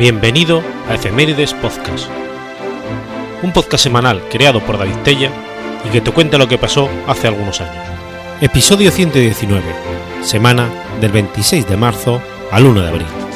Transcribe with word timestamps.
Bienvenido 0.00 0.62
a 0.88 0.94
Efemérides 0.94 1.52
Podcast, 1.52 2.08
un 3.42 3.52
podcast 3.52 3.84
semanal 3.84 4.22
creado 4.30 4.60
por 4.60 4.78
David 4.78 4.96
Tella 5.04 5.30
y 5.86 5.90
que 5.90 6.00
te 6.00 6.10
cuenta 6.10 6.38
lo 6.38 6.48
que 6.48 6.56
pasó 6.56 6.88
hace 7.06 7.28
algunos 7.28 7.60
años. 7.60 7.84
Episodio 8.40 8.90
119, 8.92 9.62
semana 10.22 10.70
del 11.02 11.12
26 11.12 11.68
de 11.68 11.76
marzo 11.76 12.22
al 12.50 12.64
1 12.64 12.80
de 12.80 12.88
abril. 12.88 13.29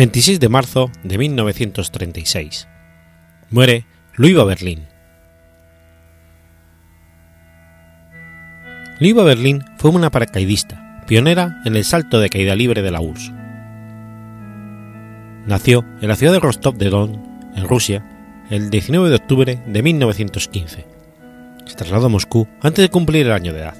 26 0.00 0.40
de 0.40 0.48
marzo 0.48 0.90
de 1.04 1.18
1936. 1.18 2.66
Muere 3.50 3.84
Luiva 4.14 4.44
Berlín. 4.44 4.86
Luiva 8.98 9.24
Berlín 9.24 9.62
fue 9.76 9.90
una 9.90 10.10
paracaidista, 10.10 11.04
pionera 11.06 11.60
en 11.66 11.76
el 11.76 11.84
salto 11.84 12.18
de 12.18 12.30
caída 12.30 12.54
libre 12.54 12.80
de 12.80 12.90
la 12.90 13.02
URSS. 13.02 13.30
Nació 15.46 15.84
en 16.00 16.08
la 16.08 16.16
ciudad 16.16 16.32
de 16.32 16.40
Rostov 16.40 16.78
de 16.78 16.88
Don, 16.88 17.22
en 17.54 17.68
Rusia, 17.68 18.02
el 18.48 18.70
19 18.70 19.10
de 19.10 19.16
octubre 19.16 19.62
de 19.66 19.82
1915. 19.82 20.86
Se 21.66 21.76
trasladó 21.76 22.06
a 22.06 22.08
Moscú 22.08 22.48
antes 22.62 22.82
de 22.82 22.88
cumplir 22.88 23.26
el 23.26 23.32
año 23.32 23.52
de 23.52 23.60
edad. 23.60 23.76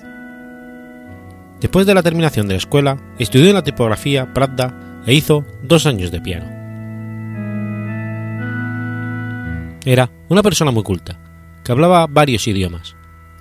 Después 1.62 1.86
de 1.86 1.94
la 1.94 2.02
terminación 2.02 2.46
de 2.46 2.56
la 2.56 2.58
escuela, 2.58 2.98
estudió 3.18 3.48
en 3.48 3.54
la 3.54 3.64
tipografía 3.64 4.34
Pravda 4.34 4.89
e 5.06 5.14
hizo 5.14 5.44
dos 5.62 5.86
años 5.86 6.10
de 6.10 6.20
piano. 6.20 6.60
Era 9.84 10.10
una 10.28 10.42
persona 10.42 10.70
muy 10.70 10.82
culta, 10.82 11.18
que 11.64 11.72
hablaba 11.72 12.06
varios 12.06 12.46
idiomas, 12.46 12.96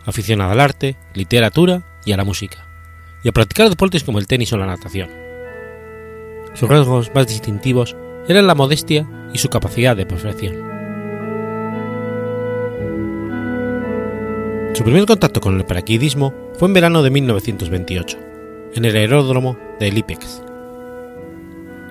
aficionada 0.06 0.54
al 0.54 0.60
arte, 0.62 0.96
literatura 1.14 2.00
y 2.06 2.14
a 2.14 2.18
la 2.18 2.24
música, 2.24 2.66
y 3.24 3.30
a 3.30 3.32
practicar 3.32 3.70
deportes 3.70 4.04
como 4.04 4.20
el 4.20 4.28
tenis 4.28 4.54
o 4.54 4.58
la 4.58 4.66
natación. 4.66 5.10
Sus 6.54 6.70
rasgos 6.70 7.12
más 7.14 7.28
distintivos 7.28 7.96
eran 8.28 8.48
la 8.48 8.56
modestia 8.56 9.08
y 9.34 9.38
su 9.38 9.50
capacidad 9.50 9.98
de 9.98 10.06
perfección. 10.06 10.70
Su 14.74 14.84
primer 14.84 15.06
contacto 15.06 15.42
con 15.42 15.58
el 15.58 15.66
paracaidismo 15.66 16.34
fue 16.58 16.68
en 16.68 16.74
verano 16.74 17.04
de 17.04 17.10
1928, 17.10 18.18
en 18.76 18.86
el 18.86 18.96
aeródromo 18.96 19.58
de 19.80 19.92
Lipex, 19.92 20.44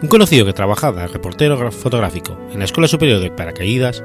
un 0.01 0.09
conocido 0.09 0.47
que 0.47 0.53
trabajaba 0.53 1.03
de 1.03 1.09
reportero 1.09 1.73
fotográfico 1.73 2.39
en 2.53 2.61
la 2.61 2.67
Escuela 2.67 2.87
Superior 2.87 3.21
de 3.21 3.33
Paracaídas 3.33 4.03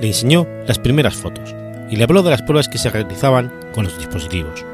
le 0.00 0.08
enseñó 0.08 0.46
las 0.66 0.78
primeras 0.78 1.14
fotos 1.14 1.54
y 1.88 1.96
le 1.96 2.04
habló 2.04 2.22
de 2.22 2.30
las 2.30 2.42
pruebas 2.42 2.68
que 2.68 2.76
se 2.76 2.90
realizaban 2.90 3.50
con 3.72 3.84
los 3.84 3.96
dispositivos. 3.96 4.64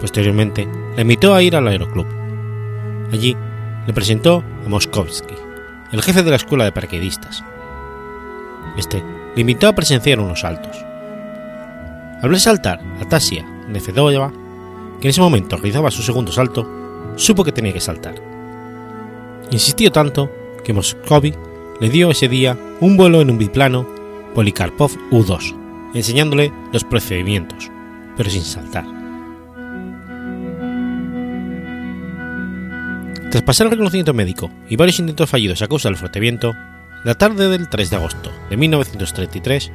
Posteriormente, 0.00 0.68
le 0.96 1.02
invitó 1.02 1.34
a 1.34 1.42
ir 1.42 1.56
al 1.56 1.68
aeroclub. 1.68 2.06
Allí 3.12 3.34
le 3.86 3.92
presentó 3.94 4.44
a 4.66 4.68
Moskovsky, 4.68 5.34
el 5.92 6.02
jefe 6.02 6.22
de 6.22 6.30
la 6.30 6.36
escuela 6.36 6.64
de 6.64 6.72
paracaidistas. 6.72 7.42
Este 8.76 9.02
le 9.34 9.40
invitó 9.40 9.68
a 9.68 9.74
presenciar 9.74 10.20
unos 10.20 10.40
saltos. 10.40 10.76
Al 12.20 12.28
ver 12.28 12.40
saltar 12.40 12.80
a 13.00 13.08
Tasia 13.08 13.46
Nefedova, 13.68 14.30
que 15.00 15.08
en 15.08 15.10
ese 15.10 15.20
momento 15.22 15.56
realizaba 15.56 15.90
su 15.90 16.02
segundo 16.02 16.30
salto, 16.30 16.68
supo 17.16 17.42
que 17.42 17.52
tenía 17.52 17.72
que 17.72 17.80
saltar 17.80 18.33
Insistió 19.54 19.92
tanto 19.92 20.32
que 20.64 20.72
Moscovy 20.72 21.32
le 21.80 21.88
dio 21.88 22.10
ese 22.10 22.26
día 22.26 22.58
un 22.80 22.96
vuelo 22.96 23.20
en 23.20 23.30
un 23.30 23.38
biplano 23.38 23.88
Polikarpov 24.34 24.90
U-2, 25.12 25.54
enseñándole 25.94 26.52
los 26.72 26.82
procedimientos, 26.82 27.70
pero 28.16 28.28
sin 28.30 28.42
saltar. 28.42 28.84
Tras 33.30 33.44
pasar 33.44 33.66
el 33.66 33.70
reconocimiento 33.70 34.12
médico 34.12 34.50
y 34.68 34.74
varios 34.74 34.98
intentos 34.98 35.30
fallidos 35.30 35.62
a 35.62 35.68
causa 35.68 35.88
del 35.88 35.98
fuerte 35.98 36.18
viento, 36.18 36.52
la 37.04 37.14
tarde 37.14 37.48
del 37.48 37.68
3 37.68 37.90
de 37.90 37.96
agosto 37.96 38.32
de 38.50 38.56
1933, 38.56 39.70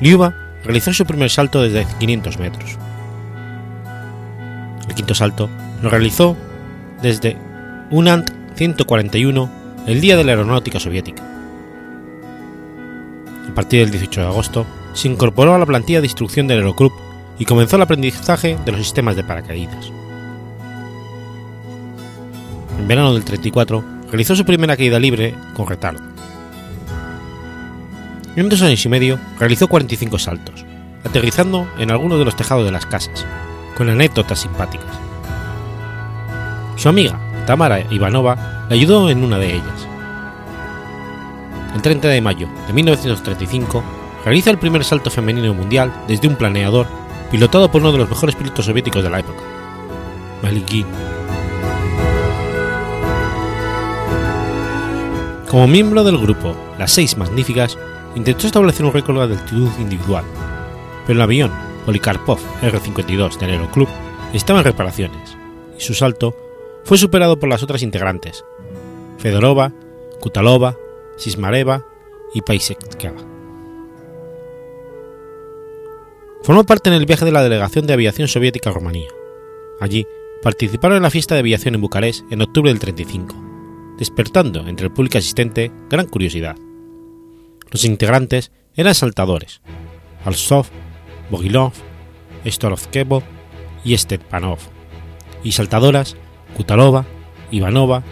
Liuba 0.00 0.34
realizó 0.64 0.94
su 0.94 1.04
primer 1.04 1.28
salto 1.28 1.60
desde 1.60 1.86
500 1.98 2.38
metros. 2.38 2.78
El 4.88 4.94
quinto 4.94 5.14
salto 5.14 5.50
lo 5.82 5.90
realizó 5.90 6.38
desde 7.02 7.36
Unant 7.90 8.39
141 8.60 9.50
el 9.86 10.02
Día 10.02 10.18
de 10.18 10.24
la 10.24 10.32
Aeronáutica 10.32 10.78
Soviética. 10.78 11.22
A 13.50 13.54
partir 13.54 13.80
del 13.80 13.90
18 13.90 14.20
de 14.20 14.26
agosto, 14.26 14.66
se 14.92 15.08
incorporó 15.08 15.54
a 15.54 15.58
la 15.58 15.64
plantilla 15.64 16.02
de 16.02 16.06
instrucción 16.06 16.46
del 16.46 16.58
Aeroclub 16.58 16.92
y 17.38 17.46
comenzó 17.46 17.76
el 17.76 17.82
aprendizaje 17.82 18.58
de 18.62 18.72
los 18.72 18.82
sistemas 18.82 19.16
de 19.16 19.24
paracaídas. 19.24 19.90
En 22.78 22.86
verano 22.86 23.14
del 23.14 23.24
34, 23.24 23.82
realizó 24.10 24.36
su 24.36 24.44
primera 24.44 24.76
caída 24.76 24.98
libre 24.98 25.34
con 25.54 25.66
retardo. 25.66 26.02
En 28.36 28.50
dos 28.50 28.60
años 28.60 28.84
y 28.84 28.90
medio, 28.90 29.18
realizó 29.38 29.68
45 29.68 30.18
saltos, 30.18 30.66
aterrizando 31.02 31.66
en 31.78 31.90
algunos 31.90 32.18
de 32.18 32.26
los 32.26 32.36
tejados 32.36 32.66
de 32.66 32.72
las 32.72 32.84
casas, 32.84 33.24
con 33.78 33.88
anécdotas 33.88 34.40
simpáticas. 34.40 34.98
Su 36.76 36.90
amiga, 36.90 37.18
Tamara 37.50 37.80
Ivanova 37.90 38.66
le 38.68 38.76
ayudó 38.76 39.10
en 39.10 39.24
una 39.24 39.36
de 39.36 39.56
ellas. 39.56 39.88
El 41.74 41.82
30 41.82 42.06
de 42.06 42.20
mayo 42.20 42.48
de 42.68 42.72
1935 42.72 43.82
realiza 44.24 44.50
el 44.50 44.58
primer 44.58 44.84
salto 44.84 45.10
femenino 45.10 45.52
mundial 45.52 45.92
desde 46.06 46.28
un 46.28 46.36
planeador 46.36 46.86
pilotado 47.28 47.68
por 47.68 47.80
uno 47.80 47.90
de 47.90 47.98
los 47.98 48.08
mejores 48.08 48.36
pilotos 48.36 48.66
soviéticos 48.66 49.02
de 49.02 49.10
la 49.10 49.18
época, 49.18 49.42
Malikin. 50.44 50.86
Como 55.48 55.66
miembro 55.66 56.04
del 56.04 56.18
grupo 56.18 56.54
Las 56.78 56.92
Seis 56.92 57.16
Magníficas, 57.16 57.76
intentó 58.14 58.46
establecer 58.46 58.86
un 58.86 58.92
récord 58.92 59.16
de 59.16 59.34
altitud 59.34 59.70
individual, 59.80 60.24
pero 61.04 61.16
el 61.16 61.22
avión 61.22 61.50
Polikarpov 61.84 62.38
R-52 62.62 63.38
del 63.40 63.50
Aeroclub 63.50 63.88
estaba 64.32 64.60
en 64.60 64.66
reparaciones 64.66 65.36
y 65.76 65.80
su 65.80 65.94
salto 65.94 66.49
fue 66.90 66.98
superado 66.98 67.38
por 67.38 67.48
las 67.48 67.62
otras 67.62 67.84
integrantes, 67.84 68.44
Fedorova, 69.18 69.72
Kutalova, 70.18 70.76
Sismareva 71.16 71.86
y 72.34 72.40
Paisekova. 72.40 73.22
Formó 76.42 76.64
parte 76.64 76.90
en 76.90 76.96
el 76.96 77.06
viaje 77.06 77.24
de 77.24 77.30
la 77.30 77.44
delegación 77.44 77.86
de 77.86 77.92
aviación 77.92 78.26
soviética 78.26 78.70
a 78.70 78.72
Rumanía. 78.72 79.08
Allí 79.80 80.04
participaron 80.42 80.96
en 80.96 81.04
la 81.04 81.10
fiesta 81.10 81.36
de 81.36 81.42
aviación 81.42 81.76
en 81.76 81.80
Bucarest 81.80 82.24
en 82.32 82.42
octubre 82.42 82.72
del 82.72 82.80
35, 82.80 83.36
despertando 83.96 84.66
entre 84.66 84.86
el 84.86 84.92
público 84.92 85.18
asistente 85.18 85.70
gran 85.88 86.08
curiosidad. 86.08 86.56
Los 87.70 87.84
integrantes 87.84 88.50
eran 88.74 88.96
saltadores, 88.96 89.60
Alsov, 90.24 90.66
Bogilov, 91.30 91.72
Storovkevo 92.44 93.22
y 93.84 93.96
Stepanov, 93.96 94.58
y 95.44 95.52
saltadoras 95.52 96.16
Kutalova, 96.56 97.04
Ivanova, 97.50 98.02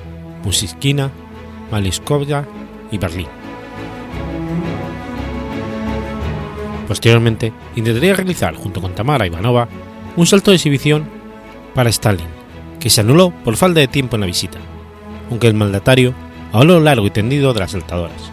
Musiskina, 0.45 1.11
Maliskovya 1.71 2.47
y 2.91 2.99
Berlín. 2.99 3.27
Posteriormente, 6.87 7.53
intentaría 7.77 8.15
realizar, 8.15 8.55
junto 8.55 8.81
con 8.81 8.95
Tamara 8.95 9.27
Ivanova, 9.27 9.69
un 10.17 10.27
salto 10.27 10.51
de 10.51 10.57
exhibición 10.57 11.07
para 11.75 11.91
Stalin, 11.91 12.27
que 12.81 12.89
se 12.89 13.03
anuló 13.03 13.31
por 13.45 13.57
falta 13.57 13.81
de 13.81 13.89
tiempo 13.89 14.17
en 14.17 14.21
la 14.23 14.27
visita, 14.27 14.59
aunque 15.31 15.49
el 15.49 15.55
mandatario 15.55 16.15
habló 16.53 16.81
largo 16.81 17.07
y 17.07 17.11
tendido 17.11 17.53
de 17.53 17.61
las 17.61 17.73
saltadoras. 17.73 18.33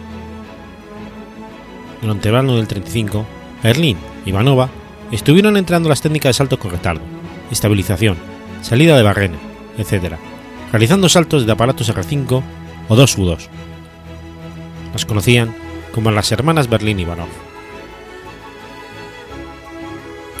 Durante 2.00 2.28
el 2.28 2.32
verano 2.32 2.56
del 2.56 2.66
35, 2.66 3.26
Berlín 3.62 3.98
y 4.24 4.30
Ivanova 4.30 4.70
estuvieron 5.12 5.56
entrando 5.56 5.88
las 5.88 6.00
técnicas 6.00 6.30
de 6.30 6.34
salto 6.34 6.58
con 6.58 6.70
retardo, 6.70 7.02
estabilización, 7.50 8.16
salida 8.62 8.96
de 8.96 9.02
barrena, 9.02 9.38
etc., 9.78 10.16
realizando 10.72 11.08
saltos 11.08 11.46
de 11.46 11.52
aparatos 11.52 11.94
R5 11.94 12.42
o 12.88 12.96
2U2. 12.96 13.48
Las 14.92 15.04
conocían 15.06 15.54
como 15.92 16.10
las 16.10 16.30
hermanas 16.32 16.68
Berlín 16.68 17.00
Ivanov. 17.00 17.28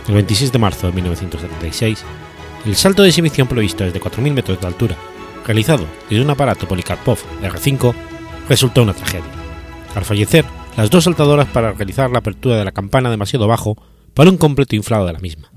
El 0.08 0.14
26 0.14 0.52
de 0.52 0.58
marzo 0.58 0.86
de 0.86 0.92
1976, 0.92 2.04
el 2.64 2.76
salto 2.76 3.02
de 3.02 3.08
exhibición 3.08 3.48
previsto 3.48 3.84
desde 3.84 4.00
4.000 4.00 4.32
metros 4.32 4.60
de 4.60 4.66
altura, 4.66 4.96
realizado 5.46 5.86
desde 6.08 6.22
un 6.22 6.30
aparato 6.30 6.68
Polikarpov 6.68 7.18
R5, 7.42 7.94
resultó 8.48 8.82
una 8.82 8.94
tragedia. 8.94 9.30
Al 9.94 10.04
fallecer, 10.04 10.44
las 10.76 10.90
dos 10.90 11.04
saltadoras 11.04 11.48
para 11.48 11.72
realizar 11.72 12.10
la 12.10 12.18
apertura 12.18 12.56
de 12.56 12.64
la 12.64 12.72
campana 12.72 13.10
demasiado 13.10 13.48
bajo 13.48 13.76
para 14.14 14.30
un 14.30 14.36
completo 14.36 14.76
inflado 14.76 15.06
de 15.06 15.12
la 15.12 15.20
misma. 15.20 15.50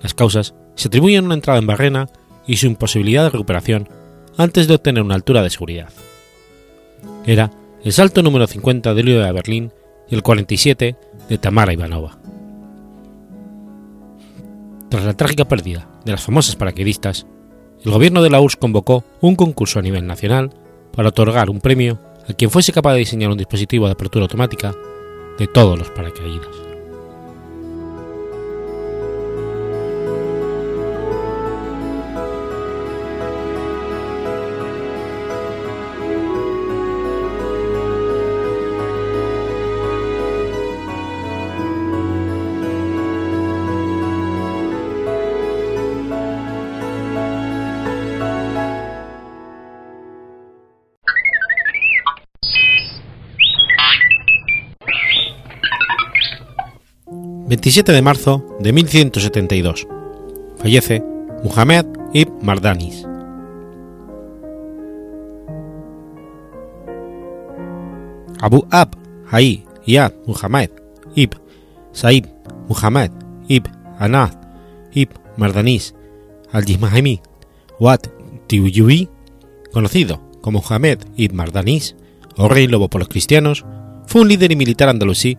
Las 0.00 0.14
causas 0.14 0.54
se 0.74 0.88
atribuyen 0.88 1.24
a 1.24 1.26
una 1.26 1.34
entrada 1.34 1.58
en 1.58 1.66
barrena 1.66 2.08
y 2.46 2.56
su 2.56 2.66
imposibilidad 2.66 3.24
de 3.24 3.30
recuperación 3.30 3.88
antes 4.36 4.68
de 4.68 4.74
obtener 4.74 5.02
una 5.02 5.14
altura 5.14 5.42
de 5.42 5.50
seguridad. 5.50 5.90
Era 7.26 7.50
el 7.84 7.92
salto 7.92 8.22
número 8.22 8.46
50 8.46 8.94
de 8.94 9.02
Leo 9.02 9.22
de 9.22 9.32
Berlín 9.32 9.72
y 10.08 10.14
el 10.14 10.22
47 10.22 10.96
de 11.28 11.38
Tamara 11.38 11.72
Ivanova. 11.72 12.18
Tras 14.88 15.04
la 15.04 15.14
trágica 15.14 15.46
pérdida 15.46 15.88
de 16.04 16.12
las 16.12 16.22
famosas 16.22 16.56
paraquedistas, 16.56 17.26
el 17.84 17.90
gobierno 17.90 18.22
de 18.22 18.30
la 18.30 18.40
URSS 18.40 18.56
convocó 18.56 19.04
un 19.20 19.36
concurso 19.36 19.78
a 19.78 19.82
nivel 19.82 20.06
nacional 20.06 20.50
para 20.94 21.08
otorgar 21.08 21.50
un 21.50 21.60
premio 21.60 21.98
a 22.28 22.34
quien 22.34 22.50
fuese 22.50 22.72
capaz 22.72 22.92
de 22.92 23.00
diseñar 23.00 23.30
un 23.30 23.38
dispositivo 23.38 23.86
de 23.86 23.92
apertura 23.92 24.24
automática 24.24 24.74
de 25.38 25.46
todos 25.46 25.78
los 25.78 25.90
paracaídas. 25.90 26.61
27 57.52 57.92
de 57.92 58.00
marzo 58.00 58.42
de 58.60 58.72
1172. 58.72 59.86
Fallece 60.56 61.04
Muhammad 61.44 61.84
ibn 62.14 62.32
Mardanis. 62.40 63.04
Abu 68.40 68.66
Ab 68.70 68.96
Hay 69.30 69.66
Yad 69.84 70.14
Muhammad 70.26 70.70
ibn 71.14 71.36
Saib 71.92 72.24
Muhammad 72.70 73.10
ibn 73.48 73.70
Anad 73.98 74.32
ibn 74.94 75.14
Mardanis 75.36 75.94
al-Jimahimi 76.52 77.20
Wat 77.78 78.08
Tiuyui, 78.46 79.10
conocido 79.74 80.22
como 80.40 80.60
Muhammad 80.60 81.00
ibn 81.18 81.36
Mardanis 81.36 81.96
o 82.38 82.48
Rey 82.48 82.66
Lobo 82.66 82.88
por 82.88 83.02
los 83.02 83.08
cristianos, 83.08 83.66
fue 84.06 84.22
un 84.22 84.28
líder 84.28 84.52
y 84.52 84.56
militar 84.56 84.88
andalusí 84.88 85.36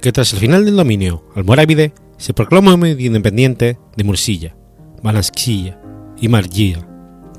que 0.00 0.12
tras 0.12 0.32
el 0.32 0.38
final 0.38 0.64
del 0.64 0.76
dominio 0.76 1.24
almorávide 1.34 1.92
se 2.16 2.34
proclamó 2.34 2.76
medio 2.76 3.06
independiente 3.06 3.78
de 3.96 4.04
Mursilla, 4.04 4.56
Balanskilla 5.02 5.80
y 6.20 6.28
Margía, 6.28 6.86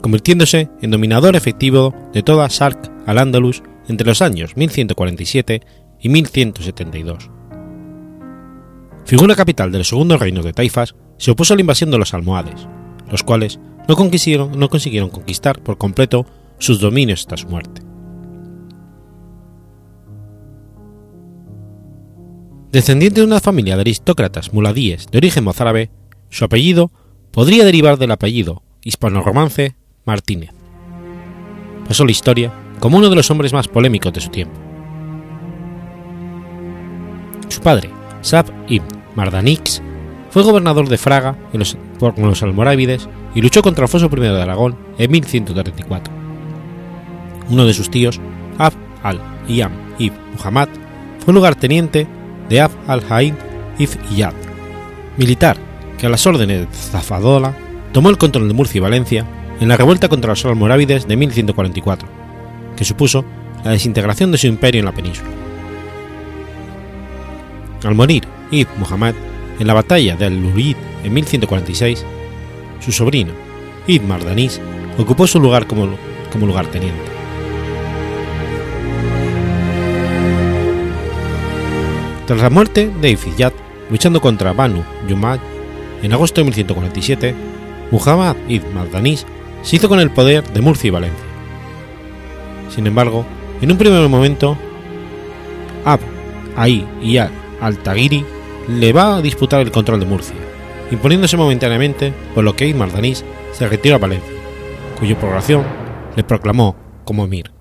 convirtiéndose 0.01 0.69
en 0.81 0.92
dominador 0.92 1.36
efectivo 1.36 1.94
de 2.13 2.24
toda 2.24 2.50
Sark 2.50 2.92
al-Ándalus 3.06 3.63
entre 3.88 4.07
los 4.07 4.21
años 4.21 4.56
1147 4.56 5.62
y 6.00 6.09
1172. 6.09 7.30
Figura 9.06 9.36
capital 9.36 9.71
del 9.71 9.86
segundo 9.86 10.18
reino 10.18 10.44
de 10.44 10.54
Taifas, 10.54 10.95
se 11.18 11.31
opuso 11.31 11.54
a 11.54 11.57
la 11.57 11.62
invasión 11.62 11.92
de 11.92 11.98
los 11.98 12.13
almohades, 12.13 12.68
los 13.09 13.24
cuales 13.24 13.59
no 13.88 13.95
no 13.95 14.69
consiguieron 14.69 15.09
conquistar 15.09 15.63
por 15.63 15.77
completo 15.77 16.25
sus 16.59 16.80
dominios 16.80 17.21
hasta 17.21 17.38
su 17.38 17.48
muerte. 17.48 17.81
Descendiente 22.78 23.22
de 23.22 23.26
una 23.26 23.40
familia 23.40 23.74
de 23.74 23.82
aristócratas 23.82 24.54
muladíes 24.54 25.08
de 25.10 25.18
origen 25.18 25.44
mozárabe, 25.44 25.90
su 26.30 26.46
apellido 26.46 26.92
podría 27.32 27.66
derivar 27.66 27.98
del 27.98 28.12
apellido 28.12 28.62
hispano-romance 28.84 29.76
Martínez. 30.06 30.52
Pasó 31.88 32.06
la 32.06 32.12
historia 32.12 32.54
como 32.80 33.00
uno 33.00 33.10
de 33.10 33.16
los 33.16 33.32
hombres 33.32 33.52
más 33.52 33.68
polémicos 33.68 34.14
de 34.14 34.22
su 34.22 34.30
tiempo. 34.30 34.54
Su 37.48 37.62
padre, 37.62 37.90
Sab 38.22 38.46
ibn 38.68 38.86
Mardanix, 39.16 39.82
fue 40.30 40.44
gobernador 40.44 40.88
de 40.88 41.00
Fraga 41.00 41.36
en 41.54 41.58
los, 41.58 41.76
por 41.98 42.14
almorávides 42.44 43.10
y 43.34 43.42
luchó 43.42 43.64
contra 43.64 43.86
Alfonso 43.86 44.08
I 44.16 44.20
de 44.20 44.40
Aragón 44.40 44.78
en 45.00 45.10
1134. 45.10 46.14
Uno 47.50 47.66
de 47.66 47.74
sus 47.74 47.90
tíos, 47.90 48.22
Ab 48.60 48.74
al-Iyam 49.02 49.72
ibn 49.98 50.16
Muhammad, 50.38 50.70
fue 51.26 51.34
lugarteniente 51.34 52.06
de 52.50 52.62
Ab 52.62 52.72
al-Haid 52.88 53.34
ibn 53.78 54.00
Iyad, 54.12 54.34
militar 55.18 55.58
que 55.98 56.06
a 56.06 56.10
las 56.10 56.26
órdenes 56.26 56.62
de 56.62 56.68
Zafadola 56.76 57.56
tomó 57.92 58.10
el 58.10 58.18
control 58.18 58.48
de 58.48 58.54
Murcia 58.54 58.78
y 58.78 58.82
Valencia 58.82 59.26
en 59.60 59.68
la 59.68 59.78
revuelta 59.78 60.10
contra 60.10 60.32
los 60.32 60.46
almorávides 60.46 61.08
de 61.08 61.18
1144, 61.18 62.08
que 62.76 62.86
supuso 62.86 63.26
la 63.64 63.72
desintegración 63.72 64.32
de 64.32 64.38
su 64.38 64.48
imperio 64.48 64.80
en 64.80 64.86
la 64.86 64.92
península. 64.92 65.30
Al 67.84 67.96
morir 67.96 68.24
Ibn 68.52 68.80
Muhammad 68.80 69.14
en 69.60 69.68
la 69.68 69.74
batalla 69.74 70.16
de 70.16 70.26
Al-Lurid 70.26 70.76
en 71.04 71.14
1146, 71.14 72.06
su 72.80 72.92
sobrino, 72.92 73.34
Ibn 73.88 74.08
Mardanis, 74.08 74.62
ocupó 74.98 75.26
su 75.28 75.40
lugar 75.40 75.68
como, 75.68 75.90
como 76.32 76.46
lugarteniente. 76.46 77.17
Tras 82.28 82.42
la 82.42 82.50
muerte 82.50 82.92
de 83.00 83.12
Ifiyat, 83.12 83.54
luchando 83.90 84.20
contra 84.20 84.52
Banu 84.52 84.84
Yumad 85.08 85.40
en 86.04 86.12
agosto 86.12 86.42
de 86.42 86.46
1147, 86.46 87.34
Muhammad 87.90 88.36
ibn 88.50 88.76
Mardanis 88.76 89.26
se 89.62 89.78
hizo 89.78 89.88
con 89.88 90.02
el 90.02 90.12
poder 90.12 90.44
de 90.44 90.60
Murcia 90.60 90.90
y 90.90 90.92
Valencia. 90.92 91.26
Sin 92.70 92.86
embargo, 92.86 93.26
en 93.62 93.72
un 93.72 93.78
primer 93.78 94.10
momento, 94.10 94.58
Ab 95.86 96.02
Ahi 96.58 96.86
y 97.02 97.18
al-Taghiri 97.18 98.26
le 98.68 98.92
va 98.92 99.16
a 99.16 99.22
disputar 99.22 99.62
el 99.62 99.72
control 99.72 100.02
de 100.02 100.08
Murcia, 100.08 100.36
imponiéndose 100.92 101.38
momentáneamente, 101.38 102.12
por 102.36 102.44
lo 102.44 102.58
que 102.58 102.68
Ibn 102.68 102.80
Mardanis 102.80 103.24
se 103.54 103.70
retiró 103.70 103.96
a 103.96 104.00
Valencia, 104.00 104.34
cuya 105.00 105.18
población 105.18 105.64
le 106.18 106.26
proclamó 106.26 106.76
como 107.06 107.24
emir. 107.24 107.56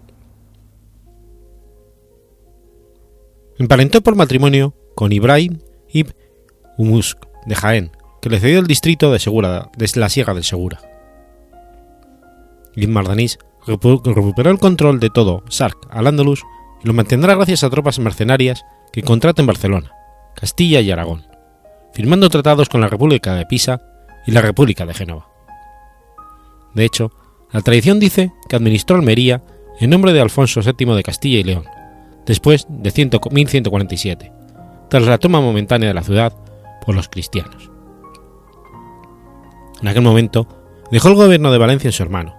Emparentó 3.58 4.02
por 4.02 4.16
matrimonio 4.16 4.74
con 4.94 5.12
Ibrahim 5.12 5.58
ibn 5.88 6.14
Umusk 6.76 7.18
de 7.46 7.54
Jaén, 7.54 7.90
que 8.20 8.28
le 8.28 8.40
cedió 8.40 8.58
el 8.58 8.66
distrito 8.66 9.12
de 9.12 9.18
Segura, 9.18 9.70
desde 9.76 10.00
la 10.00 10.08
Sierra 10.08 10.34
del 10.34 10.44
Segura. 10.44 10.80
Ibn 12.74 12.92
Mardanis 12.92 13.38
recuperó 13.66 14.50
el 14.50 14.58
control 14.58 15.00
de 15.00 15.10
todo 15.10 15.42
Sark 15.48 15.78
al 15.90 16.06
Andalus 16.06 16.42
y 16.82 16.86
lo 16.86 16.92
mantendrá 16.92 17.34
gracias 17.34 17.64
a 17.64 17.70
tropas 17.70 17.98
mercenarias 17.98 18.64
que 18.92 19.02
contrata 19.02 19.42
en 19.42 19.46
Barcelona, 19.46 19.92
Castilla 20.34 20.80
y 20.80 20.90
Aragón, 20.90 21.26
firmando 21.92 22.28
tratados 22.28 22.68
con 22.68 22.80
la 22.80 22.88
República 22.88 23.34
de 23.34 23.46
Pisa 23.46 23.80
y 24.26 24.32
la 24.32 24.42
República 24.42 24.84
de 24.84 24.94
Génova. 24.94 25.28
De 26.74 26.84
hecho, 26.84 27.10
la 27.52 27.62
tradición 27.62 27.98
dice 27.98 28.32
que 28.48 28.56
administró 28.56 28.96
Almería 28.96 29.42
en 29.80 29.90
nombre 29.90 30.12
de 30.12 30.20
Alfonso 30.20 30.60
VII 30.60 30.94
de 30.94 31.02
Castilla 31.02 31.38
y 31.38 31.44
León, 31.44 31.64
después 32.26 32.66
de 32.68 32.92
1147, 32.94 34.32
tras 34.88 35.04
la 35.04 35.18
toma 35.18 35.40
momentánea 35.40 35.88
de 35.88 35.94
la 35.94 36.02
ciudad 36.02 36.32
por 36.84 36.94
los 36.94 37.08
cristianos. 37.08 37.70
En 39.80 39.88
aquel 39.88 40.02
momento, 40.02 40.46
dejó 40.90 41.08
el 41.08 41.14
gobierno 41.14 41.52
de 41.52 41.58
Valencia 41.58 41.88
en 41.88 41.92
su 41.92 42.02
hermano, 42.02 42.34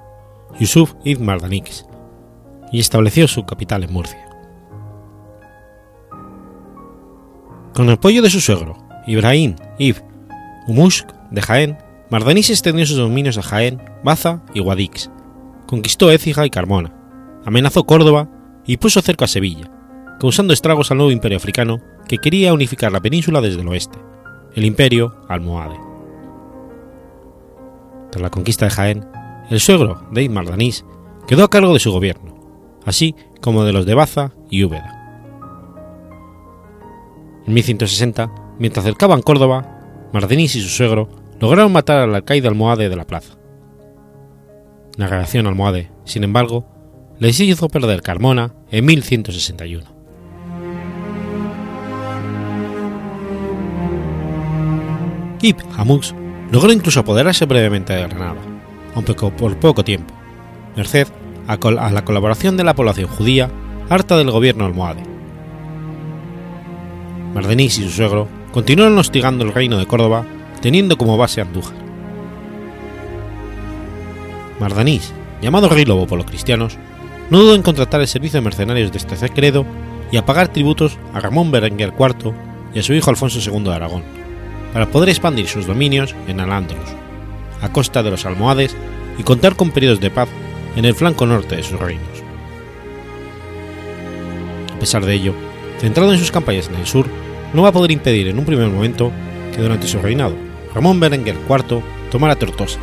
Yusuf 0.59 0.95
ibn 1.03 1.25
Mardanix, 1.25 1.85
y 2.71 2.79
estableció 2.79 3.27
su 3.27 3.45
capital 3.45 3.83
en 3.83 3.93
Murcia. 3.93 4.27
Con 7.73 7.87
el 7.87 7.93
apoyo 7.93 8.21
de 8.21 8.29
su 8.29 8.41
suegro, 8.41 8.77
Ibrahim 9.05 9.55
ibn 9.77 10.03
Umushk 10.67 11.13
de 11.31 11.41
Jaén, 11.41 11.77
Mardanís 12.09 12.49
extendió 12.49 12.85
sus 12.85 12.97
dominios 12.97 13.37
a 13.37 13.43
Jaén, 13.43 13.81
Baza 14.03 14.41
y 14.53 14.59
Guadix, 14.59 15.09
conquistó 15.65 16.11
Écija 16.11 16.45
y 16.45 16.49
Carmona, 16.49 16.93
amenazó 17.45 17.85
Córdoba 17.85 18.29
y 18.65 18.77
puso 18.77 19.01
cerca 19.01 19.25
a 19.25 19.27
Sevilla, 19.29 19.71
causando 20.19 20.53
estragos 20.53 20.91
al 20.91 20.97
nuevo 20.97 21.11
imperio 21.11 21.37
africano 21.37 21.81
que 22.07 22.17
quería 22.17 22.53
unificar 22.53 22.91
la 22.91 23.01
península 23.01 23.41
desde 23.41 23.61
el 23.61 23.67
oeste, 23.67 23.99
el 24.55 24.65
imperio 24.65 25.15
almohade. 25.27 25.77
Tras 28.11 28.21
la 28.21 28.29
conquista 28.29 28.65
de 28.65 28.71
Jaén, 28.71 29.05
el 29.49 29.59
suegro 29.59 30.01
de 30.11 30.23
Ibn 30.23 30.33
Mardanís 30.33 30.85
quedó 31.27 31.43
a 31.43 31.49
cargo 31.49 31.73
de 31.73 31.79
su 31.79 31.91
gobierno, 31.91 32.35
así 32.85 33.15
como 33.41 33.63
de 33.63 33.73
los 33.73 33.85
de 33.85 33.95
Baza 33.95 34.31
y 34.49 34.63
Úbeda. 34.63 34.93
En 37.45 37.53
1160, 37.53 38.29
mientras 38.59 38.85
cercaban 38.85 39.21
Córdoba, 39.21 40.09
Mardanís 40.13 40.55
y 40.55 40.61
su 40.61 40.69
suegro 40.69 41.09
lograron 41.39 41.71
matar 41.71 41.99
al 41.99 42.15
alcaide 42.15 42.47
almohade 42.47 42.89
de 42.89 42.95
la 42.95 43.05
plaza. 43.05 43.37
La 44.95 45.07
relación 45.07 45.45
almohade, 45.47 45.91
sin 46.05 46.23
embargo, 46.23 46.65
les 47.19 47.39
hizo 47.39 47.67
perder 47.67 48.01
Carmona 48.01 48.55
en 48.71 48.85
1161. 48.85 49.96
Ibn 55.41 55.63
Hamuz 55.77 56.13
logró 56.51 56.71
incluso 56.71 56.99
apoderarse 56.99 57.45
brevemente 57.45 57.93
de 57.93 58.07
Granada, 58.07 58.41
aunque 58.95 59.13
por 59.13 59.57
poco 59.57 59.83
tiempo, 59.83 60.13
merced 60.75 61.07
a, 61.47 61.57
la 61.91 62.05
colaboración 62.05 62.57
de 62.57 62.63
la 62.63 62.75
población 62.75 63.07
judía 63.07 63.49
harta 63.89 64.17
del 64.17 64.31
gobierno 64.31 64.65
almohade. 64.65 65.03
Mardenís 67.33 67.77
y 67.77 67.83
su 67.83 67.89
suegro 67.89 68.27
continuaron 68.51 68.97
hostigando 68.97 69.43
el 69.43 69.53
reino 69.53 69.77
de 69.77 69.85
Córdoba, 69.85 70.25
teniendo 70.61 70.97
como 70.97 71.17
base 71.17 71.41
Andújar. 71.41 71.77
Mardanís, 74.59 75.13
llamado 75.41 75.69
Rey 75.69 75.85
Lobo 75.85 76.07
por 76.07 76.17
los 76.17 76.25
cristianos, 76.25 76.77
no 77.29 77.39
dudó 77.39 77.55
en 77.55 77.61
contratar 77.61 78.01
el 78.01 78.07
servicio 78.07 78.39
de 78.39 78.45
mercenarios 78.45 78.91
de 78.91 78.97
este 78.97 79.29
credo 79.29 79.65
y 80.11 80.17
a 80.17 80.25
pagar 80.25 80.47
tributos 80.47 80.97
a 81.13 81.19
Ramón 81.19 81.51
Berenguer 81.51 81.93
IV 81.97 82.33
y 82.73 82.79
a 82.79 82.83
su 82.83 82.93
hijo 82.93 83.09
Alfonso 83.09 83.39
II 83.39 83.63
de 83.63 83.73
Aragón, 83.73 84.03
para 84.77 84.91
poder 84.91 85.09
expandir 85.09 85.47
sus 85.47 85.65
dominios 85.65 86.13
en 86.27 86.39
al 86.39 86.51
a 86.51 87.69
costa 87.71 88.03
de 88.03 88.11
los 88.11 88.27
almohades 88.27 88.75
y 89.17 89.23
contar 89.23 89.55
con 89.55 89.71
periodos 89.71 89.99
de 89.99 90.11
paz 90.11 90.29
en 90.75 90.85
el 90.85 90.93
flanco 90.93 91.25
norte 91.25 91.55
de 91.55 91.63
sus 91.63 91.79
reinos. 91.79 92.21
A 94.71 94.79
pesar 94.79 95.03
de 95.03 95.15
ello, 95.15 95.33
centrado 95.79 96.13
en 96.13 96.19
sus 96.19 96.31
campañas 96.31 96.67
en 96.67 96.75
el 96.75 96.85
sur, 96.85 97.07
no 97.55 97.63
va 97.63 97.69
a 97.69 97.71
poder 97.71 97.89
impedir 97.89 98.27
en 98.27 98.37
un 98.37 98.45
primer 98.45 98.69
momento 98.69 99.11
que 99.51 99.63
durante 99.63 99.87
su 99.87 99.97
reinado 99.97 100.35
Ramón 100.75 100.99
Berenguer 100.99 101.37
IV 101.49 101.81
tomara 102.11 102.35
Tortosa, 102.35 102.77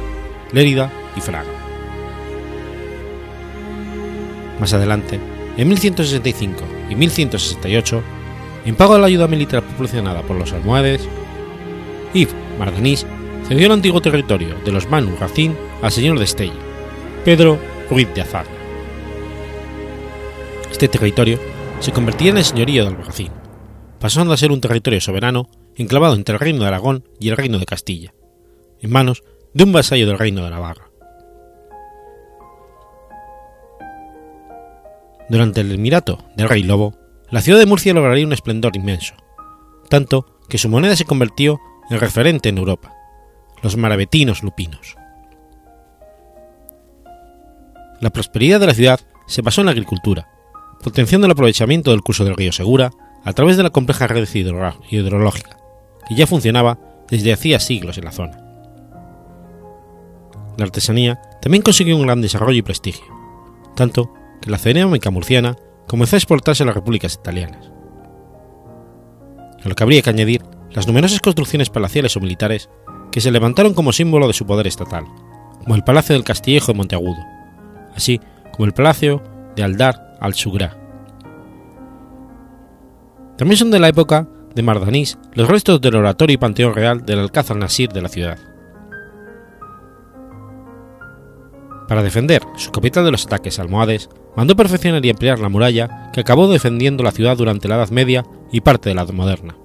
Lérida 0.51 0.91
y 1.17 1.21
Fraga. 1.21 1.53
Más 4.59 4.75
adelante, 4.75 5.21
en 5.57 5.69
1165 5.69 6.61
y 6.91 6.97
1168, 6.97 8.03
en 8.67 8.75
pago 8.75 8.95
de 8.95 9.01
la 9.01 9.07
ayuda 9.07 9.29
militar 9.29 9.63
proporcionada 9.63 10.23
por 10.23 10.35
los 10.35 10.53
almohades, 10.53 11.09
Yves 12.15 12.35
Mardanís 12.59 13.05
cedió 13.47 13.67
el 13.67 13.73
antiguo 13.73 14.01
territorio 14.01 14.55
de 14.65 14.73
los 14.73 14.89
Manu 14.89 15.17
Racine 15.19 15.57
al 15.83 15.93
señor 15.93 16.19
de 16.19 16.25
Estella, 16.25 16.55
Pedro 17.25 17.59
Ruiz 17.91 18.09
de 18.15 18.23
Azar. 18.23 18.47
Este 20.71 20.89
territorio 20.89 21.39
se 21.81 21.93
convertía 21.93 22.31
en 22.31 22.39
el 22.39 22.45
señorío 22.45 22.85
de 22.85 22.91
Albarracín, 22.91 23.33
pasando 23.99 24.33
a 24.33 24.37
ser 24.37 24.53
un 24.53 24.61
territorio 24.61 25.01
soberano 25.01 25.49
enclavado 25.77 26.15
entre 26.15 26.35
el 26.35 26.41
reino 26.41 26.61
de 26.61 26.69
Aragón 26.69 27.05
y 27.19 27.29
el 27.29 27.37
reino 27.37 27.59
de 27.59 27.67
Castilla, 27.67 28.15
en 28.81 28.91
manos 28.91 29.23
de 29.53 29.65
un 29.65 29.73
vasallo 29.73 30.07
del 30.07 30.19
reino 30.19 30.45
de 30.45 30.51
Navarra. 30.51 30.91
Durante 35.29 35.63
el 35.63 35.73
emirato 35.73 36.19
del 36.37 36.49
rey 36.49 36.63
Lobo, 36.63 36.95
la 37.31 37.41
ciudad 37.41 37.59
de 37.59 37.67
Murcia 37.67 37.95
lograría 37.95 38.27
un 38.27 38.33
esplendor 38.33 38.77
inmenso, 38.77 39.15
tanto 39.89 40.39
que 40.49 40.59
su 40.59 40.69
moneda 40.69 40.95
se 40.97 41.07
convirtió 41.07 41.59
en 41.91 42.01
referente 42.01 42.49
en 42.49 42.59
Europa, 42.59 42.95
los 43.63 43.77
maravetinos 43.77 44.43
lupinos. 44.43 44.97
La 48.01 48.11
prosperidad 48.11 48.61
de 48.61 48.67
la 48.67 48.75
ciudad 48.75 49.01
se 49.27 49.43
basó 49.43 49.61
en 49.63 49.67
la 49.67 49.73
agricultura, 49.73 50.29
potenciando 50.83 51.27
el 51.27 51.33
aprovechamiento 51.33 51.91
del 51.91 52.03
curso 52.03 52.25
del 52.25 52.37
río 52.37 52.53
Segura 52.53 52.91
a 53.25 53.33
través 53.33 53.57
de 53.57 53.63
la 53.63 53.71
compleja 53.71 54.07
red 54.07 54.29
hidrológica, 54.91 55.57
que 56.07 56.15
ya 56.15 56.27
funcionaba 56.27 56.79
desde 57.09 57.33
hacía 57.33 57.61
siglos 57.61 57.97
en 57.99 58.05
la 58.05 58.13
zona. 58.13 58.39
La 60.57 60.65
artesanía 60.65 61.21
también 61.41 61.63
consiguió 61.63 61.97
un 61.97 62.03
gran 62.03 62.21
desarrollo 62.21 62.59
y 62.59 62.63
prestigio, 62.63 63.07
tanto 63.75 64.13
que 64.41 64.51
la 64.51 64.59
cerámica 64.59 65.11
murciana 65.11 65.57
comenzó 65.87 66.17
a 66.17 66.19
exportarse 66.19 66.63
a 66.63 66.67
las 66.67 66.75
repúblicas 66.75 67.15
italianas. 67.15 67.71
A 69.65 69.69
lo 69.69 69.75
que 69.75 69.83
habría 69.83 70.03
que 70.03 70.11
añadir 70.11 70.43
las 70.75 70.87
numerosas 70.89 71.21
construcciones 71.21 71.71
palaciales 71.71 72.17
o 72.17 72.21
militares 72.21 72.69
que 73.13 73.21
se 73.21 73.31
levantaron 73.31 73.75
como 73.75 73.93
símbolo 73.93 74.27
de 74.27 74.33
su 74.33 74.45
poder 74.45 74.67
estatal, 74.67 75.05
como 75.63 75.77
el 75.77 75.85
Palacio 75.85 76.15
del 76.15 76.25
Castillejo 76.25 76.73
de 76.73 76.79
Monteagudo, 76.79 77.23
así 77.95 78.21
como 78.53 78.67
el 78.67 78.73
Palacio 78.73 79.23
de 79.55 79.63
Aldar 79.63 80.17
al-Sugra. 80.21 80.77
También 83.39 83.57
son 83.57 83.71
de 83.71 83.79
la 83.79 83.89
época 83.89 84.29
de 84.55 84.63
Mardanís 84.63 85.17
los 85.33 85.49
restos 85.49 85.81
del 85.81 85.97
oratorio 85.97 86.35
y 86.35 86.39
panteón 86.39 86.75
real 86.75 87.07
del 87.07 87.21
Alcázar 87.21 87.57
Nasir 87.57 87.91
de 87.91 88.03
la 88.03 88.09
ciudad. 88.09 88.39
Para 91.89 92.03
defender 92.03 92.43
su 92.57 92.73
capital 92.73 93.05
de 93.05 93.11
los 93.11 93.27
ataques 93.27 93.59
almohades, 93.59 94.09
mandó 94.37 94.57
perfeccionar 94.57 95.05
y 95.05 95.11
ampliar 95.11 95.39
la 95.39 95.49
muralla 95.49 96.11
que 96.13 96.21
acabó 96.21 96.49
defendiendo 96.49 97.05
la 97.05 97.13
ciudad 97.13 97.37
durante 97.37 97.69
la 97.69 97.77
Edad 97.77 97.91
Media 97.91 98.25
y 98.51 98.61
parte 98.61 98.89
de 98.89 98.95
la 98.95 99.03
Edad 99.03 99.13
Moderna. 99.13 99.57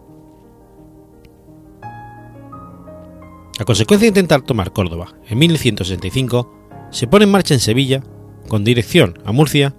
A 3.59 3.65
consecuencia 3.65 4.05
de 4.05 4.09
intentar 4.19 4.41
tomar 4.41 4.71
Córdoba 4.71 5.15
en 5.27 5.37
1165, 5.37 6.87
se 6.91 7.07
pone 7.07 7.25
en 7.25 7.31
marcha 7.31 7.53
en 7.53 7.59
Sevilla, 7.59 8.01
con 8.47 8.63
dirección 8.63 9.19
a 9.25 9.33
Murcia, 9.33 9.75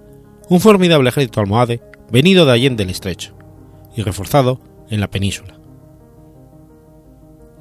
un 0.49 0.59
formidable 0.59 1.09
ejército 1.09 1.39
almohade 1.39 1.81
venido 2.11 2.45
de 2.45 2.51
Allende 2.51 2.83
del 2.83 2.91
Estrecho 2.91 3.35
y 3.95 4.03
reforzado 4.03 4.61
en 4.91 4.99
la 4.99 5.09
península. 5.09 5.59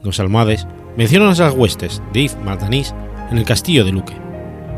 Los 0.02 0.20
almohades 0.20 0.66
mencionan 0.94 1.38
las 1.38 1.54
huestes 1.54 2.02
de 2.12 2.24
Yves 2.24 2.36
Mardanís 2.44 2.94
en 3.30 3.38
el 3.38 3.46
castillo 3.46 3.86
de 3.86 3.92
Luque, 3.92 4.14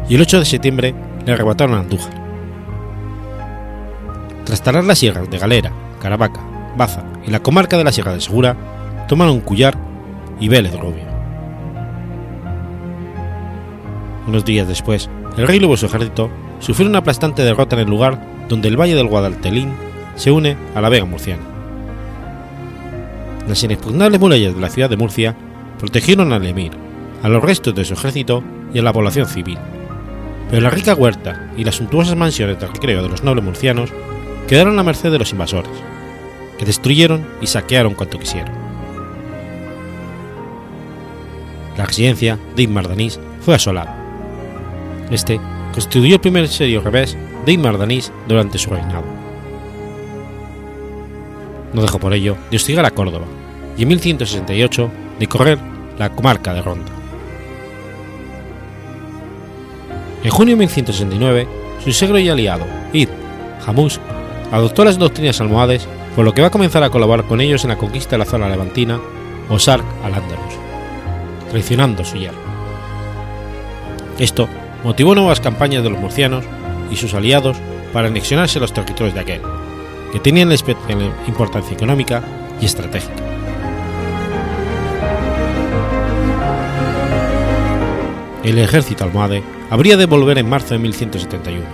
y 0.08 0.14
el 0.14 0.20
8 0.22 0.38
de 0.38 0.44
septiembre 0.44 0.94
le 1.26 1.32
arrebataron 1.32 1.74
a 1.74 1.80
Andújar. 1.80 2.22
Tras 4.44 4.62
talar 4.62 4.84
las 4.84 5.00
sierras 5.00 5.28
de 5.28 5.38
Galera, 5.38 5.72
Caravaca, 6.00 6.40
Baza 6.76 7.04
y 7.26 7.32
la 7.32 7.42
comarca 7.42 7.76
de 7.76 7.84
la 7.84 7.92
Sierra 7.92 8.14
de 8.14 8.20
Segura, 8.20 8.56
tomaron 9.08 9.40
Cullar 9.40 9.76
y 10.38 10.46
Vélez 10.46 10.78
Rubio. 10.78 11.11
Unos 14.26 14.44
días 14.44 14.68
después, 14.68 15.10
el 15.36 15.48
rey 15.48 15.58
Lobo 15.58 15.74
y 15.74 15.76
su 15.76 15.86
ejército 15.86 16.30
sufrió 16.60 16.88
una 16.88 16.98
aplastante 16.98 17.42
derrota 17.42 17.76
en 17.76 17.82
el 17.82 17.88
lugar 17.90 18.24
donde 18.48 18.68
el 18.68 18.80
valle 18.80 18.94
del 18.94 19.08
Guadaltelín 19.08 19.72
se 20.14 20.30
une 20.30 20.56
a 20.74 20.80
la 20.80 20.88
Vega 20.88 21.04
Murciana. 21.04 21.42
Las 23.48 23.62
inexpugnables 23.64 24.20
murallas 24.20 24.54
de 24.54 24.60
la 24.60 24.68
ciudad 24.68 24.88
de 24.88 24.96
Murcia 24.96 25.34
protegieron 25.78 26.32
al 26.32 26.46
emir, 26.46 26.72
a 27.22 27.28
los 27.28 27.42
restos 27.42 27.74
de 27.74 27.84
su 27.84 27.94
ejército 27.94 28.44
y 28.72 28.78
a 28.78 28.82
la 28.82 28.92
población 28.92 29.26
civil, 29.26 29.58
pero 30.48 30.62
la 30.62 30.70
rica 30.70 30.94
huerta 30.94 31.50
y 31.56 31.64
las 31.64 31.76
suntuosas 31.76 32.16
mansiones 32.16 32.60
de 32.60 32.66
recreo 32.66 33.02
de 33.02 33.08
los 33.08 33.24
nobles 33.24 33.44
murcianos 33.44 33.90
quedaron 34.46 34.78
a 34.78 34.82
merced 34.82 35.10
de 35.10 35.18
los 35.18 35.32
invasores, 35.32 35.72
que 36.58 36.64
destruyeron 36.64 37.26
y 37.40 37.46
saquearon 37.46 37.94
cuanto 37.94 38.18
quisieron. 38.18 38.52
La 41.76 41.86
residencia 41.86 42.38
de 42.54 42.68
Mardanís 42.68 43.18
fue 43.40 43.54
asolada. 43.54 44.01
Este 45.12 45.38
constituyó 45.74 46.14
el 46.14 46.20
primer 46.20 46.48
serio 46.48 46.80
revés 46.80 47.16
de 47.44 47.58
Mardanís 47.58 48.10
durante 48.26 48.58
su 48.58 48.70
reinado. 48.70 49.04
No 51.74 51.82
dejó 51.82 51.98
por 51.98 52.14
ello 52.14 52.36
de 52.50 52.56
hostigar 52.56 52.86
a 52.86 52.90
Córdoba 52.90 53.26
y 53.76 53.82
en 53.82 53.88
1168 53.88 54.90
de 55.20 55.26
correr 55.26 55.58
la 55.98 56.10
comarca 56.10 56.54
de 56.54 56.62
Ronda. 56.62 56.90
En 60.24 60.30
junio 60.30 60.54
de 60.54 60.60
1169, 60.60 61.48
su 61.84 61.92
segro 61.92 62.18
y 62.18 62.28
aliado, 62.30 62.64
Id 62.94 63.08
Hamus, 63.66 64.00
adoptó 64.50 64.84
las 64.84 64.98
doctrinas 64.98 65.40
almohades, 65.40 65.86
por 66.16 66.24
lo 66.24 66.32
que 66.32 66.40
va 66.40 66.48
a 66.48 66.50
comenzar 66.50 66.82
a 66.84 66.90
colaborar 66.90 67.26
con 67.26 67.40
ellos 67.40 67.64
en 67.64 67.70
la 67.70 67.78
conquista 67.78 68.12
de 68.12 68.18
la 68.18 68.24
zona 68.24 68.48
levantina 68.48 68.98
o 69.50 69.58
Sark 69.58 69.84
al-Ándalus, 70.04 70.54
traicionando 71.50 72.04
su 72.04 72.16
yerno. 72.16 72.40
Esto 74.18 74.48
motivó 74.84 75.14
nuevas 75.14 75.40
campañas 75.40 75.82
de 75.82 75.90
los 75.90 75.98
murcianos 75.98 76.44
y 76.90 76.96
sus 76.96 77.14
aliados 77.14 77.56
para 77.92 78.08
anexionarse 78.08 78.60
los 78.60 78.72
territorios 78.72 79.14
de 79.14 79.20
aquel, 79.20 79.42
que 80.12 80.20
tenían 80.20 80.52
especial 80.52 81.12
importancia 81.26 81.74
económica 81.74 82.22
y 82.60 82.66
estratégica. 82.66 83.22
El 88.42 88.58
ejército 88.58 89.04
almohade 89.04 89.42
habría 89.70 89.96
de 89.96 90.06
volver 90.06 90.38
en 90.38 90.48
marzo 90.48 90.74
de 90.74 90.80
1171. 90.80 91.64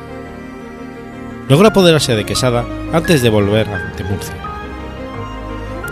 Logró 1.48 1.68
apoderarse 1.68 2.14
de 2.14 2.26
Quesada 2.26 2.66
antes 2.92 3.22
de 3.22 3.30
volver 3.30 3.66
ante 3.68 4.04
Murcia. 4.04 4.36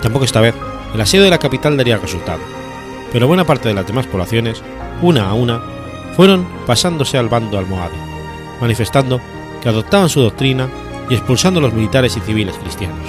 Tampoco 0.03 0.27
esta 0.27 0.43
vez 0.43 0.55
el 0.95 1.01
asedio 1.01 1.25
de 1.25 1.31
la 1.31 1.39
capital 1.39 1.79
daría 1.79 1.97
resultado, 1.97 2.41
pero 3.11 3.27
buena 3.27 3.45
parte 3.45 3.69
de 3.69 3.75
las 3.75 3.87
demás 3.87 4.07
poblaciones, 4.07 4.63
una 5.01 5.31
a 5.31 5.35
una, 5.35 5.63
fueron 6.17 6.47
pasándose 6.67 7.19
al 7.19 7.29
bando 7.29 7.59
almohade, 7.59 7.95
manifestando 8.61 9.21
que 9.63 9.69
adoptaban 9.69 10.09
su 10.09 10.23
doctrina 10.23 10.69
y 11.11 11.15
expulsando 11.15 11.61
a 11.61 11.63
los 11.63 11.75
militares 11.75 12.17
y 12.17 12.21
civiles 12.21 12.57
cristianos. 12.57 13.07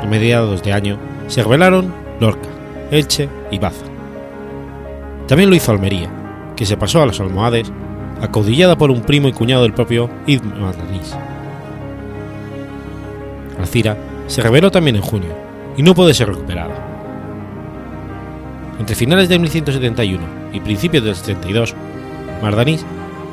A 0.00 0.06
mediados 0.06 0.62
de 0.62 0.72
año 0.72 0.98
se 1.26 1.42
rebelaron 1.42 1.92
Lorca, 2.20 2.48
Elche 2.92 3.28
y 3.50 3.58
Baza. 3.58 3.84
También 5.26 5.50
lo 5.50 5.56
hizo 5.56 5.72
Almería, 5.72 6.08
que 6.54 6.64
se 6.64 6.76
pasó 6.76 7.02
a 7.02 7.06
los 7.06 7.18
almohades, 7.18 7.72
acaudillada 8.22 8.78
por 8.78 8.92
un 8.92 9.02
primo 9.02 9.26
y 9.26 9.32
cuñado 9.32 9.62
del 9.62 9.74
propio 9.74 10.08
Ibn. 10.26 10.54
Alcira 13.58 13.96
se 14.28 14.40
rebeló 14.40 14.70
también 14.70 14.96
en 14.96 15.02
junio 15.02 15.30
y 15.76 15.82
no 15.82 15.94
puede 15.94 16.14
ser 16.14 16.28
recuperada. 16.28 16.95
Entre 18.78 18.94
finales 18.94 19.28
de 19.28 19.38
1171 19.38 20.24
y 20.52 20.60
principios 20.60 21.04
del 21.04 21.16
72, 21.16 21.74
Mardanís 22.42 22.84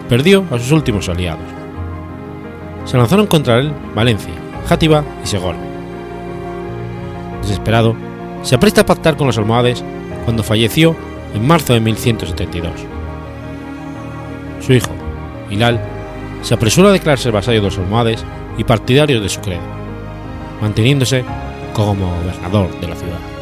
perdió 0.07 0.45
a 0.51 0.59
sus 0.59 0.71
últimos 0.71 1.09
aliados. 1.09 1.45
Se 2.85 2.97
lanzaron 2.97 3.27
contra 3.27 3.59
él 3.59 3.73
Valencia, 3.95 4.33
Játiva 4.67 5.03
y 5.23 5.27
Segor. 5.27 5.55
Desesperado, 7.41 7.95
se 8.41 8.55
apresta 8.55 8.81
a 8.81 8.85
pactar 8.85 9.17
con 9.17 9.27
los 9.27 9.37
almohades 9.37 9.83
cuando 10.25 10.43
falleció 10.43 10.95
en 11.33 11.45
marzo 11.45 11.73
de 11.73 11.79
1172. 11.79 12.71
Su 14.65 14.73
hijo, 14.73 14.91
Hilal, 15.49 15.81
se 16.41 16.53
apresuró 16.53 16.89
a 16.89 16.93
declararse 16.93 17.31
vasallo 17.31 17.59
de 17.59 17.67
los 17.67 17.77
almohades 17.77 18.23
y 18.57 18.63
partidario 18.63 19.21
de 19.21 19.29
su 19.29 19.41
credo, 19.41 19.63
manteniéndose 20.61 21.23
como 21.73 22.13
gobernador 22.17 22.79
de 22.79 22.87
la 22.87 22.95
ciudad. 22.95 23.32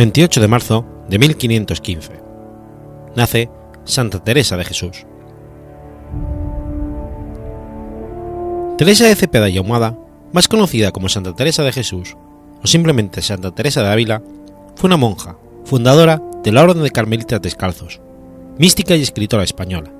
28 0.00 0.40
de 0.40 0.48
marzo 0.48 0.86
de 1.10 1.18
1515. 1.18 2.12
Nace 3.16 3.50
Santa 3.84 4.24
Teresa 4.24 4.56
de 4.56 4.64
Jesús. 4.64 5.04
Teresa 8.78 9.04
de 9.04 9.14
Cepeda 9.14 9.50
y 9.50 9.58
Ahumada, 9.58 9.98
más 10.32 10.48
conocida 10.48 10.90
como 10.90 11.10
Santa 11.10 11.34
Teresa 11.34 11.64
de 11.64 11.72
Jesús 11.72 12.16
o 12.64 12.66
simplemente 12.66 13.20
Santa 13.20 13.50
Teresa 13.50 13.82
de 13.82 13.90
Ávila, 13.90 14.22
fue 14.74 14.88
una 14.88 14.96
monja, 14.96 15.36
fundadora 15.66 16.22
de 16.42 16.50
la 16.50 16.62
Orden 16.62 16.82
de 16.82 16.92
Carmelitas 16.92 17.42
Descalzos, 17.42 18.00
mística 18.56 18.96
y 18.96 19.02
escritora 19.02 19.44
española. 19.44 19.92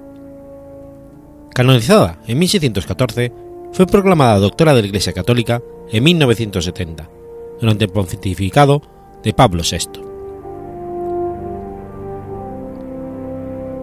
Canonizada 1.55 2.21
en 2.27 2.39
1614, 2.39 3.35
fue 3.73 3.87
proclamada 3.87 4.39
doctora 4.39 4.73
de 4.73 4.81
la 4.81 4.89
Iglesia 4.89 5.13
Católica 5.13 5.61
en 5.93 6.03
1970, 6.05 7.07
durante 7.61 7.85
el 7.85 7.91
pontificado 7.91 8.81
de 9.23 9.33
Pablo 9.33 9.63
VI. 9.63 10.01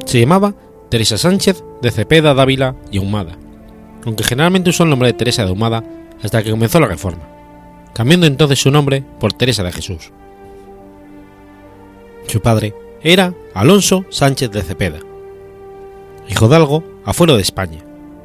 Se 0.05 0.19
llamaba 0.19 0.55
Teresa 0.89 1.17
Sánchez 1.17 1.63
de 1.81 1.91
Cepeda 1.91 2.33
Dávila 2.33 2.75
y 2.91 2.97
Ahumada, 2.97 3.37
aunque 4.05 4.23
generalmente 4.23 4.69
usó 4.69 4.83
el 4.83 4.89
nombre 4.89 5.09
de 5.09 5.13
Teresa 5.13 5.43
de 5.43 5.49
Ahumada 5.49 5.83
hasta 6.23 6.41
que 6.41 6.51
comenzó 6.51 6.79
la 6.79 6.87
Reforma, 6.87 7.27
cambiando 7.93 8.25
entonces 8.25 8.59
su 8.59 8.71
nombre 8.71 9.03
por 9.19 9.33
Teresa 9.33 9.63
de 9.63 9.71
Jesús. 9.71 10.11
Su 12.27 12.41
padre 12.41 12.73
era 13.01 13.33
Alonso 13.53 14.05
Sánchez 14.09 14.51
de 14.51 14.61
Cepeda, 14.61 14.99
hijo 16.29 16.47
de 16.47 16.55
algo 16.55 16.83
afuera 17.05 17.35
de 17.35 17.41
España, 17.41 17.79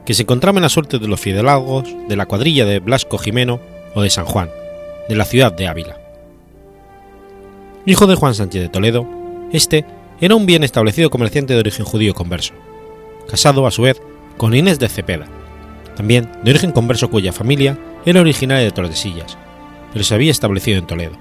que 0.07 0.15
se 0.15 0.23
encontraba 0.23 0.59
en 0.59 0.63
la 0.63 0.69
suerte 0.69 0.99
de 0.99 1.09
los 1.09 1.21
fidelagos 1.21 1.85
de 2.09 2.17
la 2.17 2.27
cuadrilla 2.27 2.65
de 2.65 2.81
Blasco 2.81 3.19
Jimeno 3.19 3.61
o 3.95 4.03
de 4.03 4.11
San 4.11 4.25
Juan, 4.25 4.51
de 5.09 5.17
la 5.17 5.25
ciudad 5.25 5.53
de 5.53 5.67
Ávila. 5.67 6.02
Hijo 7.85 8.07
de 8.07 8.15
Juan 8.15 8.35
Sánchez 8.35 8.63
de 8.63 8.69
Toledo, 8.69 9.09
este 9.51 9.85
era 10.21 10.37
un 10.37 10.47
bien 10.47 10.63
establecido 10.63 11.11
comerciante 11.11 11.55
de 11.55 11.59
origen 11.59 11.85
judío 11.85 12.15
converso, 12.15 12.55
casado 13.29 13.67
a 13.67 13.73
su 13.73 13.83
vez 13.83 14.01
con 14.37 14.55
Inés 14.55 14.79
de 14.79 14.89
Cepeda, 14.89 15.27
también 15.97 16.31
de 16.45 16.53
origen 16.53 16.71
converso 16.71 17.11
cuya 17.11 17.33
familia 17.33 17.77
era 18.07 18.21
originaria 18.21 18.63
de 18.63 18.71
Tordesillas, 18.71 19.37
pero 19.93 20.05
se 20.05 20.15
había 20.15 20.31
establecido 20.31 20.79
en 20.79 20.87
Toledo. 20.87 21.17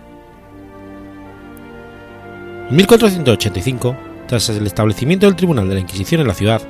En 2.69 2.75
1485, 2.75 3.95
tras 4.27 4.47
el 4.49 4.67
establecimiento 4.67 5.25
del 5.25 5.35
Tribunal 5.35 5.67
de 5.67 5.73
la 5.73 5.81
Inquisición 5.81 6.21
en 6.21 6.27
la 6.27 6.35
ciudad, 6.35 6.61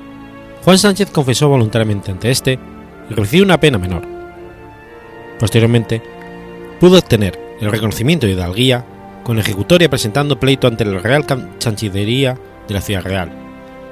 Juan 0.64 0.78
Sánchez 0.78 1.12
confesó 1.12 1.50
voluntariamente 1.50 2.12
ante 2.12 2.32
este 2.32 2.58
y 3.10 3.14
recibió 3.14 3.44
una 3.44 3.60
pena 3.60 3.78
menor. 3.78 4.04
Posteriormente, 5.38 6.02
pudo 6.80 6.98
obtener 6.98 7.38
el 7.60 7.70
reconocimiento 7.70 8.26
de 8.26 8.34
hidalguía 8.34 8.86
con 9.24 9.40
ejecutoria 9.40 9.90
presentando 9.90 10.40
pleito 10.40 10.68
ante 10.68 10.86
la 10.86 11.00
Real 11.00 11.26
Chanchillería 11.60 12.38
de 12.68 12.74
la 12.74 12.82
Ciudad 12.82 13.04
Real, 13.04 13.32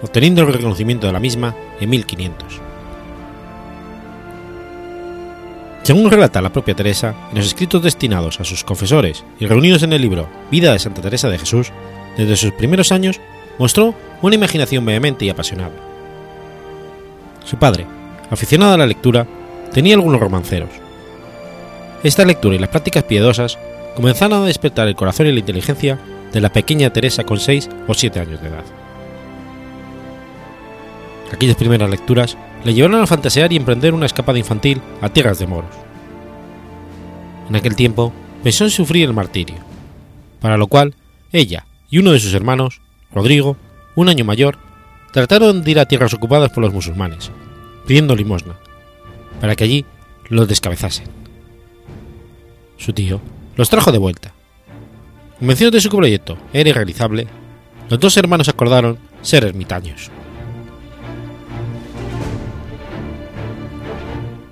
obteniendo 0.01 0.41
el 0.41 0.53
reconocimiento 0.53 1.07
de 1.07 1.13
la 1.13 1.19
misma 1.19 1.55
en 1.79 1.89
1500. 1.89 2.61
Según 5.83 6.11
relata 6.11 6.41
la 6.41 6.51
propia 6.51 6.75
Teresa, 6.75 7.15
en 7.31 7.37
los 7.37 7.47
escritos 7.47 7.81
destinados 7.81 8.39
a 8.39 8.43
sus 8.43 8.63
confesores 8.63 9.23
y 9.39 9.47
reunidos 9.47 9.81
en 9.83 9.93
el 9.93 10.01
libro 10.01 10.29
Vida 10.51 10.71
de 10.71 10.79
Santa 10.79 11.01
Teresa 11.01 11.29
de 11.29 11.39
Jesús, 11.39 11.71
desde 12.15 12.35
sus 12.35 12.51
primeros 12.51 12.91
años 12.91 13.19
mostró 13.57 13.95
una 14.21 14.35
imaginación 14.35 14.85
vehemente 14.85 15.25
y 15.25 15.29
apasionada. 15.29 15.73
Su 17.43 17.57
padre, 17.57 17.87
aficionado 18.29 18.73
a 18.73 18.77
la 18.77 18.85
lectura, 18.85 19.25
tenía 19.73 19.95
algunos 19.95 20.19
romanceros. 20.19 20.69
Esta 22.03 22.23
lectura 22.23 22.55
y 22.55 22.59
las 22.59 22.69
prácticas 22.69 23.03
piadosas 23.03 23.57
comenzaron 23.99 24.43
a 24.43 24.45
despertar 24.45 24.87
el 24.87 24.95
corazón 24.95 25.27
y 25.27 25.33
la 25.33 25.39
inteligencia 25.39 25.99
de 26.31 26.39
la 26.39 26.53
pequeña 26.53 26.89
Teresa 26.89 27.25
con 27.25 27.37
6 27.37 27.67
o 27.85 27.93
7 27.93 28.21
años 28.21 28.41
de 28.41 28.47
edad. 28.47 28.63
Aquellas 31.33 31.57
primeras 31.57 31.89
lecturas 31.89 32.37
le 32.63 32.73
llevaron 32.73 33.01
a 33.01 33.07
fantasear 33.07 33.51
y 33.51 33.57
emprender 33.57 33.93
una 33.93 34.05
escapada 34.05 34.39
infantil 34.39 34.81
a 35.01 35.09
tierras 35.09 35.37
de 35.37 35.47
moros. 35.47 35.75
En 37.49 37.57
aquel 37.57 37.75
tiempo 37.75 38.13
pensó 38.41 38.63
en 38.63 38.69
sufrir 38.69 39.03
el 39.03 39.13
martirio, 39.13 39.57
para 40.39 40.55
lo 40.55 40.67
cual 40.67 40.95
ella 41.33 41.65
y 41.89 41.97
uno 41.97 42.13
de 42.13 42.21
sus 42.21 42.33
hermanos, 42.33 42.79
Rodrigo, 43.13 43.57
un 43.95 44.07
año 44.07 44.23
mayor, 44.23 44.59
trataron 45.11 45.61
de 45.61 45.71
ir 45.71 45.79
a 45.79 45.87
tierras 45.87 46.13
ocupadas 46.13 46.51
por 46.51 46.63
los 46.63 46.71
musulmanes, 46.71 47.31
pidiendo 47.85 48.15
limosna, 48.15 48.55
para 49.41 49.57
que 49.57 49.65
allí 49.65 49.85
los 50.29 50.47
descabezasen. 50.47 51.07
Su 52.77 52.93
tío 52.93 53.19
los 53.59 53.69
trajo 53.69 53.91
de 53.91 53.97
vuelta. 53.97 54.31
Convencidos 55.37 55.73
de 55.73 55.81
su 55.81 55.89
proyecto 55.89 56.37
era 56.53 56.69
irrealizable, 56.69 57.27
los 57.89 57.99
dos 57.99 58.15
hermanos 58.15 58.47
acordaron 58.47 58.97
ser 59.21 59.43
ermitaños. 59.43 60.09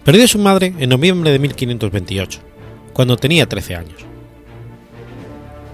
Perdió 0.04 0.26
a 0.26 0.28
su 0.28 0.40
madre 0.40 0.74
en 0.78 0.90
noviembre 0.90 1.32
de 1.32 1.40
1528, 1.40 2.42
cuando 2.92 3.16
tenía 3.16 3.48
13 3.48 3.76
años. 3.78 4.06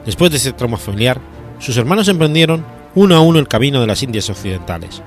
Después 0.05 0.29
de 0.29 0.37
ese 0.37 0.53
trauma 0.53 0.77
familiar, 0.77 1.19
sus 1.57 1.75
hermanos 1.77 2.07
emprendieron 2.09 2.63
uno 2.93 3.15
a 3.15 3.21
uno 3.21 3.39
el 3.39 3.47
camino 3.47 3.81
de 3.81 3.87
las 3.87 4.03
Indias 4.03 4.29
Occidentales, 4.29 5.01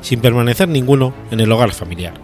sin 0.00 0.20
permanecer 0.20 0.68
ninguno 0.68 1.12
en 1.32 1.40
el 1.40 1.50
hogar 1.50 1.72
familiar. 1.72 2.14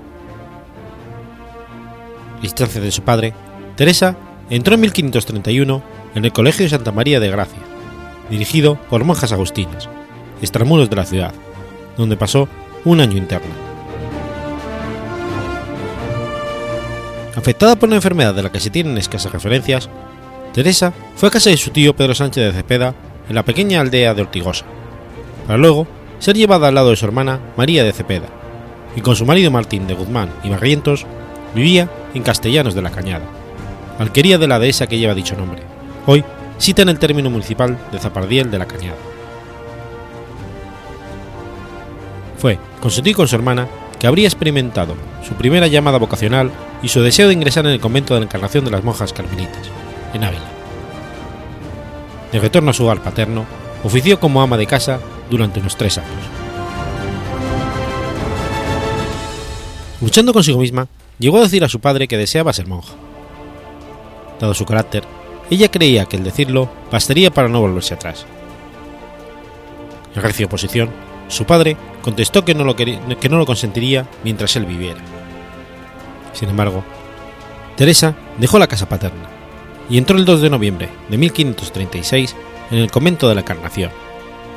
Distancia 2.40 2.80
de 2.80 2.92
su 2.92 3.02
padre, 3.02 3.34
Teresa 3.74 4.16
entró 4.50 4.74
en 4.74 4.80
1531 4.80 5.82
en 6.14 6.24
el 6.24 6.32
Colegio 6.32 6.64
de 6.64 6.70
Santa 6.70 6.92
María 6.92 7.20
de 7.20 7.30
Gracia, 7.30 7.60
dirigido 8.28 8.76
por 8.90 9.04
monjas 9.04 9.32
agustinas, 9.32 9.88
extramuros 10.42 10.90
de 10.90 10.96
la 10.96 11.06
ciudad, 11.06 11.34
donde 11.96 12.16
pasó 12.16 12.48
un 12.84 13.00
año 13.00 13.16
interno. 13.16 13.70
Afectada 17.36 17.76
por 17.76 17.88
una 17.88 17.96
enfermedad 17.96 18.34
de 18.34 18.42
la 18.42 18.50
que 18.50 18.60
se 18.60 18.70
tienen 18.70 18.98
escasas 18.98 19.32
referencias, 19.32 19.88
Teresa 20.52 20.92
fue 21.14 21.28
a 21.28 21.32
casa 21.32 21.50
de 21.50 21.56
su 21.56 21.70
tío 21.70 21.94
Pedro 21.94 22.14
Sánchez 22.14 22.44
de 22.44 22.52
Cepeda 22.52 22.94
en 23.28 23.36
la 23.36 23.44
pequeña 23.44 23.80
aldea 23.80 24.14
de 24.14 24.22
Ortigosa, 24.22 24.64
para 25.46 25.58
luego 25.58 25.86
ser 26.18 26.36
llevada 26.36 26.68
al 26.68 26.74
lado 26.74 26.90
de 26.90 26.96
su 26.96 27.06
hermana 27.06 27.38
María 27.56 27.84
de 27.84 27.92
Cepeda, 27.92 28.26
y 28.96 29.00
con 29.00 29.14
su 29.14 29.24
marido 29.24 29.52
Martín 29.52 29.86
de 29.86 29.94
Guzmán 29.94 30.30
y 30.42 30.50
Barrientos 30.50 31.06
vivía 31.54 31.88
en 32.14 32.24
Castellanos 32.24 32.74
de 32.74 32.82
la 32.82 32.90
Cañada, 32.90 33.24
alquería 34.00 34.38
de 34.38 34.48
la 34.48 34.58
dehesa 34.58 34.86
que 34.86 34.98
lleva 34.98 35.14
dicho 35.14 35.36
nombre, 35.36 35.62
hoy 36.06 36.24
cita 36.58 36.80
en 36.80 36.88
el 36.88 36.98
término 36.98 37.28
municipal 37.28 37.78
de 37.92 37.98
Zapardiel 37.98 38.50
de 38.50 38.58
la 38.58 38.66
Cañada. 38.66 38.96
Fue 42.38 42.58
con 42.80 42.90
su 42.90 43.02
tío 43.02 43.10
y 43.10 43.14
con 43.14 43.28
su 43.28 43.36
hermana 43.36 43.68
que 43.98 44.06
habría 44.06 44.26
experimentado 44.26 44.94
su 45.22 45.34
primera 45.34 45.66
llamada 45.66 45.98
vocacional 45.98 46.50
y 46.82 46.88
su 46.88 47.02
deseo 47.02 47.28
de 47.28 47.34
ingresar 47.34 47.66
en 47.66 47.72
el 47.72 47.80
convento 47.80 48.14
de 48.14 48.20
la 48.20 48.24
Encarnación 48.24 48.64
de 48.64 48.70
las 48.70 48.82
Monjas 48.82 49.12
Carmelitas, 49.12 49.68
en 50.14 50.24
Ávila. 50.24 50.48
De 52.32 52.40
retorno 52.40 52.70
a 52.70 52.74
su 52.74 52.84
hogar 52.84 53.02
paterno, 53.02 53.44
ofició 53.84 54.18
como 54.18 54.40
ama 54.40 54.56
de 54.56 54.66
casa 54.66 54.98
durante 55.28 55.60
unos 55.60 55.76
tres 55.76 55.98
años. 55.98 56.10
Luchando 60.00 60.32
consigo 60.32 60.60
misma, 60.60 60.88
llegó 61.18 61.36
a 61.36 61.42
decir 61.42 61.62
a 61.64 61.68
su 61.68 61.80
padre 61.80 62.08
que 62.08 62.16
deseaba 62.16 62.54
ser 62.54 62.66
monja. 62.66 62.94
Dado 64.40 64.54
su 64.54 64.64
carácter, 64.64 65.04
ella 65.50 65.70
creía 65.70 66.06
que 66.06 66.16
el 66.16 66.24
decirlo 66.24 66.70
bastaría 66.90 67.30
para 67.30 67.48
no 67.48 67.60
volverse 67.60 67.94
atrás. 67.94 68.24
En 70.14 70.22
recia 70.22 70.46
oposición, 70.46 70.90
su 71.28 71.44
padre 71.44 71.76
contestó 72.02 72.44
que 72.44 72.54
no, 72.54 72.64
lo 72.64 72.74
que 72.74 73.28
no 73.28 73.38
lo 73.38 73.46
consentiría 73.46 74.06
mientras 74.24 74.56
él 74.56 74.64
viviera. 74.64 75.00
Sin 76.32 76.48
embargo, 76.48 76.82
Teresa 77.76 78.14
dejó 78.38 78.58
la 78.58 78.66
casa 78.66 78.88
paterna 78.88 79.28
y 79.88 79.98
entró 79.98 80.16
el 80.16 80.24
2 80.24 80.40
de 80.40 80.50
noviembre 80.50 80.88
de 81.08 81.18
1536 81.18 82.36
en 82.70 82.78
el 82.78 82.90
convento 82.90 83.28
de 83.28 83.34
la 83.34 83.40
Encarnación, 83.40 83.90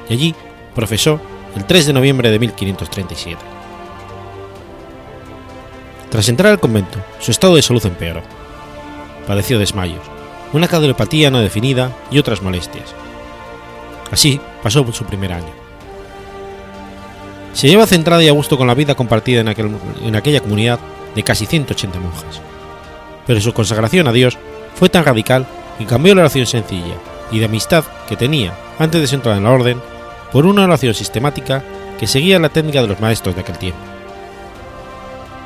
y 0.10 0.14
allí 0.14 0.36
profesó 0.76 1.20
el 1.56 1.66
3 1.66 1.88
de 1.88 1.94
noviembre 1.94 2.30
de 2.32 2.40
1537. 2.40 3.42
Tras 6.10 6.30
entrar 6.30 6.52
al 6.52 6.60
convento, 6.60 7.00
su 7.20 7.32
estado 7.32 7.56
de 7.56 7.64
salud 7.64 7.84
empeoró. 7.86 8.22
Padeció 9.28 9.60
desmayos, 9.60 10.04
una 10.52 10.68
cardiopatía 10.68 11.32
no 11.32 11.40
definida 11.40 11.92
y 12.12 12.20
otras 12.20 12.42
molestias. 12.42 12.94
Así 14.12 14.40
pasó 14.62 14.86
su 14.92 15.06
primer 15.06 15.34
año. 15.34 15.54
Se 17.54 17.68
lleva 17.68 17.88
centrada 17.88 18.24
y 18.24 18.28
a 18.28 18.34
gusto 18.34 18.58
con 18.58 18.68
la 18.68 18.74
vida 18.74 18.96
compartida 18.96 19.42
en, 19.42 19.80
en 20.04 20.16
aquella 20.16 20.42
comunidad 20.42 20.80
de 21.16 21.24
casi 21.24 21.46
180 21.46 22.00
monjas. 22.00 22.42
Pero 23.26 23.40
su 23.42 23.54
consagración 23.54 24.08
a 24.08 24.12
Dios 24.12 24.38
fue 24.76 24.90
tan 24.90 25.06
radical 25.06 25.46
que 25.78 25.86
cambió 25.86 26.16
la 26.16 26.22
oración 26.22 26.46
sencilla 26.46 26.96
y 27.32 27.40
de 27.40 27.46
amistad 27.46 27.84
que 28.08 28.18
tenía 28.18 28.54
antes 28.80 29.10
de 29.10 29.16
entrar 29.16 29.38
en 29.38 29.44
la 29.44 29.52
orden 29.52 29.82
por 30.32 30.46
una 30.46 30.64
oración 30.64 30.94
sistemática 30.94 31.64
que 32.00 32.08
seguía 32.08 32.40
la 32.40 32.50
técnica 32.50 32.82
de 32.82 32.88
los 32.88 33.00
maestros 33.00 33.36
de 33.36 33.42
aquel 33.42 33.58
tiempo. 33.58 33.80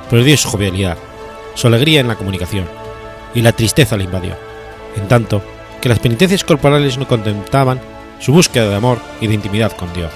Perdió 0.10 0.38
su 0.38 0.50
jovialidad, 0.50 0.98
su 1.56 1.68
alegría 1.68 2.00
en 2.00 2.08
la 2.08 2.16
comunicación, 2.16 2.66
y 3.34 3.42
la 3.42 3.52
tristeza 3.52 3.98
le 3.98 4.06
invadió, 4.06 4.36
en 4.96 5.08
tanto 5.08 5.42
que 5.82 5.90
las 5.90 6.00
penitencias 6.00 6.44
corporales 6.44 6.98
no 6.98 7.08
contentaban 7.08 7.80
su 8.20 8.34
búsqueda 8.34 8.70
de 8.70 8.76
amor 8.76 9.00
y 9.22 9.28
de 9.28 9.36
intimidad 9.36 9.72
con 9.74 9.94
Dios. 9.94 10.12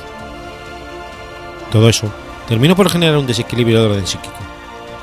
Todo 1.71 1.88
eso 1.88 2.12
terminó 2.47 2.76
por 2.76 2.89
generar 2.89 3.17
un 3.17 3.28
desequilibrio 3.28 3.80
de 3.80 3.89
orden 3.91 4.08
psíquico, 4.08 4.36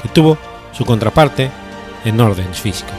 que 0.03 0.09
tuvo 0.09 0.37
su 0.73 0.85
contraparte 0.85 1.51
en 2.05 2.21
orden 2.21 2.53
física. 2.55 2.93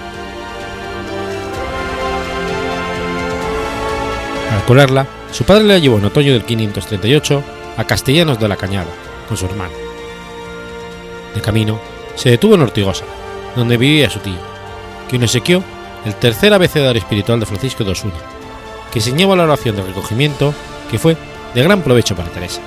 Al 4.52 4.64
curarla, 4.66 5.06
su 5.32 5.44
padre 5.44 5.66
la 5.66 5.78
llevó 5.78 5.98
en 5.98 6.06
otoño 6.06 6.34
del 6.34 6.44
538 6.44 7.44
a 7.78 7.84
Castellanos 7.84 8.40
de 8.40 8.48
la 8.48 8.58
Cañada, 8.58 8.90
con 9.28 9.38
su 9.38 9.46
hermano. 9.46 9.74
De 11.36 11.42
camino, 11.42 11.80
se 12.16 12.32
detuvo 12.32 12.56
en 12.56 12.62
Ortigosa, 12.64 13.06
donde 13.56 13.78
vivía 13.78 14.10
su 14.10 14.20
tío, 14.20 14.49
quien 15.10 15.24
obsequió 15.24 15.64
el 16.06 16.16
tercer 16.16 16.54
abecedario 16.54 17.02
espiritual 17.02 17.40
de 17.40 17.46
Francisco 17.46 17.84
de 17.84 17.92
Osuna, 17.92 18.14
que 18.92 19.00
enseñaba 19.00 19.36
la 19.36 19.44
oración 19.44 19.76
de 19.76 19.84
recogimiento 19.84 20.54
que 20.90 21.00
fue 21.00 21.18
de 21.54 21.64
gran 21.64 21.82
provecho 21.82 22.16
para 22.16 22.30
Teresa. 22.30 22.62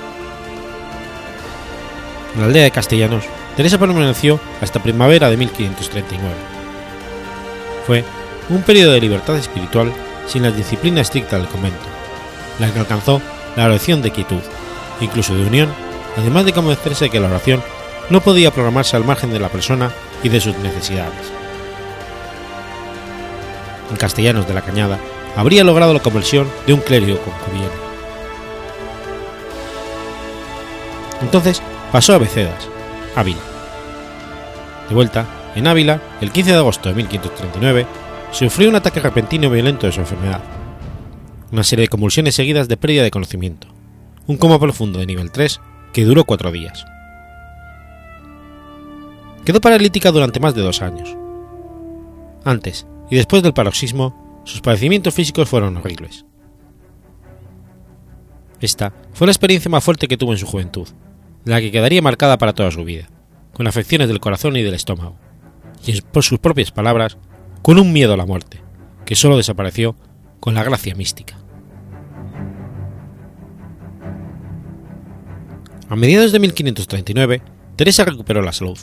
En 2.35 2.41
la 2.41 2.47
aldea 2.47 2.63
de 2.63 2.71
Castellanos, 2.71 3.23
Teresa 3.55 3.77
permaneció 3.77 4.39
hasta 4.61 4.81
primavera 4.81 5.29
de 5.29 5.37
1539. 5.37 6.35
Fue 7.85 8.03
un 8.49 8.63
periodo 8.63 8.93
de 8.93 9.01
libertad 9.01 9.37
espiritual 9.37 9.91
sin 10.27 10.43
la 10.43 10.51
disciplina 10.51 11.01
estricta 11.01 11.37
del 11.37 11.47
convento, 11.47 11.85
la 12.59 12.71
que 12.71 12.79
alcanzó 12.79 13.21
la 13.55 13.65
oración 13.65 14.01
de 14.01 14.11
quietud, 14.11 14.41
incluso 15.01 15.35
de 15.35 15.45
unión, 15.45 15.69
además 16.17 16.45
de 16.45 16.53
convencerse 16.53 17.05
de 17.05 17.11
que 17.11 17.19
la 17.19 17.27
oración 17.27 17.61
no 18.09 18.21
podía 18.21 18.51
programarse 18.51 18.95
al 18.95 19.05
margen 19.05 19.31
de 19.31 19.39
la 19.39 19.49
persona 19.49 19.91
y 20.23 20.29
de 20.29 20.39
sus 20.39 20.57
necesidades. 20.57 21.42
En 23.89 23.97
Castellanos 23.97 24.47
de 24.47 24.53
la 24.53 24.61
Cañada 24.61 24.99
habría 25.35 25.63
logrado 25.63 25.93
la 25.93 26.01
conversión 26.01 26.47
de 26.67 26.73
un 26.73 26.81
clérigo 26.81 27.19
concubino. 27.19 27.69
Entonces 31.21 31.61
pasó 31.91 32.13
a 32.13 32.17
Becedas, 32.17 32.67
Ávila. 33.15 33.39
De 34.89 34.95
vuelta, 34.95 35.25
en 35.55 35.67
Ávila, 35.67 36.01
el 36.21 36.31
15 36.31 36.51
de 36.51 36.57
agosto 36.57 36.89
de 36.89 36.95
1539, 36.95 37.85
sufrió 38.31 38.69
un 38.69 38.75
ataque 38.75 38.99
repentino 38.99 39.47
y 39.47 39.49
violento 39.49 39.85
de 39.85 39.93
su 39.93 40.01
enfermedad. 40.01 40.41
Una 41.51 41.63
serie 41.63 41.83
de 41.83 41.89
convulsiones 41.89 42.35
seguidas 42.35 42.67
de 42.67 42.77
pérdida 42.77 43.03
de 43.03 43.11
conocimiento. 43.11 43.67
Un 44.27 44.37
coma 44.37 44.59
profundo 44.59 44.99
de 44.99 45.05
nivel 45.05 45.31
3 45.31 45.61
que 45.93 46.03
duró 46.03 46.25
cuatro 46.25 46.51
días. 46.51 46.85
Quedó 49.45 49.61
paralítica 49.61 50.11
durante 50.11 50.39
más 50.39 50.55
de 50.55 50.61
dos 50.61 50.81
años. 50.81 51.15
Antes 52.43 52.87
y 53.13 53.15
después 53.15 53.43
del 53.43 53.53
paroxismo, 53.53 54.41
sus 54.43 54.61
padecimientos 54.61 55.13
físicos 55.13 55.47
fueron 55.47 55.77
horribles. 55.77 56.25
Esta 58.59 58.91
fue 59.13 59.27
la 59.27 59.31
experiencia 59.31 59.69
más 59.69 59.83
fuerte 59.83 60.07
que 60.07 60.17
tuvo 60.17 60.31
en 60.31 60.39
su 60.39 60.47
juventud, 60.47 60.87
la 61.45 61.61
que 61.61 61.71
quedaría 61.71 62.01
marcada 62.01 62.39
para 62.39 62.53
toda 62.53 62.71
su 62.71 62.83
vida, 62.83 63.07
con 63.53 63.67
afecciones 63.67 64.07
del 64.07 64.19
corazón 64.19 64.57
y 64.57 64.63
del 64.63 64.73
estómago, 64.73 65.15
y 65.85 66.01
por 66.01 66.23
sus 66.23 66.39
propias 66.39 66.71
palabras, 66.71 67.19
con 67.61 67.77
un 67.77 67.93
miedo 67.93 68.15
a 68.15 68.17
la 68.17 68.25
muerte, 68.25 68.61
que 69.05 69.13
solo 69.13 69.37
desapareció 69.37 69.95
con 70.39 70.55
la 70.55 70.63
gracia 70.63 70.95
mística. 70.95 71.37
A 75.87 75.95
mediados 75.95 76.31
de 76.31 76.39
1539, 76.39 77.43
Teresa 77.75 78.05
recuperó 78.05 78.41
la 78.41 78.53
salud. 78.53 78.79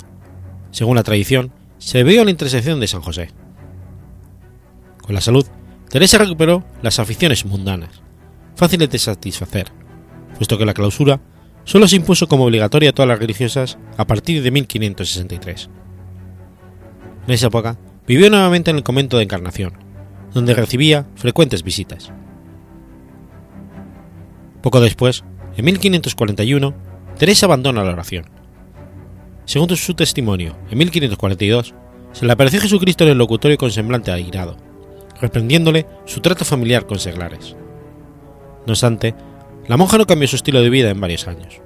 Según 0.71 0.95
la 0.95 1.03
tradición, 1.03 1.53
se 1.79 1.99
debió 1.99 2.23
a 2.23 2.25
la 2.25 2.31
intercesión 2.31 2.79
de 2.79 2.87
San 2.87 3.01
José. 3.01 3.31
Con 5.11 5.17
la 5.17 5.21
salud, 5.21 5.45
Teresa 5.89 6.19
recuperó 6.19 6.63
las 6.83 7.01
aficiones 7.01 7.45
mundanas, 7.45 8.01
fáciles 8.55 8.89
de 8.91 8.99
satisfacer, 9.01 9.67
puesto 10.37 10.57
que 10.57 10.65
la 10.65 10.73
clausura 10.73 11.21
solo 11.65 11.89
se 11.89 11.97
impuso 11.97 12.29
como 12.29 12.45
obligatoria 12.45 12.91
a 12.91 12.93
todas 12.93 13.09
las 13.09 13.19
religiosas 13.19 13.77
a 13.97 14.07
partir 14.07 14.41
de 14.41 14.53
1563. 14.53 15.69
En 17.27 17.35
esa 17.35 17.49
época 17.49 17.77
vivió 18.07 18.31
nuevamente 18.31 18.71
en 18.71 18.77
el 18.77 18.85
convento 18.85 19.17
de 19.17 19.25
Encarnación, 19.25 19.73
donde 20.33 20.55
recibía 20.55 21.09
frecuentes 21.17 21.65
visitas. 21.65 22.13
Poco 24.63 24.81
después, 24.81 25.25
en 25.57 25.65
1541, 25.65 26.73
Teresa 27.19 27.47
abandona 27.47 27.83
la 27.83 27.95
oración. 27.95 28.27
Según 29.45 29.77
su 29.77 29.95
testimonio, 29.95 30.57
en 30.71 30.79
1542, 30.79 31.75
se 32.13 32.27
le 32.27 32.33
apareció 32.33 32.61
Jesucristo 32.61 33.03
en 33.03 33.11
el 33.11 33.19
locutorio 33.19 33.59
con 33.59 33.73
semblante 33.73 34.13
airado, 34.13 34.70
reprendiéndole 35.21 35.87
su 36.07 36.21
trato 36.21 36.45
familiar 36.45 36.87
con 36.87 36.99
seglares. 36.99 37.57
No 38.67 38.73
obstante, 38.73 39.15
la 39.69 39.77
monja 39.77 39.99
no 39.99 40.07
cambió 40.07 40.27
su 40.29 40.37
estilo 40.37 40.63
de 40.63 40.71
vida 40.71 40.91
en 40.91 41.01
varios 41.01 41.29
años, 41.29 41.61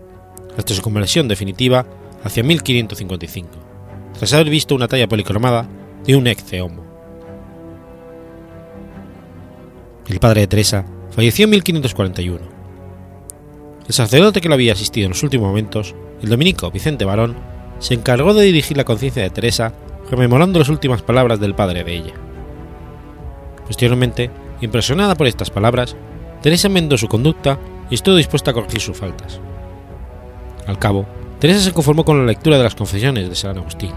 hasta 0.57 0.75
su 0.75 0.83
conversión 0.83 1.29
definitiva 1.29 1.87
hacia 2.23 2.43
1555, 2.43 3.49
tras 4.19 4.33
haber 4.33 4.51
visto 4.51 4.75
una 4.75 4.88
talla 4.88 5.09
policromada 5.09 5.69
de 6.05 6.17
un 6.17 6.27
ex 6.27 6.53
homo. 6.61 6.85
El 10.09 10.19
padre 10.21 10.43
de 10.43 10.47
Teresa 10.47 10.85
falleció 11.11 11.45
en 11.45 11.51
1541. 11.51 12.40
El 13.87 13.95
sacerdote 13.95 14.40
que 14.40 14.49
lo 14.49 14.55
había 14.55 14.73
asistido 14.73 15.07
en 15.07 15.11
los 15.11 15.23
últimos 15.23 15.49
momentos, 15.49 15.95
el 16.23 16.29
dominico 16.29 16.71
Vicente 16.71 17.05
Barón, 17.05 17.37
se 17.79 17.95
encargó 17.95 18.35
de 18.35 18.45
dirigir 18.45 18.77
la 18.77 18.85
conciencia 18.85 19.23
de 19.23 19.31
Teresa 19.31 19.75
rememorando 20.11 20.59
las 20.59 20.69
últimas 20.69 21.03
palabras 21.03 21.40
del 21.40 21.55
padre 21.55 21.85
de 21.85 21.97
ella. 21.97 22.14
Posteriormente, 23.66 24.31
impresionada 24.61 25.14
por 25.14 25.27
estas 25.27 25.50
palabras, 25.50 25.96
Teresa 26.42 26.68
enmendó 26.68 26.98
su 26.98 27.09
conducta 27.09 27.59
y 27.90 27.94
estuvo 27.94 28.16
dispuesta 28.16 28.50
a 28.50 28.55
corregir 28.55 28.81
sus 28.81 28.96
faltas. 28.96 29.40
Al 30.66 30.79
cabo, 30.79 31.07
Teresa 31.38 31.61
se 31.61 31.72
conformó 31.72 32.05
con 32.05 32.18
la 32.18 32.27
lectura 32.27 32.57
de 32.57 32.64
las 32.64 32.74
confesiones 32.74 33.29
de 33.29 33.35
San 33.35 33.59
Agustín. 33.59 33.92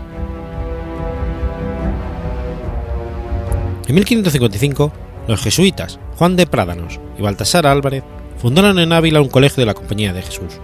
En 3.88 3.95
1555, 3.95 4.91
los 5.27 5.41
jesuitas 5.41 5.99
Juan 6.17 6.36
de 6.36 6.47
Prádanos 6.47 6.99
y 7.17 7.21
Baltasar 7.21 7.67
Álvarez 7.67 8.03
fundaron 8.38 8.80
en 8.80 8.91
Ávila 8.91 9.21
un 9.21 9.30
colegio 9.30 9.62
de 9.62 9.65
la 9.65 9.73
Compañía 9.73 10.13
de 10.13 10.21
Jesús. 10.21 10.60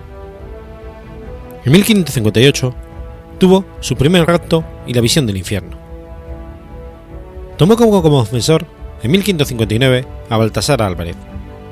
En 1.66 1.72
1558 1.72 2.74
tuvo 3.40 3.66
su 3.80 3.96
primer 3.96 4.26
rapto 4.26 4.64
y 4.86 4.94
la 4.94 5.02
visión 5.02 5.26
del 5.26 5.38
infierno. 5.38 5.78
Tomó 7.58 7.78
como 7.78 8.02
confesor 8.02 8.66
en 9.04 9.12
1559 9.12 10.08
a 10.30 10.38
Baltasar 10.38 10.82
Álvarez, 10.82 11.18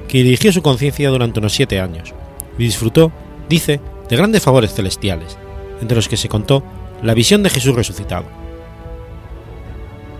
que 0.07 0.23
dirigió 0.23 0.51
su 0.51 0.61
conciencia 0.61 1.09
durante 1.09 1.39
unos 1.39 1.53
siete 1.53 1.79
años 1.79 2.13
y 2.57 2.65
disfrutó, 2.65 3.11
dice, 3.49 3.79
de 4.09 4.17
grandes 4.17 4.43
favores 4.43 4.73
celestiales, 4.73 5.37
entre 5.81 5.95
los 5.95 6.09
que 6.09 6.17
se 6.17 6.29
contó 6.29 6.63
la 7.01 7.13
visión 7.13 7.41
de 7.41 7.49
Jesús 7.49 7.73
resucitado. 7.73 8.25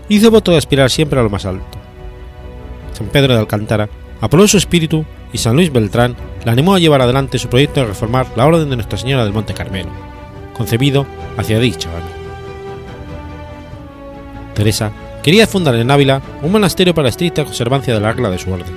Hizo 0.08 0.30
voto 0.30 0.50
de 0.50 0.56
aspirar 0.56 0.90
siempre 0.90 1.20
a 1.20 1.22
lo 1.22 1.30
más 1.30 1.44
alto. 1.44 1.78
San 2.92 3.08
Pedro 3.08 3.34
de 3.34 3.40
Alcántara 3.40 3.88
aprobó 4.20 4.48
su 4.48 4.56
espíritu 4.56 5.04
y 5.32 5.38
San 5.38 5.54
Luis 5.54 5.72
Beltrán 5.72 6.16
la 6.44 6.52
animó 6.52 6.74
a 6.74 6.78
llevar 6.78 7.02
adelante 7.02 7.38
su 7.38 7.48
proyecto 7.48 7.80
de 7.80 7.86
reformar 7.86 8.26
la 8.36 8.46
Orden 8.46 8.70
de 8.70 8.76
Nuestra 8.76 8.98
Señora 8.98 9.24
del 9.24 9.32
Monte 9.32 9.54
Carmelo, 9.54 9.90
concebido 10.56 11.06
hacia 11.36 11.58
dicho 11.58 11.88
año. 11.90 12.22
Teresa 14.54 14.92
quería 15.22 15.46
fundar 15.46 15.74
en 15.76 15.90
Ávila 15.90 16.20
un 16.42 16.52
monasterio 16.52 16.94
para 16.94 17.08
estricta 17.08 17.44
conservancia 17.44 17.94
de 17.94 18.00
la 18.00 18.12
regla 18.12 18.30
de 18.30 18.38
su 18.38 18.50
orden, 18.52 18.74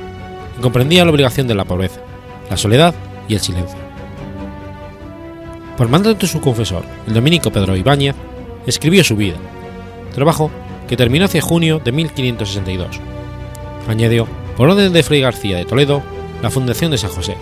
y 0.57 0.61
comprendía 0.61 1.03
la 1.03 1.11
obligación 1.11 1.47
de 1.47 1.55
la 1.55 1.65
pobreza, 1.65 1.99
la 2.49 2.57
soledad 2.57 2.93
y 3.27 3.33
el 3.33 3.39
silencio. 3.39 3.77
Por 5.77 5.89
mandato 5.89 6.19
de 6.19 6.27
su 6.27 6.39
confesor, 6.39 6.83
el 7.07 7.13
dominico 7.13 7.51
Pedro 7.51 7.75
Ibáñez, 7.75 8.15
escribió 8.65 9.03
su 9.03 9.15
vida, 9.15 9.37
trabajo 10.13 10.49
que 10.87 10.97
terminó 10.97 11.25
hacia 11.25 11.41
junio 11.41 11.81
de 11.83 11.91
1562. 11.91 12.99
Añadió, 13.87 14.27
por 14.55 14.69
orden 14.69 14.93
de 14.93 15.03
Fray 15.03 15.21
García 15.21 15.57
de 15.57 15.65
Toledo, 15.65 16.01
la 16.41 16.49
fundación 16.49 16.91
de 16.91 16.97
San 16.97 17.09
José, 17.09 17.35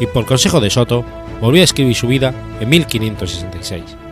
y 0.00 0.06
por 0.06 0.26
consejo 0.26 0.60
de 0.60 0.70
Soto, 0.70 1.04
volvió 1.40 1.62
a 1.62 1.64
escribir 1.64 1.96
su 1.96 2.06
vida 2.06 2.32
en 2.60 2.68
1566. 2.68 4.03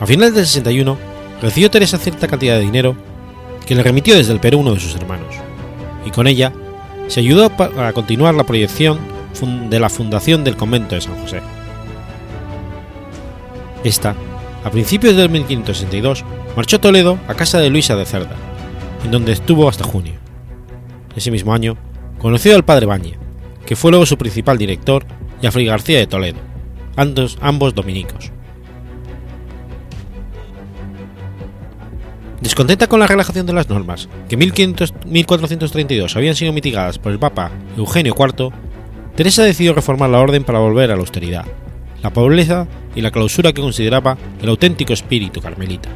A 0.00 0.06
finales 0.06 0.34
del 0.34 0.46
61, 0.46 0.96
recibió 1.42 1.70
Teresa 1.70 1.98
cierta 1.98 2.26
cantidad 2.26 2.56
de 2.56 2.62
dinero 2.62 2.96
que 3.66 3.74
le 3.74 3.82
remitió 3.82 4.16
desde 4.16 4.32
el 4.32 4.40
Perú 4.40 4.60
uno 4.60 4.72
de 4.72 4.80
sus 4.80 4.96
hermanos, 4.96 5.34
y 6.06 6.10
con 6.10 6.26
ella 6.26 6.54
se 7.08 7.20
ayudó 7.20 7.50
para 7.50 7.92
continuar 7.92 8.34
la 8.34 8.44
proyección 8.44 8.98
de 9.68 9.78
la 9.78 9.90
fundación 9.90 10.42
del 10.42 10.56
convento 10.56 10.94
de 10.94 11.02
San 11.02 11.20
José. 11.20 11.42
Esta, 13.84 14.14
a 14.64 14.70
principios 14.70 15.16
del 15.16 15.28
1562, 15.28 16.24
marchó 16.56 16.76
a 16.76 16.80
Toledo 16.80 17.18
a 17.28 17.34
casa 17.34 17.58
de 17.58 17.68
Luisa 17.68 17.94
de 17.94 18.06
Cerda, 18.06 18.36
en 19.04 19.10
donde 19.10 19.32
estuvo 19.32 19.68
hasta 19.68 19.84
junio. 19.84 20.14
Ese 21.14 21.30
mismo 21.30 21.52
año, 21.52 21.76
conoció 22.18 22.56
al 22.56 22.64
padre 22.64 22.86
Bañe, 22.86 23.18
que 23.66 23.76
fue 23.76 23.90
luego 23.90 24.06
su 24.06 24.16
principal 24.16 24.56
director, 24.56 25.04
y 25.42 25.46
a 25.46 25.52
Fray 25.52 25.66
García 25.66 25.98
de 25.98 26.06
Toledo, 26.06 26.38
ambos, 26.96 27.36
ambos 27.40 27.74
dominicos. 27.74 28.32
Descontenta 32.40 32.86
con 32.86 33.00
la 33.00 33.06
relajación 33.06 33.44
de 33.44 33.52
las 33.52 33.68
normas, 33.68 34.08
que 34.28 34.36
en 34.36 34.38
1432 34.38 36.16
habían 36.16 36.34
sido 36.34 36.54
mitigadas 36.54 36.98
por 36.98 37.12
el 37.12 37.18
Papa 37.18 37.50
Eugenio 37.76 38.14
IV, 38.18 38.50
Teresa 39.14 39.42
decidió 39.42 39.74
reformar 39.74 40.08
la 40.08 40.20
orden 40.20 40.42
para 40.42 40.58
volver 40.58 40.90
a 40.90 40.94
la 40.94 41.00
austeridad, 41.00 41.44
la 42.02 42.10
pobreza 42.10 42.66
y 42.94 43.02
la 43.02 43.10
clausura 43.10 43.52
que 43.52 43.60
consideraba 43.60 44.16
el 44.40 44.48
auténtico 44.48 44.94
espíritu 44.94 45.42
carmelita. 45.42 45.90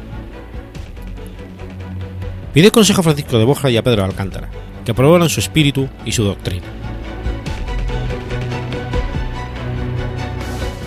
Pidió 2.53 2.71
consejo 2.71 3.01
a 3.01 3.03
Francisco 3.03 3.39
de 3.39 3.45
Borja 3.45 3.71
y 3.71 3.77
a 3.77 3.83
Pedro 3.83 4.03
de 4.03 4.09
Alcántara, 4.09 4.49
que 4.85 4.91
aprobaran 4.91 5.29
su 5.29 5.39
espíritu 5.39 5.89
y 6.05 6.11
su 6.11 6.23
doctrina. 6.23 6.67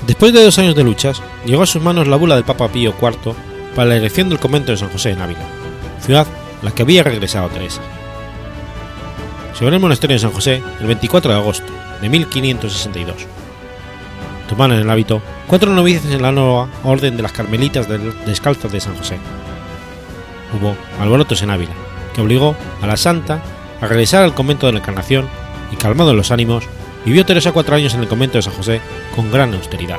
Después 0.07 0.33
de 0.33 0.45
dos 0.45 0.59
años 0.61 0.77
de 0.77 0.85
luchas, 0.85 1.21
llegó 1.45 1.65
a 1.65 1.67
sus 1.67 1.83
manos 1.83 2.07
la 2.07 2.17
bula 2.17 2.37
del 2.37 2.45
Papa 2.45 2.69
Pío 2.69 2.95
IV 3.03 3.48
para 3.75 3.91
la 3.91 3.97
elección 3.97 4.29
del 4.29 4.39
convento 4.39 4.73
de 4.73 4.79
San 4.79 4.91
José 4.91 5.11
en 5.11 5.23
Ávila, 5.23 5.47
ciudad 6.01 6.27
a 6.61 6.65
la 6.65 6.71
que 6.73 6.83
había 6.83 7.03
regresado 7.03 7.49
Teresa. 7.49 7.83
Abrió 9.61 9.75
el 9.75 9.81
monasterio 9.81 10.15
de 10.15 10.21
San 10.21 10.31
José 10.31 10.63
el 10.79 10.87
24 10.87 11.33
de 11.33 11.37
agosto 11.37 11.73
de 12.01 12.09
1562. 12.09 13.27
Tomaron 14.49 14.79
el 14.79 14.89
hábito 14.89 15.21
cuatro 15.49 15.75
novicias 15.75 16.13
en 16.13 16.23
la 16.23 16.31
nueva 16.31 16.69
orden 16.85 17.17
de 17.17 17.25
las 17.25 17.33
Carmelitas 17.33 17.89
Descalzas 18.25 18.71
de 18.71 18.81
San 18.81 18.97
José. 18.97 19.19
Hubo 20.55 20.77
alborotos 21.01 21.43
en 21.43 21.51
Ávila, 21.51 21.73
que 22.15 22.21
obligó 22.21 22.55
a 22.81 22.87
la 22.87 22.97
santa 22.97 23.43
a 23.81 23.87
regresar 23.89 24.23
al 24.23 24.35
convento 24.35 24.67
de 24.67 24.75
la 24.75 24.79
Encarnación 24.79 25.29
y 25.73 25.77
calmado 25.77 26.15
los 26.15 26.31
ánimos, 26.31 26.65
vivió 27.05 27.27
Teresa 27.27 27.51
cuatro 27.51 27.75
años 27.75 27.95
en 27.95 28.01
el 28.01 28.09
convento 28.09 28.39
de 28.39 28.43
San 28.43 28.55
José 28.55 28.81
con 29.17 29.33
gran 29.33 29.53
austeridad. 29.55 29.99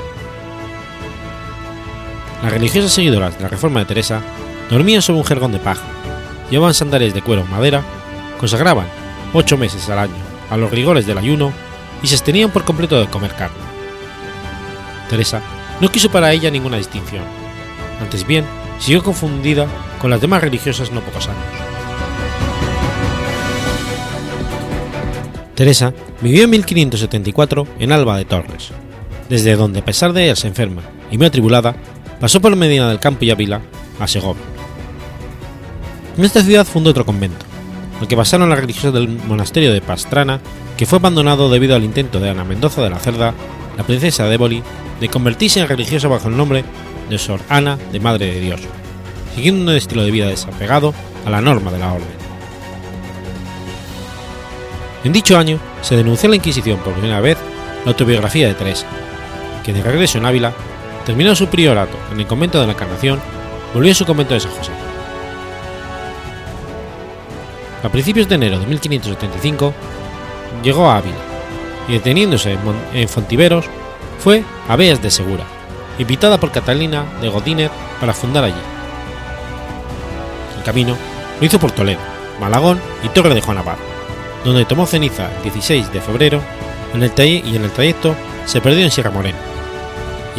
Las 2.42 2.52
religiosas 2.52 2.92
seguidoras 2.92 3.38
de 3.38 3.44
la 3.44 3.50
reforma 3.50 3.82
de 3.82 3.86
Teresa 3.86 4.22
dormían 4.70 5.02
sobre 5.02 5.20
un 5.20 5.26
jergón 5.26 5.52
de 5.52 5.60
paja, 5.60 5.86
llevaban 6.50 6.74
sandales 6.74 7.14
de 7.14 7.22
cuero 7.22 7.42
o 7.42 7.46
madera, 7.46 7.84
consagraban 8.40 8.88
ocho 9.34 9.58
meses 9.58 9.90
al 9.90 10.00
año 10.00 10.30
a 10.50 10.58
los 10.58 10.72
rigores 10.72 11.06
del 11.06 11.18
ayuno 11.18 11.52
y 12.02 12.08
se 12.08 12.16
abstenían 12.16 12.52
por 12.52 12.64
completo 12.64 13.00
de 13.00 13.08
comer 13.08 13.34
carne. 13.36 13.58
Teresa 15.10 15.42
no 15.82 15.90
quiso 15.90 16.10
para 16.10 16.32
ella 16.32 16.50
ninguna 16.50 16.78
distinción, 16.78 17.24
antes 18.02 18.26
bien 18.26 18.46
siguió 18.80 19.04
confundida 19.04 19.68
con 20.00 20.10
las 20.10 20.22
demás 20.22 20.42
religiosas 20.42 20.92
no 20.92 21.02
pocos 21.02 21.28
años. 21.28 21.44
Teresa 25.56 25.94
vivió 26.22 26.46
en 26.46 26.52
1574 26.52 27.68
en 27.80 27.92
Alba 27.92 28.18
de 28.18 28.24
Torres, 28.24 28.72
desde 29.28 29.58
donde 29.58 29.80
a 29.80 29.86
pesar 29.86 30.14
de 30.14 30.34
se 30.38 30.48
enferma 30.48 30.82
y 31.12 31.18
muy 31.18 31.28
atribulada, 31.28 31.76
pasó 32.20 32.42
por 32.42 32.56
Medina 32.56 32.90
del 32.90 33.00
Campo 33.00 33.26
y 33.26 33.32
Ávila 33.32 33.62
a 34.00 34.08
Segovia. 34.08 34.44
En 36.18 36.26
esta 36.26 36.44
ciudad 36.44 36.66
fundó 36.66 36.90
otro 36.90 37.06
convento, 37.06 37.46
al 38.02 38.08
que 38.08 38.18
pasaron 38.18 38.50
las 38.50 38.60
religiosas 38.60 38.94
del 38.94 39.08
monasterio 39.08 39.74
de 39.74 39.82
Pastrana, 39.82 40.40
que 40.78 40.86
fue 40.86 41.00
abandonado 41.00 41.50
debido 41.50 41.76
al 41.76 41.84
intento 41.84 42.20
de 42.20 42.30
Ana 42.30 42.44
Mendoza 42.44 42.82
de 42.82 42.90
la 42.90 43.00
Cerda, 43.00 43.34
la 43.78 43.84
princesa 43.84 44.26
de 44.26 44.36
Éboli, 44.36 44.64
de 45.00 45.10
convertirse 45.10 45.60
en 45.62 45.68
religiosa 45.68 46.08
bajo 46.08 46.28
el 46.28 46.36
nombre 46.36 46.64
de 47.10 47.18
Sor 47.18 47.40
Ana 47.50 47.78
de 47.92 48.00
Madre 48.00 48.34
de 48.34 48.40
Dios, 48.42 48.62
siguiendo 49.36 49.72
un 49.72 49.78
estilo 49.78 50.04
de 50.04 50.12
vida 50.12 50.28
desapegado 50.28 50.94
a 51.26 51.30
la 51.30 51.42
norma 51.42 51.72
de 51.72 51.80
la 51.80 51.94
orden. 51.94 52.20
En 55.04 55.14
dicho 55.14 55.38
año 55.38 55.60
se 55.82 55.96
denunció 55.96 56.28
en 56.28 56.32
la 56.32 56.36
Inquisición 56.38 56.80
por 56.80 56.94
primera 56.94 57.22
vez 57.22 57.38
la 57.86 57.92
autobiografía 57.92 58.48
de 58.48 58.54
Teresa, 58.54 58.86
que 59.64 59.72
de 59.72 59.82
regreso 59.82 60.18
en 60.18 60.26
Ávila 60.26 60.54
terminó 61.06 61.36
su 61.36 61.48
priorato 61.48 61.98
en 62.12 62.20
el 62.20 62.28
convento 62.28 62.60
de 62.60 62.68
la 62.68 62.74
Encarnación, 62.74 63.20
volvió 63.74 63.92
a 63.92 63.96
su 63.96 64.06
convento 64.06 64.34
de 64.34 64.40
San 64.40 64.52
José. 64.52 64.72
A 67.84 67.90
principios 67.90 68.28
de 68.28 68.36
enero 68.36 68.60
de 68.60 68.66
1575 68.66 69.74
llegó 70.64 70.90
a 70.90 70.98
Ávila 70.98 71.16
y 71.88 71.94
deteniéndose 71.94 72.58
en 72.94 73.10
Fontiveros 73.10 73.66
fue 74.20 74.44
a 74.68 74.76
Beas 74.76 75.02
de 75.02 75.10
Segura, 75.10 75.46
invitada 75.98 76.40
por 76.40 76.52
Catalina 76.52 77.06
de 77.22 77.30
Godínez 77.30 77.72
para 78.00 78.14
fundar 78.14 78.44
allí. 78.44 78.62
El 80.58 80.64
camino 80.64 80.98
lo 81.40 81.46
hizo 81.46 81.60
por 81.60 81.72
Toledo, 81.72 82.02
Malagón 82.40 82.82
y 83.04 83.10
Torre 83.10 83.34
de 83.34 83.42
Juan 83.42 83.58
Abad, 83.58 83.78
donde 84.44 84.66
tomó 84.66 84.86
ceniza 84.86 85.30
el 85.38 85.44
16 85.44 85.94
de 85.94 86.02
febrero 86.02 86.42
en 86.94 87.04
el 87.04 87.14
y 87.18 87.56
en 87.56 87.64
el 87.64 87.72
trayecto 87.72 88.16
se 88.46 88.62
perdió 88.62 88.84
en 88.84 88.92
Sierra 88.92 89.12
Morena, 89.12 89.38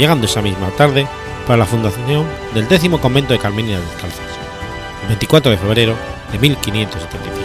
llegando 0.00 0.24
esa 0.24 0.40
misma 0.40 0.70
tarde 0.70 1.06
para 1.46 1.58
la 1.58 1.66
fundación 1.66 2.24
del 2.54 2.66
décimo 2.66 2.98
convento 3.02 3.34
de 3.34 3.38
Carmelitas 3.38 3.82
Descalzas, 3.82 4.24
el 5.02 5.08
24 5.08 5.50
de 5.50 5.58
febrero 5.58 5.94
de 6.32 6.38
1575. 6.38 7.38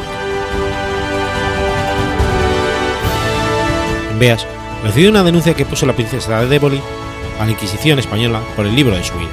En 4.09 4.19
Beas 4.19 4.47
recibió 4.85 5.09
una 5.09 5.23
denuncia 5.23 5.53
que 5.53 5.65
puso 5.65 5.85
la 5.85 5.97
princesa 5.97 6.39
de 6.39 6.47
Déboli 6.47 6.79
a 7.41 7.45
la 7.45 7.51
Inquisición 7.51 7.99
española 7.99 8.39
por 8.55 8.65
el 8.65 8.73
libro 8.73 8.95
de 8.95 9.03
su 9.03 9.13
vida. 9.15 9.31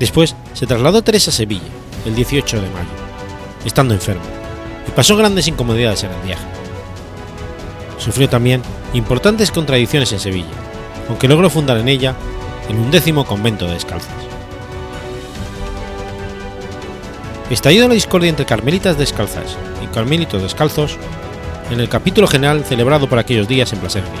Después 0.00 0.34
se 0.54 0.66
trasladó 0.66 1.02
Teresa 1.02 1.30
a 1.30 1.34
Sevilla 1.34 1.62
el 2.04 2.16
18 2.16 2.56
de 2.56 2.68
mayo, 2.70 2.88
estando 3.64 3.94
enfermo, 3.94 4.24
y 4.88 4.90
pasó 4.90 5.16
grandes 5.16 5.46
incomodidades 5.46 6.02
en 6.02 6.10
el 6.10 6.20
viaje. 6.22 6.61
Sufrió 8.02 8.28
también 8.28 8.62
importantes 8.94 9.52
contradicciones 9.52 10.12
en 10.12 10.18
Sevilla, 10.18 10.50
aunque 11.08 11.28
logró 11.28 11.48
fundar 11.48 11.76
en 11.76 11.88
ella 11.88 12.16
el 12.68 12.76
undécimo 12.76 13.24
convento 13.24 13.66
de 13.66 13.74
descalzas. 13.74 14.10
Estallido 17.48 17.86
la 17.86 17.94
discordia 17.94 18.30
entre 18.30 18.46
carmelitas 18.46 18.98
descalzas 18.98 19.56
y 19.84 19.86
carmelitos 19.94 20.42
descalzos 20.42 20.96
en 21.70 21.78
el 21.78 21.88
capítulo 21.88 22.26
general 22.26 22.64
celebrado 22.64 23.08
por 23.08 23.18
aquellos 23.18 23.46
días 23.46 23.72
en 23.72 23.78
Plasencia. 23.78 24.12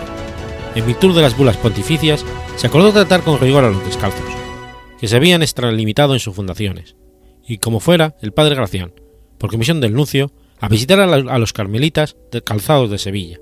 En 0.74 0.86
virtud 0.86 1.16
de 1.16 1.22
las 1.22 1.36
bulas 1.36 1.56
pontificias, 1.56 2.24
se 2.56 2.66
acordó 2.66 2.92
tratar 2.92 3.22
con 3.22 3.40
rigor 3.40 3.64
a 3.64 3.70
los 3.70 3.84
descalzos, 3.84 4.24
que 5.00 5.08
se 5.08 5.16
habían 5.16 5.42
extralimitado 5.42 6.14
en 6.14 6.20
sus 6.20 6.36
fundaciones, 6.36 6.94
y 7.44 7.58
como 7.58 7.80
fuera 7.80 8.14
el 8.22 8.32
padre 8.32 8.54
Gracián, 8.54 8.92
por 9.38 9.50
comisión 9.50 9.80
del 9.80 9.92
nuncio, 9.92 10.30
a 10.60 10.68
visitar 10.68 11.00
a, 11.00 11.38
los 11.38 11.52
carmelitas 11.52 12.16
calzados 12.44 12.90
de 12.90 12.98
Sevilla. 12.98 13.38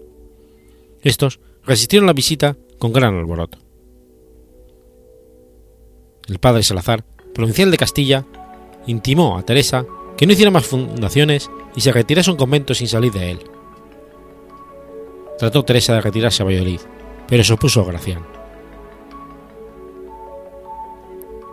Estos 1.03 1.41
resistieron 1.65 2.07
la 2.07 2.13
visita 2.13 2.57
con 2.79 2.93
gran 2.93 3.17
alboroto. 3.17 3.59
El 6.29 6.39
padre 6.39 6.63
Salazar, 6.63 7.05
provincial 7.35 7.71
de 7.71 7.77
Castilla, 7.77 8.27
intimó 8.87 9.39
a 9.39 9.43
Teresa 9.43 9.85
que 10.17 10.27
no 10.27 10.33
hiciera 10.33 10.51
más 10.51 10.67
fundaciones 10.67 11.51
y 11.75 11.81
se 11.81 11.93
retirase 11.93 12.31
a 12.31 12.35
un 12.35 12.39
convento 12.39 12.75
sin 12.75 12.89
salir 12.89 13.13
de 13.13 13.31
él. 13.33 13.41
Trató 15.39 15.65
Teresa 15.65 15.95
de 15.95 16.03
retirarse 16.03 16.43
a 16.43 16.47
Valladolid, 16.47 16.81
pero 17.27 17.43
se 17.43 17.55
opuso 17.55 17.85
Gracián. 17.85 18.27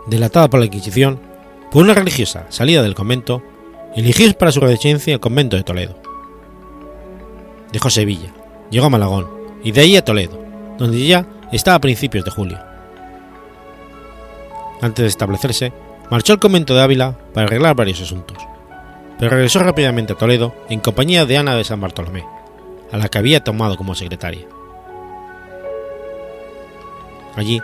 Delatada 0.07 0.49
por 0.49 0.59
la 0.59 0.65
Inquisición, 0.65 1.19
por 1.71 1.83
una 1.83 1.93
religiosa 1.93 2.47
salida 2.49 2.81
del 2.81 2.95
convento, 2.95 3.41
eligió 3.95 4.31
para 4.33 4.51
su 4.51 4.59
residencia 4.59 5.13
el 5.13 5.19
convento 5.19 5.55
de 5.55 5.63
Toledo. 5.63 5.97
Dejó 7.71 7.89
Sevilla, 7.89 8.33
llegó 8.69 8.85
a 8.85 8.89
Malagón 8.89 9.36
y 9.63 9.71
de 9.71 9.81
ahí 9.81 9.97
a 9.97 10.05
Toledo, 10.05 10.39
donde 10.77 11.05
ya 11.05 11.25
estaba 11.51 11.75
a 11.75 11.81
principios 11.81 12.25
de 12.25 12.31
julio. 12.31 12.59
Antes 14.81 15.03
de 15.03 15.09
establecerse, 15.09 15.73
marchó 16.11 16.33
al 16.33 16.39
convento 16.39 16.75
de 16.75 16.81
Ávila 16.81 17.17
para 17.33 17.47
arreglar 17.47 17.75
varios 17.75 18.01
asuntos, 18.01 18.37
pero 19.17 19.31
regresó 19.31 19.59
rápidamente 19.59 20.13
a 20.13 20.17
Toledo 20.17 20.53
en 20.69 20.79
compañía 20.79 21.25
de 21.25 21.37
Ana 21.37 21.55
de 21.55 21.63
San 21.63 21.81
Bartolomé, 21.81 22.25
a 22.91 22.97
la 22.97 23.09
que 23.09 23.17
había 23.17 23.43
tomado 23.43 23.75
como 23.75 23.95
secretaria. 23.95 24.47
Allí 27.35 27.61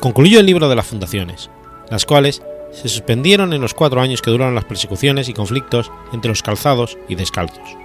concluyó 0.00 0.40
el 0.40 0.46
libro 0.46 0.68
de 0.68 0.76
las 0.76 0.86
fundaciones, 0.86 1.50
las 1.90 2.06
cuales 2.06 2.42
se 2.72 2.88
suspendieron 2.88 3.52
en 3.52 3.60
los 3.60 3.74
cuatro 3.74 4.00
años 4.00 4.22
que 4.22 4.30
duraron 4.30 4.54
las 4.54 4.64
persecuciones 4.64 5.28
y 5.28 5.34
conflictos 5.34 5.90
entre 6.12 6.30
los 6.30 6.42
calzados 6.42 6.98
y 7.08 7.14
descalzos. 7.14 7.76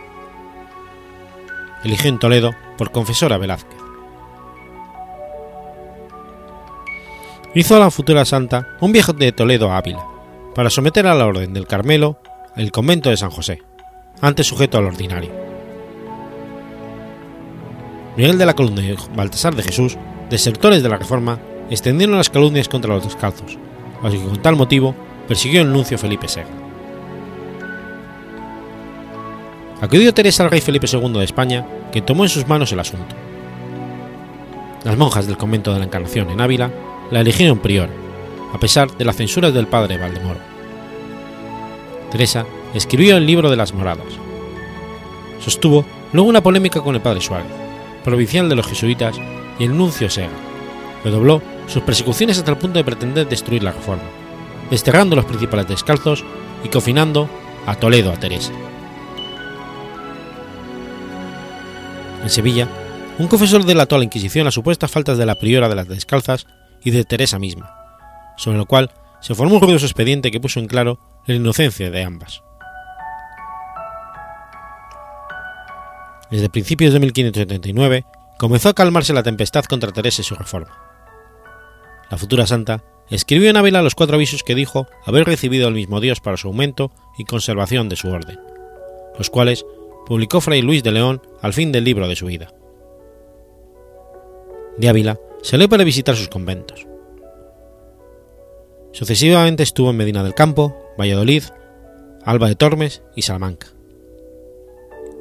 Eligió 1.88 2.10
en 2.10 2.20
Toledo 2.20 2.54
por 2.78 2.92
confesora 2.92 3.38
Velázquez. 3.38 3.80
Hizo 7.56 7.78
a 7.78 7.80
la 7.80 7.90
futura 7.90 8.26
santa 8.26 8.68
un 8.82 8.92
viaje 8.92 9.14
de 9.14 9.32
Toledo 9.32 9.72
a 9.72 9.78
Ávila, 9.78 10.06
para 10.54 10.70
someter 10.70 11.08
a 11.08 11.16
la 11.16 11.26
Orden 11.26 11.54
del 11.54 11.66
Carmelo 11.66 12.20
el 12.58 12.74
convento 12.74 13.10
de 13.10 13.16
San 13.16 13.30
José, 13.30 13.64
antes 14.20 14.48
sujeto 14.48 14.78
al 14.78 14.84
ordinario. 14.84 15.32
Miguel 18.18 18.38
de 18.38 18.46
la 18.46 18.54
Columna 18.54 18.82
y 18.84 18.94
Baltasar 19.16 19.56
de 19.56 19.64
Jesús, 19.64 19.98
desertores 20.30 20.84
de 20.84 20.90
la 20.90 20.98
Reforma, 20.98 21.40
extendieron 21.70 22.18
las 22.18 22.30
calumnias 22.30 22.68
contra 22.68 22.94
los 22.94 23.06
descalzos, 23.06 23.58
así 24.04 24.18
que 24.18 24.26
con 24.26 24.42
tal 24.42 24.58
motivo 24.58 24.94
persiguió 25.26 25.62
el 25.62 25.72
nuncio 25.72 25.98
Felipe 25.98 26.28
Sega. 26.28 26.50
Acudió 29.80 30.14
Teresa 30.14 30.44
al 30.44 30.52
rey 30.52 30.60
Felipe 30.60 30.88
II 30.92 31.14
de 31.14 31.24
España, 31.24 31.66
que 31.92 32.02
tomó 32.02 32.24
en 32.24 32.30
sus 32.30 32.48
manos 32.48 32.72
el 32.72 32.80
asunto. 32.80 33.16
Las 34.84 34.98
monjas 34.98 35.28
del 35.28 35.38
convento 35.38 35.74
de 35.74 35.80
la 35.80 35.86
Encarnación 35.86 36.30
en 36.30 36.42
Ávila 36.42 36.72
la 37.12 37.22
eligieron 37.22 37.60
prior, 37.60 37.90
a 38.54 38.60
pesar 38.60 38.90
de 38.96 39.06
las 39.06 39.16
censuras 39.16 39.54
del 39.54 39.68
padre 39.68 39.98
Valdemoro. 39.98 40.40
Teresa 42.12 42.46
escribió 42.74 43.18
el 43.18 43.26
libro 43.26 43.50
de 43.50 43.58
las 43.58 43.74
moradas. 43.74 44.08
Sostuvo 45.40 45.86
luego 46.14 46.30
una 46.30 46.42
polémica 46.42 46.82
con 46.82 46.96
el 46.96 47.02
padre 47.02 47.22
Suárez, 47.22 47.52
provincial 48.04 48.48
de 48.50 48.56
los 48.56 48.68
jesuitas, 48.68 49.20
y 49.60 49.66
el 49.66 49.76
nuncio 49.76 50.10
Sega. 50.10 50.30
Redobló 51.04 51.42
sus 51.68 51.84
persecuciones 51.84 52.38
hasta 52.38 52.52
el 52.52 52.58
punto 52.58 52.78
de 52.78 52.86
pretender 52.86 53.28
destruir 53.28 53.64
la 53.64 53.72
reforma, 53.72 54.04
desterrando 54.70 55.16
los 55.16 55.26
principales 55.26 55.68
descalzos 55.68 56.24
y 56.64 56.70
confinando 56.70 57.30
a 57.66 57.76
Toledo 57.76 58.12
a 58.12 58.18
Teresa. 58.18 58.52
En 62.24 62.30
Sevilla, 62.30 62.68
un 63.20 63.28
confesor 63.28 63.66
delató 63.66 63.96
a 63.96 64.00
la 64.00 64.04
Inquisición 64.04 64.46
las 64.46 64.54
supuestas 64.54 64.92
faltas 64.92 65.18
de 65.18 65.26
la 65.26 65.36
priora 65.36 65.70
de 65.70 65.76
las 65.76 65.88
descalzas 65.88 66.46
y 66.84 66.92
de 66.92 67.04
Teresa 67.04 67.40
misma, 67.40 67.74
sobre 68.38 68.58
lo 68.58 68.66
cual 68.66 68.92
se 69.22 69.36
formó 69.36 69.56
un 69.56 69.62
ruidoso 69.62 69.86
expediente 69.86 70.32
que 70.32 70.40
puso 70.40 70.60
en 70.60 70.68
claro 70.68 71.00
la 71.26 71.36
inocencia 71.36 71.90
de 71.90 72.04
ambas. 72.04 72.44
Desde 76.30 76.50
principios 76.50 76.94
de 76.94 77.00
1579 77.00 78.06
comenzó 78.38 78.70
a 78.70 78.74
calmarse 78.74 79.14
la 79.14 79.24
tempestad 79.24 79.64
contra 79.66 79.92
Teresa 79.92 80.22
y 80.22 80.26
su 80.26 80.36
reforma. 80.36 80.78
La 82.12 82.18
futura 82.18 82.46
santa 82.46 82.84
escribió 83.10 83.50
en 83.50 83.58
Ávila 83.58 83.82
los 83.82 83.96
cuatro 83.96 84.16
avisos 84.16 84.44
que 84.44 84.56
dijo 84.56 84.88
haber 85.06 85.26
recibido 85.26 85.68
el 85.68 85.74
mismo 85.74 86.02
Dios 86.02 86.20
para 86.20 86.38
su 86.38 86.48
aumento 86.48 86.92
y 87.18 87.24
conservación 87.24 87.90
de 87.90 87.96
su 87.96 88.10
orden, 88.10 88.40
los 89.18 89.30
cuales 89.30 89.66
publicó 90.08 90.40
Fray 90.40 90.62
Luis 90.62 90.84
de 90.84 90.94
León 90.94 91.22
al 91.42 91.52
fin 91.52 91.74
del 91.74 91.84
libro 91.84 92.08
de 92.08 92.16
su 92.16 92.28
vida. 92.28 92.54
De 94.78 94.88
Ávila 94.88 95.20
salió 95.42 95.68
para 95.68 95.84
visitar 95.84 96.16
sus 96.16 96.30
conventos. 96.30 96.88
Sucesivamente 98.94 99.64
estuvo 99.64 99.90
en 99.90 99.98
Medina 99.98 100.24
del 100.24 100.34
Campo, 100.34 100.76
Valladolid, 100.98 101.44
Alba 102.24 102.48
de 102.48 102.56
Tormes 102.56 103.04
y 103.18 103.24
Salamanca. 103.24 103.68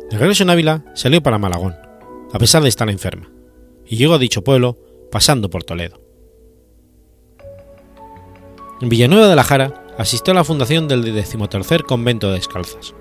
De 0.08 0.18
regreso 0.18 0.44
en 0.44 0.50
Ávila 0.50 0.84
salió 0.94 1.20
para 1.20 1.38
Malagón, 1.38 1.74
a 2.32 2.38
pesar 2.38 2.62
de 2.62 2.68
estar 2.68 2.88
enferma, 2.88 3.28
y 3.84 3.96
llegó 3.96 4.14
a 4.14 4.18
dicho 4.18 4.44
pueblo 4.44 4.78
pasando 5.10 5.50
por 5.50 5.64
Toledo. 5.64 6.00
En 8.80 8.88
Villanueva 8.88 9.26
de 9.26 9.36
la 9.36 9.42
Jara 9.42 9.84
asistió 9.98 10.30
a 10.30 10.36
la 10.36 10.44
fundación 10.44 10.86
del 10.86 11.02
decimotercer 11.12 11.82
convento 11.82 12.28
de 12.28 12.34
Descalzas. 12.34 12.94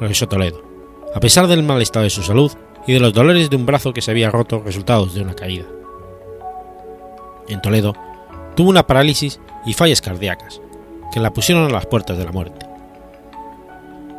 Regresó 0.00 0.26
a 0.26 0.28
Toledo, 0.28 0.62
a 1.14 1.20
pesar 1.20 1.46
del 1.46 1.62
mal 1.62 1.82
estado 1.82 2.04
de 2.04 2.10
su 2.10 2.22
salud 2.22 2.52
y 2.86 2.92
de 2.92 3.00
los 3.00 3.12
dolores 3.12 3.50
de 3.50 3.56
un 3.56 3.66
brazo 3.66 3.92
que 3.92 4.00
se 4.00 4.10
había 4.10 4.30
roto 4.30 4.62
resultados 4.64 5.14
de 5.14 5.22
una 5.22 5.34
caída. 5.34 5.64
En 7.48 7.60
Toledo 7.60 7.94
tuvo 8.54 8.70
una 8.70 8.86
parálisis 8.86 9.40
y 9.66 9.74
fallas 9.74 10.00
cardíacas, 10.00 10.60
que 11.12 11.20
la 11.20 11.32
pusieron 11.32 11.64
a 11.64 11.70
las 11.70 11.86
puertas 11.86 12.16
de 12.18 12.24
la 12.24 12.32
muerte. 12.32 12.66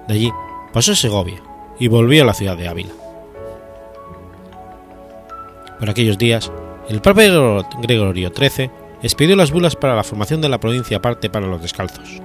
De 0.08 0.14
allí 0.14 0.32
pasó 0.74 0.92
a 0.92 0.96
Segovia 0.96 1.42
y 1.80 1.88
volvió 1.88 2.24
a 2.24 2.26
la 2.26 2.34
ciudad 2.34 2.58
de 2.58 2.68
Ávila. 2.68 2.94
Por 5.80 5.90
aquellos 5.90 6.18
días, 6.18 6.52
el 6.90 7.02
Papa 7.02 7.22
Gregorio 7.82 8.32
XIII 8.36 8.70
expidió 9.02 9.36
las 9.36 9.52
bulas 9.52 9.76
para 9.76 9.96
la 9.96 10.04
formación 10.04 10.42
de 10.42 10.50
la 10.50 10.60
provincia 10.60 10.98
aparte 10.98 11.30
para 11.30 11.48
los 11.48 11.62
descalzos. 11.62 12.22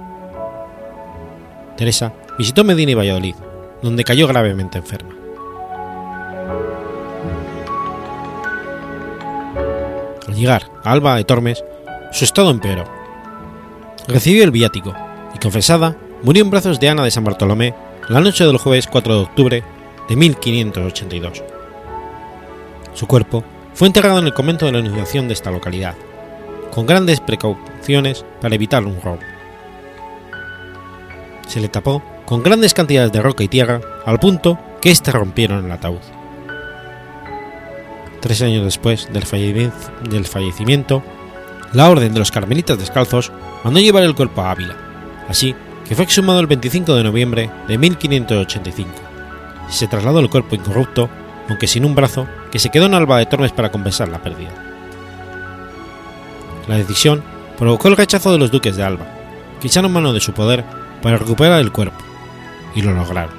Teresa 1.77 2.13
visitó 2.37 2.63
Medina 2.63 2.91
y 2.91 2.95
Valladolid, 2.95 3.35
donde 3.81 4.03
cayó 4.03 4.27
gravemente 4.27 4.77
enferma. 4.77 5.13
Al 10.27 10.35
llegar 10.35 10.69
a 10.83 10.91
Alba 10.91 11.15
de 11.15 11.23
Tormes, 11.23 11.63
su 12.11 12.23
estado 12.23 12.49
empeoró. 12.49 12.85
Recibió 14.07 14.43
el 14.43 14.51
viático 14.51 14.93
y, 15.33 15.39
confesada, 15.39 15.95
murió 16.23 16.43
en 16.43 16.49
brazos 16.49 16.79
de 16.79 16.89
Ana 16.89 17.03
de 17.03 17.11
San 17.11 17.23
Bartolomé 17.23 17.73
la 18.09 18.21
noche 18.21 18.45
del 18.45 18.57
jueves 18.57 18.87
4 18.87 19.15
de 19.15 19.21
octubre 19.21 19.63
de 20.07 20.15
1582. 20.15 21.43
Su 22.93 23.07
cuerpo 23.07 23.43
fue 23.73 23.87
enterrado 23.87 24.19
en 24.19 24.25
el 24.25 24.33
convento 24.33 24.65
de 24.65 24.71
la 24.71 24.79
Anunciación 24.79 25.27
de 25.27 25.33
esta 25.33 25.51
localidad, 25.51 25.95
con 26.71 26.85
grandes 26.85 27.19
precauciones 27.19 28.25
para 28.41 28.55
evitar 28.55 28.85
un 28.85 29.01
robo. 29.01 29.19
Se 31.47 31.59
le 31.59 31.67
tapó 31.67 32.01
con 32.25 32.43
grandes 32.43 32.73
cantidades 32.73 33.11
de 33.11 33.21
roca 33.21 33.43
y 33.43 33.47
tierra 33.47 33.81
al 34.05 34.19
punto 34.19 34.59
que 34.81 34.91
éste 34.91 35.11
rompieron 35.11 35.65
el 35.65 35.71
ataúd. 35.71 35.99
Tres 38.19 38.41
años 38.41 38.63
después 38.63 39.07
del, 39.13 39.71
del 40.09 40.25
fallecimiento, 40.25 41.03
la 41.73 41.89
Orden 41.89 42.13
de 42.13 42.19
los 42.19 42.31
Carmelitas 42.31 42.77
Descalzos 42.79 43.31
mandó 43.63 43.79
llevar 43.79 44.03
el 44.03 44.15
cuerpo 44.15 44.41
a 44.41 44.51
Ávila, 44.51 44.75
así 45.29 45.55
que 45.87 45.95
fue 45.95 46.05
exhumado 46.05 46.39
el 46.39 46.47
25 46.47 46.95
de 46.95 47.03
noviembre 47.03 47.49
de 47.67 47.77
1585. 47.77 48.89
Se 49.69 49.87
trasladó 49.87 50.19
el 50.19 50.29
cuerpo 50.29 50.55
incorrupto, 50.55 51.09
aunque 51.47 51.67
sin 51.67 51.85
un 51.85 51.95
brazo, 51.95 52.27
que 52.51 52.59
se 52.59 52.69
quedó 52.69 52.85
en 52.85 52.95
Alba 52.95 53.19
de 53.19 53.25
Tormes 53.27 53.51
para 53.51 53.71
compensar 53.71 54.07
la 54.07 54.21
pérdida. 54.21 54.51
La 56.67 56.77
decisión 56.77 57.23
provocó 57.57 57.87
el 57.87 57.97
rechazo 57.97 58.31
de 58.31 58.39
los 58.39 58.51
duques 58.51 58.75
de 58.75 58.83
Alba, 58.83 59.05
que 59.61 59.67
echaron 59.67 59.91
mano 59.91 60.13
de 60.13 60.19
su 60.19 60.33
poder 60.33 60.63
para 61.01 61.17
recuperar 61.17 61.59
el 61.59 61.71
cuerpo, 61.71 62.03
y 62.75 62.81
lo 62.81 62.93
lograron. 62.93 63.33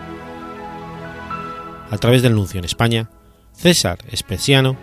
A 1.90 1.98
través 1.98 2.22
del 2.22 2.34
nuncio 2.34 2.58
en 2.58 2.64
España, 2.64 3.08
César 3.52 3.98
Especiano, 4.10 4.76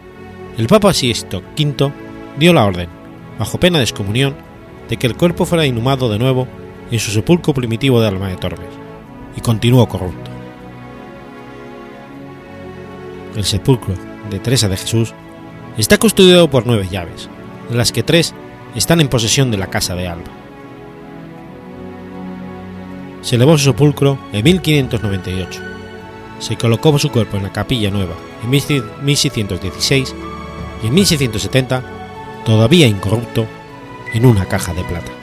el 0.58 0.68
Papa 0.68 0.93
Sixto 0.93 1.43
V 1.58 1.91
dio 2.38 2.54
la 2.54 2.66
orden, 2.66 2.89
bajo 3.38 3.60
pena 3.60 3.80
de 3.80 3.84
excomunión, 3.84 4.36
de 4.88 4.97
que 4.97 5.08
el 5.08 5.18
cuerpo 5.18 5.45
fuera 5.45 5.66
inhumado 5.66 6.10
de 6.10 6.20
nuevo 6.20 6.47
en 6.91 6.99
su 6.99 7.12
sepulcro 7.12 7.54
primitivo 7.54 7.99
de 7.99 8.08
Alma 8.08 8.30
de 8.30 8.38
Tormes, 8.38 8.70
y 9.36 9.41
continuó 9.41 9.88
corrupto. 9.88 10.32
El 13.36 13.43
sepulcro 13.43 13.95
de 14.30 14.39
Teresa 14.39 14.70
de 14.70 14.78
Jesús 14.78 15.14
está 15.78 15.97
custodiado 15.97 16.49
por 16.49 16.68
nueve 16.68 16.88
llaves, 16.89 17.30
de 17.70 17.76
las 17.76 17.91
que 17.91 18.04
tres 18.04 18.34
están 18.76 19.01
en 19.01 19.08
posesión 19.08 19.49
de 19.51 19.58
la 19.58 19.68
Casa 19.68 19.95
de 19.95 20.08
Alba. 20.08 20.43
Se 23.24 23.38
elevó 23.38 23.57
su 23.57 23.65
sepulcro 23.65 24.19
en 24.32 24.43
1598. 24.43 25.61
Se 26.39 26.57
colocó 26.57 26.97
su 26.99 27.09
cuerpo 27.09 27.38
en 27.38 27.43
la 27.43 27.51
capilla 27.51 27.89
nueva 27.89 28.13
en 28.43 28.49
1616 28.49 30.15
y 30.84 30.88
en 30.88 30.93
1670, 30.93 31.84
todavía 32.45 32.88
incorrupto, 32.88 33.47
en 34.13 34.26
una 34.26 34.45
caja 34.45 34.74
de 34.74 34.84
plata. 34.84 35.22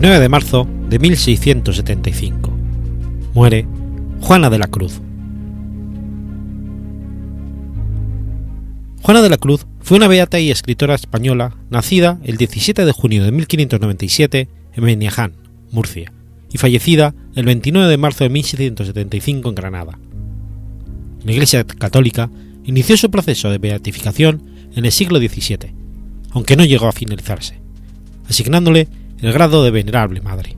29 0.00 0.22
de 0.22 0.28
marzo 0.28 0.68
de 0.88 1.00
1675. 1.00 2.56
Muere 3.34 3.66
Juana 4.20 4.48
de 4.48 4.58
la 4.60 4.68
Cruz. 4.68 5.00
Juana 9.02 9.22
de 9.22 9.28
la 9.28 9.38
Cruz 9.38 9.66
fue 9.80 9.96
una 9.96 10.06
beata 10.06 10.38
y 10.38 10.52
escritora 10.52 10.94
española 10.94 11.56
nacida 11.68 12.20
el 12.22 12.36
17 12.36 12.84
de 12.84 12.92
junio 12.92 13.24
de 13.24 13.32
1597 13.32 14.48
en 14.74 14.84
Beniaján, 14.84 15.32
Murcia, 15.72 16.12
y 16.52 16.58
fallecida 16.58 17.12
el 17.34 17.46
29 17.46 17.90
de 17.90 17.96
marzo 17.96 18.22
de 18.22 18.30
1675 18.30 19.48
en 19.48 19.54
Granada. 19.56 19.98
La 21.24 21.32
Iglesia 21.32 21.64
Católica 21.64 22.30
inició 22.62 22.96
su 22.96 23.10
proceso 23.10 23.50
de 23.50 23.58
beatificación 23.58 24.44
en 24.76 24.84
el 24.84 24.92
siglo 24.92 25.18
XVII, 25.18 25.74
aunque 26.30 26.54
no 26.54 26.64
llegó 26.64 26.86
a 26.86 26.92
finalizarse, 26.92 27.58
asignándole 28.28 28.86
el 29.20 29.32
grado 29.32 29.64
de 29.64 29.70
venerable 29.70 30.20
madre. 30.20 30.56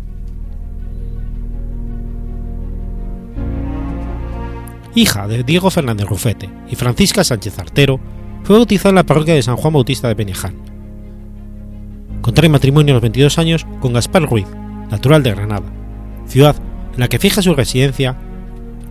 Hija 4.94 5.28
de 5.28 5.44
Diego 5.44 5.70
Fernández 5.70 6.06
Rufete 6.06 6.50
y 6.68 6.74
Francisca 6.74 7.22
Sánchez 7.22 7.58
Artero, 7.58 8.00
fue 8.42 8.56
bautizada 8.56 8.90
en 8.90 8.96
la 8.96 9.04
parroquia 9.04 9.34
de 9.34 9.42
San 9.42 9.56
Juan 9.56 9.72
Bautista 9.72 10.08
de 10.08 10.14
Beneján. 10.14 10.56
Contrae 12.22 12.48
matrimonio 12.48 12.94
a 12.94 12.96
los 12.96 13.02
22 13.02 13.38
años 13.38 13.66
con 13.80 13.92
Gaspar 13.92 14.22
Ruiz, 14.28 14.46
natural 14.90 15.22
de 15.22 15.30
Granada, 15.30 15.72
ciudad 16.26 16.56
en 16.92 17.00
la 17.00 17.08
que 17.08 17.18
fija 17.18 17.42
su 17.42 17.54
residencia 17.54 18.16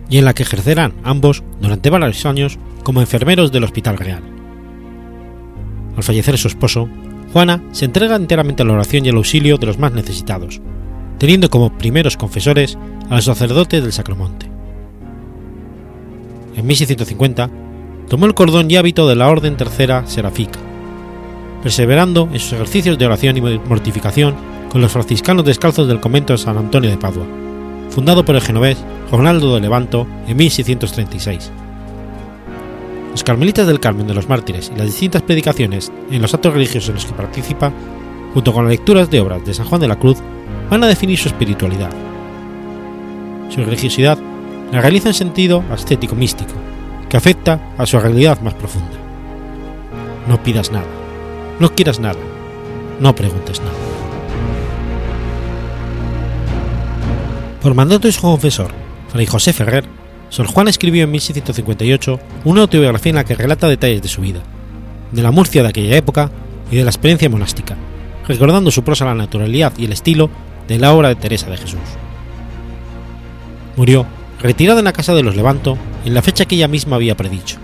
y 0.08 0.18
en 0.18 0.24
la 0.24 0.34
que 0.34 0.42
ejercerán 0.42 0.94
ambos 1.04 1.44
durante 1.60 1.90
varios 1.90 2.24
años 2.26 2.58
como 2.82 3.00
enfermeros 3.00 3.52
del 3.52 3.64
Hospital 3.64 3.98
Real. 3.98 4.22
Al 5.96 6.02
fallecer 6.02 6.38
su 6.38 6.48
esposo, 6.48 6.88
Juana 7.32 7.62
se 7.72 7.84
entrega 7.84 8.16
enteramente 8.16 8.62
a 8.62 8.66
la 8.66 8.72
oración 8.72 9.06
y 9.06 9.08
al 9.08 9.16
auxilio 9.16 9.56
de 9.56 9.66
los 9.66 9.78
más 9.78 9.92
necesitados, 9.92 10.60
teniendo 11.18 11.48
como 11.48 11.76
primeros 11.78 12.16
confesores 12.16 12.76
a 13.08 13.16
los 13.16 13.24
sacerdotes 13.24 13.82
del 13.82 13.92
Sacromonte. 13.92 14.46
En 16.56 16.66
1650 16.66 17.50
tomó 18.08 18.26
el 18.26 18.34
cordón 18.34 18.70
y 18.70 18.76
hábito 18.76 19.08
de 19.08 19.14
la 19.14 19.28
Orden 19.28 19.56
Tercera 19.56 20.06
Serafíca, 20.06 20.58
perseverando 21.62 22.28
en 22.32 22.40
sus 22.40 22.54
ejercicios 22.54 22.98
de 22.98 23.06
oración 23.06 23.36
y 23.36 23.40
mortificación 23.40 24.34
con 24.68 24.80
los 24.80 24.90
franciscanos 24.90 25.44
descalzos 25.44 25.86
del 25.86 26.00
convento 26.00 26.32
de 26.32 26.38
San 26.38 26.56
Antonio 26.56 26.90
de 26.90 26.98
Padua, 26.98 27.26
fundado 27.90 28.24
por 28.24 28.34
el 28.34 28.42
genovés 28.42 28.78
Ronaldo 29.12 29.54
de 29.54 29.60
Levanto 29.60 30.06
en 30.26 30.36
1636 30.36 31.52
los 33.10 33.24
carmelitas 33.24 33.66
del 33.66 33.80
Carmen 33.80 34.06
de 34.06 34.14
los 34.14 34.28
Mártires 34.28 34.70
y 34.74 34.78
las 34.78 34.86
distintas 34.86 35.22
predicaciones 35.22 35.90
en 36.10 36.22
los 36.22 36.32
actos 36.32 36.54
religiosos 36.54 36.90
en 36.90 36.94
los 36.96 37.04
que 37.04 37.12
participa, 37.12 37.72
junto 38.34 38.52
con 38.52 38.64
las 38.64 38.72
lecturas 38.72 39.10
de 39.10 39.20
obras 39.20 39.44
de 39.44 39.54
San 39.54 39.66
Juan 39.66 39.80
de 39.80 39.88
la 39.88 39.98
Cruz, 39.98 40.18
van 40.68 40.84
a 40.84 40.86
definir 40.86 41.18
su 41.18 41.28
espiritualidad. 41.28 41.90
Su 43.48 43.64
religiosidad 43.64 44.18
la 44.72 44.80
realiza 44.80 45.08
en 45.08 45.14
sentido 45.14 45.64
ascético 45.70 46.14
místico, 46.14 46.52
que 47.08 47.16
afecta 47.16 47.60
a 47.76 47.86
su 47.86 47.98
realidad 47.98 48.40
más 48.40 48.54
profunda. 48.54 48.96
No 50.28 50.40
pidas 50.42 50.70
nada, 50.70 50.86
no 51.58 51.74
quieras 51.74 51.98
nada, 51.98 52.20
no 53.00 53.14
preguntes 53.14 53.60
nada. 53.60 53.74
Por 57.60 57.74
mandato 57.74 58.06
de 58.06 58.12
su 58.12 58.22
confesor, 58.22 58.70
Fray 59.08 59.26
José 59.26 59.52
Ferrer, 59.52 59.99
Sor 60.30 60.46
Juan 60.46 60.68
escribió 60.68 61.04
en 61.04 61.10
1658 61.10 62.20
una 62.44 62.62
autobiografía 62.62 63.10
en 63.10 63.16
la 63.16 63.24
que 63.24 63.34
relata 63.34 63.68
detalles 63.68 64.00
de 64.00 64.08
su 64.08 64.22
vida, 64.22 64.40
de 65.10 65.22
la 65.22 65.32
Murcia 65.32 65.62
de 65.62 65.68
aquella 65.68 65.96
época 65.96 66.30
y 66.70 66.76
de 66.76 66.84
la 66.84 66.90
experiencia 66.90 67.28
monástica, 67.28 67.76
recordando 68.26 68.70
su 68.70 68.84
prosa 68.84 69.04
la 69.04 69.14
naturalidad 69.14 69.72
y 69.76 69.86
el 69.86 69.92
estilo 69.92 70.30
de 70.68 70.78
la 70.78 70.94
obra 70.94 71.08
de 71.08 71.16
Teresa 71.16 71.50
de 71.50 71.56
Jesús. 71.56 71.80
Murió 73.76 74.06
retirada 74.40 74.78
en 74.78 74.84
la 74.84 74.92
casa 74.92 75.14
de 75.14 75.24
los 75.24 75.34
Levanto 75.34 75.76
en 76.04 76.14
la 76.14 76.22
fecha 76.22 76.44
que 76.44 76.54
ella 76.54 76.68
misma 76.68 76.94
había 76.96 77.16
predicho, 77.16 77.58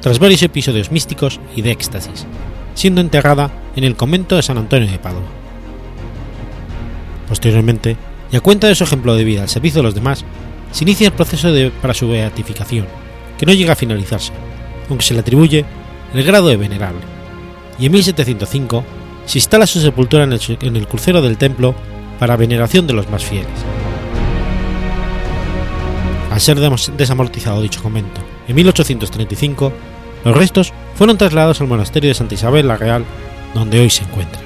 tras 0.00 0.18
varios 0.18 0.42
episodios 0.42 0.90
místicos 0.90 1.38
y 1.54 1.60
de 1.60 1.70
éxtasis, 1.70 2.26
siendo 2.74 3.02
enterrada 3.02 3.50
en 3.76 3.84
el 3.84 3.94
convento 3.94 4.36
de 4.36 4.42
San 4.42 4.56
Antonio 4.56 4.90
de 4.90 4.98
Padua. 4.98 5.22
Posteriormente, 7.28 7.96
y 8.32 8.36
a 8.36 8.40
cuenta 8.40 8.68
de 8.68 8.74
su 8.74 8.84
ejemplo 8.84 9.14
de 9.14 9.24
vida 9.24 9.42
al 9.42 9.48
servicio 9.50 9.80
de 9.80 9.84
los 9.84 9.94
demás, 9.94 10.24
se 10.76 10.84
inicia 10.84 11.06
el 11.06 11.14
proceso 11.14 11.50
de, 11.52 11.70
para 11.70 11.94
su 11.94 12.06
beatificación, 12.06 12.86
que 13.38 13.46
no 13.46 13.54
llega 13.54 13.72
a 13.72 13.76
finalizarse, 13.76 14.30
aunque 14.90 15.06
se 15.06 15.14
le 15.14 15.20
atribuye 15.20 15.64
el 16.12 16.22
grado 16.22 16.48
de 16.48 16.58
venerable, 16.58 17.00
y 17.78 17.86
en 17.86 17.92
1705 17.92 18.84
se 19.24 19.38
instala 19.38 19.66
su 19.66 19.80
sepultura 19.80 20.24
en 20.24 20.34
el, 20.34 20.40
en 20.60 20.76
el 20.76 20.86
crucero 20.86 21.22
del 21.22 21.38
templo 21.38 21.74
para 22.18 22.36
veneración 22.36 22.86
de 22.86 22.92
los 22.92 23.08
más 23.08 23.24
fieles. 23.24 23.48
Al 26.30 26.40
ser 26.42 26.58
desamortizado 26.94 27.62
dicho 27.62 27.82
convento 27.82 28.20
en 28.46 28.54
1835, 28.54 29.72
los 30.26 30.36
restos 30.36 30.74
fueron 30.94 31.16
trasladados 31.16 31.62
al 31.62 31.68
monasterio 31.68 32.10
de 32.10 32.14
Santa 32.14 32.34
Isabel 32.34 32.68
la 32.68 32.76
Real, 32.76 33.02
donde 33.54 33.80
hoy 33.80 33.88
se 33.88 34.04
encuentra. 34.04 34.45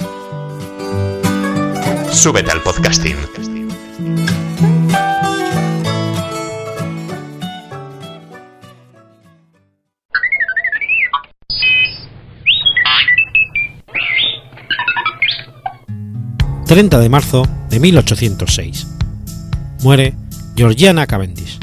Súbete 2.11 2.51
al 2.51 2.61
podcasting. 2.61 3.15
...30 16.67 16.99
de 16.99 17.09
marzo 17.09 17.43
de 17.69 17.79
1806... 17.79 18.87
...muere 19.81 20.13
Georgiana 20.55 21.07
Cavendish. 21.07 21.59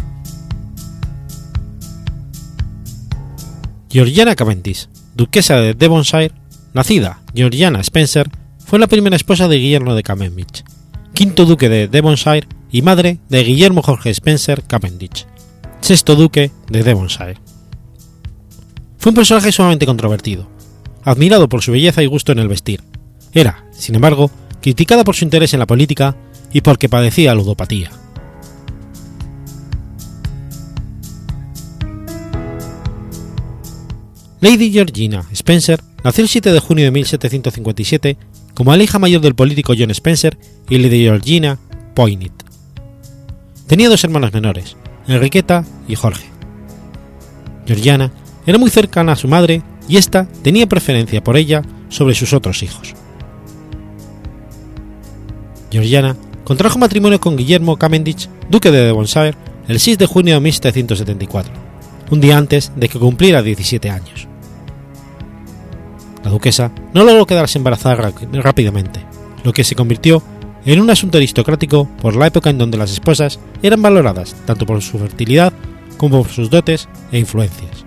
Georgiana 3.90 4.34
Cavendish, 4.34 4.88
duquesa 5.14 5.56
de 5.56 5.74
Devonshire, 5.74 6.32
nacida 6.74 7.20
Georgiana 7.34 7.80
Spencer, 7.80 8.30
fue 8.68 8.78
la 8.78 8.86
primera 8.86 9.16
esposa 9.16 9.48
de 9.48 9.56
Guillermo 9.56 9.94
de 9.94 10.02
Cavendish, 10.02 10.62
quinto 11.14 11.46
duque 11.46 11.70
de 11.70 11.88
Devonshire 11.88 12.46
y 12.70 12.82
madre 12.82 13.18
de 13.30 13.42
Guillermo 13.42 13.80
Jorge 13.80 14.10
Spencer 14.10 14.62
Cavendish, 14.62 15.24
sexto 15.80 16.16
duque 16.16 16.50
de 16.68 16.82
Devonshire. 16.82 17.38
Fue 18.98 19.08
un 19.08 19.16
personaje 19.16 19.52
sumamente 19.52 19.86
controvertido, 19.86 20.46
admirado 21.02 21.48
por 21.48 21.62
su 21.62 21.72
belleza 21.72 22.02
y 22.02 22.06
gusto 22.06 22.32
en 22.32 22.40
el 22.40 22.48
vestir. 22.48 22.82
Era, 23.32 23.64
sin 23.70 23.94
embargo, 23.94 24.30
criticada 24.60 25.02
por 25.02 25.16
su 25.16 25.24
interés 25.24 25.54
en 25.54 25.60
la 25.60 25.66
política 25.66 26.14
y 26.52 26.60
porque 26.60 26.90
padecía 26.90 27.34
ludopatía. 27.34 27.90
Lady 34.42 34.70
Georgina 34.70 35.24
Spencer 35.32 35.80
nació 36.04 36.22
el 36.22 36.28
7 36.28 36.52
de 36.52 36.60
junio 36.60 36.84
de 36.84 36.90
1757 36.90 38.18
como 38.58 38.74
la 38.74 38.82
hija 38.82 38.98
mayor 38.98 39.20
del 39.20 39.36
político 39.36 39.72
John 39.78 39.92
Spencer 39.92 40.36
y 40.68 40.78
Lady 40.78 41.02
Georgina 41.02 41.60
Poynit. 41.94 42.32
Tenía 43.68 43.88
dos 43.88 44.02
hermanos 44.02 44.32
menores, 44.32 44.76
Enriqueta 45.06 45.64
y 45.86 45.94
Jorge. 45.94 46.26
Georgiana 47.68 48.10
era 48.46 48.58
muy 48.58 48.68
cercana 48.68 49.12
a 49.12 49.16
su 49.16 49.28
madre 49.28 49.62
y 49.86 49.96
ésta 49.96 50.26
tenía 50.42 50.66
preferencia 50.66 51.22
por 51.22 51.36
ella 51.36 51.62
sobre 51.88 52.16
sus 52.16 52.32
otros 52.32 52.64
hijos. 52.64 52.96
Georgiana 55.70 56.16
contrajo 56.42 56.80
matrimonio 56.80 57.20
con 57.20 57.36
Guillermo 57.36 57.76
Cavendish, 57.76 58.28
duque 58.50 58.72
de 58.72 58.86
Devonshire, 58.86 59.36
el 59.68 59.78
6 59.78 59.98
de 59.98 60.06
junio 60.06 60.34
de 60.34 60.40
1774, 60.40 61.52
un 62.10 62.20
día 62.20 62.36
antes 62.36 62.72
de 62.74 62.88
que 62.88 62.98
cumpliera 62.98 63.40
17 63.40 63.88
años. 63.88 64.26
La 66.28 66.34
duquesa 66.34 66.70
no 66.92 67.04
logró 67.04 67.24
quedarse 67.24 67.56
embarazada 67.56 68.12
rápidamente, 68.34 69.00
lo 69.44 69.54
que 69.54 69.64
se 69.64 69.74
convirtió 69.74 70.22
en 70.66 70.78
un 70.78 70.90
asunto 70.90 71.16
aristocrático 71.16 71.88
por 72.02 72.14
la 72.14 72.26
época 72.26 72.50
en 72.50 72.58
donde 72.58 72.76
las 72.76 72.90
esposas 72.92 73.40
eran 73.62 73.80
valoradas 73.80 74.36
tanto 74.44 74.66
por 74.66 74.82
su 74.82 74.98
fertilidad 74.98 75.54
como 75.96 76.22
por 76.22 76.30
sus 76.30 76.50
dotes 76.50 76.86
e 77.12 77.18
influencias. 77.18 77.86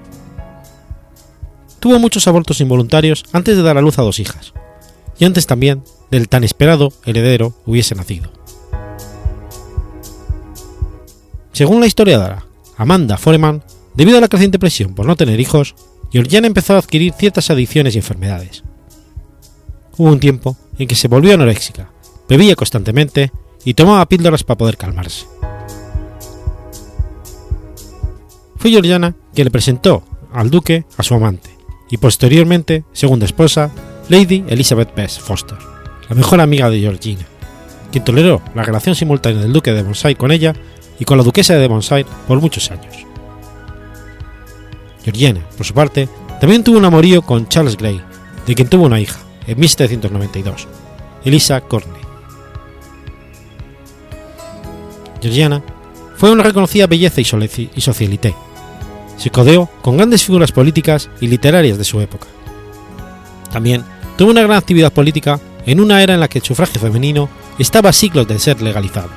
Tuvo 1.80 2.00
muchos 2.00 2.28
abortos 2.28 2.60
involuntarios 2.62 3.26
antes 3.32 3.56
de 3.56 3.62
dar 3.62 3.78
a 3.78 3.82
luz 3.82 4.00
a 4.00 4.02
dos 4.02 4.18
hijas, 4.18 4.54
y 5.20 5.26
antes 5.26 5.46
también 5.46 5.84
del 6.10 6.28
tan 6.28 6.44
esperado 6.44 6.92
heredero 7.06 7.54
hubiese 7.68 7.94
nacido. 7.94 8.32
Según 11.52 11.80
la 11.80 11.86
historiadora 11.86 12.44
Amanda 12.76 13.20
Foreman, 13.20 13.62
debido 13.94 14.18
a 14.18 14.22
la 14.22 14.30
creciente 14.30 14.58
presión 14.58 14.96
por 14.96 15.06
no 15.06 15.16
tener 15.16 15.40
hijos, 15.40 15.76
Georgiana 16.12 16.48
empezó 16.48 16.76
a 16.76 16.80
adquirir 16.80 17.14
ciertas 17.14 17.50
adicciones 17.50 17.96
y 17.96 18.00
enfermedades. 18.00 18.64
Hubo 19.98 20.10
un 20.10 20.20
tiempo 20.20 20.58
en 20.78 20.88
que 20.88 20.96
se 20.96 21.08
volvió 21.08 21.34
anoréxica, 21.34 21.90
bebía 22.28 22.56
constantemente 22.56 23.32
y 23.64 23.74
tomaba 23.74 24.06
píldoras 24.08 24.44
para 24.44 24.58
poder 24.58 24.78
calmarse. 24.78 25.26
Fue 28.58 28.72
Georgiana 28.72 29.16
quien 29.34 29.46
le 29.46 29.52
presentó 29.52 30.04
al 30.34 30.50
duque 30.50 30.86
a 30.98 31.04
su 31.04 31.14
amante 31.14 31.50
y 31.90 31.98
posteriormente 31.98 32.84
segunda 32.94 33.26
esposa, 33.26 33.72
Lady 34.10 34.44
Elizabeth 34.48 34.94
Bess 34.96 35.20
Foster, 35.20 35.58
la 36.10 36.16
mejor 36.16 36.42
amiga 36.42 36.70
de 36.70 36.80
Georgina, 36.80 37.26
quien 37.92 38.04
toleró 38.04 38.42
la 38.54 38.64
relación 38.64 38.96
simultánea 38.96 39.42
del 39.42 39.54
duque 39.54 39.72
de 39.72 39.78
Devonshire 39.78 40.16
con 40.16 40.32
ella 40.32 40.54
y 41.00 41.06
con 41.06 41.18
la 41.18 41.24
duquesa 41.24 41.54
de 41.54 41.62
Devonshire 41.62 42.06
por 42.28 42.40
muchos 42.40 42.70
años. 42.72 43.11
Georgiana, 45.04 45.42
por 45.58 45.66
su 45.66 45.74
parte, 45.74 46.08
también 46.40 46.64
tuvo 46.64 46.78
un 46.78 46.86
amorío 46.86 47.22
con 47.22 47.48
Charles 47.48 47.78
Grey, 47.78 48.02
de 48.46 48.56
quien 48.56 48.68
tuvo 48.68 48.86
una 48.86 49.00
hija, 49.00 49.20
en 49.48 49.60
1792, 49.60 50.68
Elisa 51.26 51.62
Corney. 51.62 52.02
Georgiana 55.22 55.62
fue 56.18 56.32
una 56.32 56.44
reconocida 56.44 56.88
belleza 56.88 57.22
y 57.22 57.82
socialité. 57.82 58.36
Se 59.18 59.30
codeó 59.30 59.70
con 59.82 59.98
grandes 59.98 60.24
figuras 60.24 60.52
políticas 60.52 61.10
y 61.20 61.28
literarias 61.28 61.78
de 61.78 61.84
su 61.84 62.02
época. 62.02 62.28
También 63.52 63.84
tuvo 64.18 64.32
una 64.32 64.42
gran 64.42 64.58
actividad 64.58 64.92
política 64.92 65.40
en 65.66 65.80
una 65.80 66.02
era 66.02 66.14
en 66.14 66.20
la 66.20 66.28
que 66.28 66.40
el 66.40 66.46
sufragio 66.46 66.82
femenino 66.82 67.30
estaba 67.60 67.90
a 67.90 67.94
siglos 67.94 68.28
de 68.28 68.40
ser 68.40 68.62
legalizado. 68.62 69.10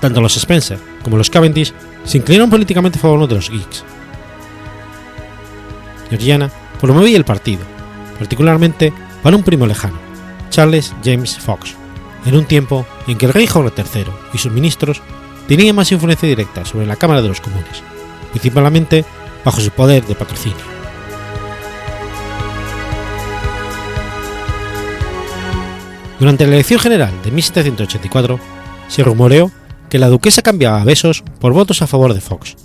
Tanto 0.00 0.20
los 0.20 0.36
Spencer 0.36 0.78
como 1.02 1.16
los 1.16 1.30
Cavendish 1.30 1.72
se 2.04 2.18
inclinaron 2.18 2.50
políticamente 2.50 2.98
a 2.98 3.02
favor 3.02 3.26
de 3.28 3.34
los 3.34 3.50
geeks. 3.50 3.84
Georgiana 6.10 6.50
promovía 6.80 7.16
el 7.16 7.24
partido, 7.24 7.62
particularmente 8.18 8.92
para 9.22 9.36
un 9.36 9.42
primo 9.42 9.66
lejano, 9.66 9.98
Charles 10.50 10.94
James 11.04 11.38
Fox, 11.38 11.74
en 12.26 12.36
un 12.36 12.44
tiempo 12.44 12.86
en 13.06 13.18
que 13.18 13.26
el 13.26 13.32
rey 13.32 13.46
Jorge 13.46 13.72
III 13.76 14.06
y 14.32 14.38
sus 14.38 14.52
ministros 14.52 15.02
tenían 15.48 15.76
más 15.76 15.90
influencia 15.92 16.28
directa 16.28 16.64
sobre 16.64 16.86
la 16.86 16.96
Cámara 16.96 17.22
de 17.22 17.28
los 17.28 17.40
Comunes, 17.40 17.82
principalmente 18.30 19.04
bajo 19.44 19.60
su 19.60 19.70
poder 19.70 20.04
de 20.06 20.14
patrocinio. 20.14 20.74
Durante 26.18 26.46
la 26.46 26.54
elección 26.54 26.80
general 26.80 27.12
de 27.22 27.30
1784, 27.30 28.38
se 28.88 29.02
rumoreó 29.02 29.50
que 29.90 29.98
la 29.98 30.08
duquesa 30.08 30.42
cambiaba 30.42 30.84
besos 30.84 31.22
por 31.40 31.52
votos 31.52 31.82
a 31.82 31.86
favor 31.86 32.14
de 32.14 32.20
Fox, 32.20 32.56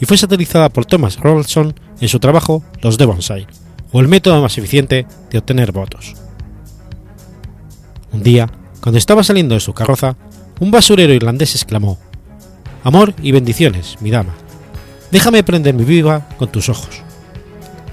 y 0.00 0.06
fue 0.06 0.16
satirizada 0.16 0.68
por 0.68 0.86
Thomas 0.86 1.18
Robertson 1.18 1.74
en 2.00 2.08
su 2.08 2.18
trabajo 2.18 2.64
Los 2.80 2.98
Devonshire, 2.98 3.46
o 3.92 4.00
el 4.00 4.08
método 4.08 4.40
más 4.42 4.56
eficiente 4.58 5.06
de 5.30 5.38
obtener 5.38 5.72
votos. 5.72 6.14
Un 8.12 8.22
día, 8.22 8.50
cuando 8.80 8.98
estaba 8.98 9.22
saliendo 9.22 9.54
de 9.54 9.60
su 9.60 9.72
carroza, 9.72 10.16
un 10.60 10.70
basurero 10.70 11.12
irlandés 11.12 11.54
exclamó: 11.54 11.98
Amor 12.84 13.14
y 13.22 13.32
bendiciones, 13.32 13.96
mi 14.00 14.10
dama. 14.10 14.34
Déjame 15.10 15.44
prender 15.44 15.74
mi 15.74 15.84
viva 15.84 16.26
con 16.38 16.50
tus 16.50 16.68
ojos. 16.68 17.02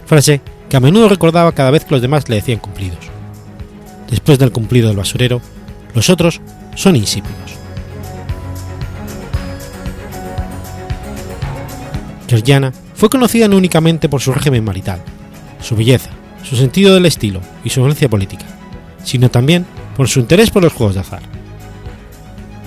Frase 0.05 0.41
que 0.69 0.77
a 0.77 0.79
menudo 0.79 1.09
recordaba 1.09 1.51
cada 1.51 1.71
vez 1.71 1.85
que 1.85 1.93
los 1.93 2.01
demás 2.01 2.29
le 2.29 2.35
decían 2.35 2.59
cumplidos. 2.59 2.99
Después 4.09 4.39
del 4.39 4.51
cumplido 4.51 4.87
del 4.87 4.97
basurero, 4.97 5.41
los 5.93 6.09
otros 6.09 6.41
son 6.75 6.95
insípidos. 6.95 7.58
Georgiana 12.29 12.71
fue 12.93 13.09
conocida 13.09 13.47
no 13.47 13.57
únicamente 13.57 14.07
por 14.07 14.21
su 14.21 14.31
régimen 14.31 14.63
marital, 14.63 15.01
su 15.59 15.75
belleza, 15.75 16.11
su 16.43 16.55
sentido 16.55 16.93
del 16.93 17.07
estilo 17.07 17.41
y 17.63 17.71
su 17.71 17.81
violencia 17.81 18.07
política, 18.07 18.45
sino 19.03 19.29
también 19.29 19.65
por 19.97 20.07
su 20.07 20.19
interés 20.19 20.51
por 20.51 20.63
los 20.63 20.73
juegos 20.73 20.93
de 20.93 21.01
azar. 21.01 21.23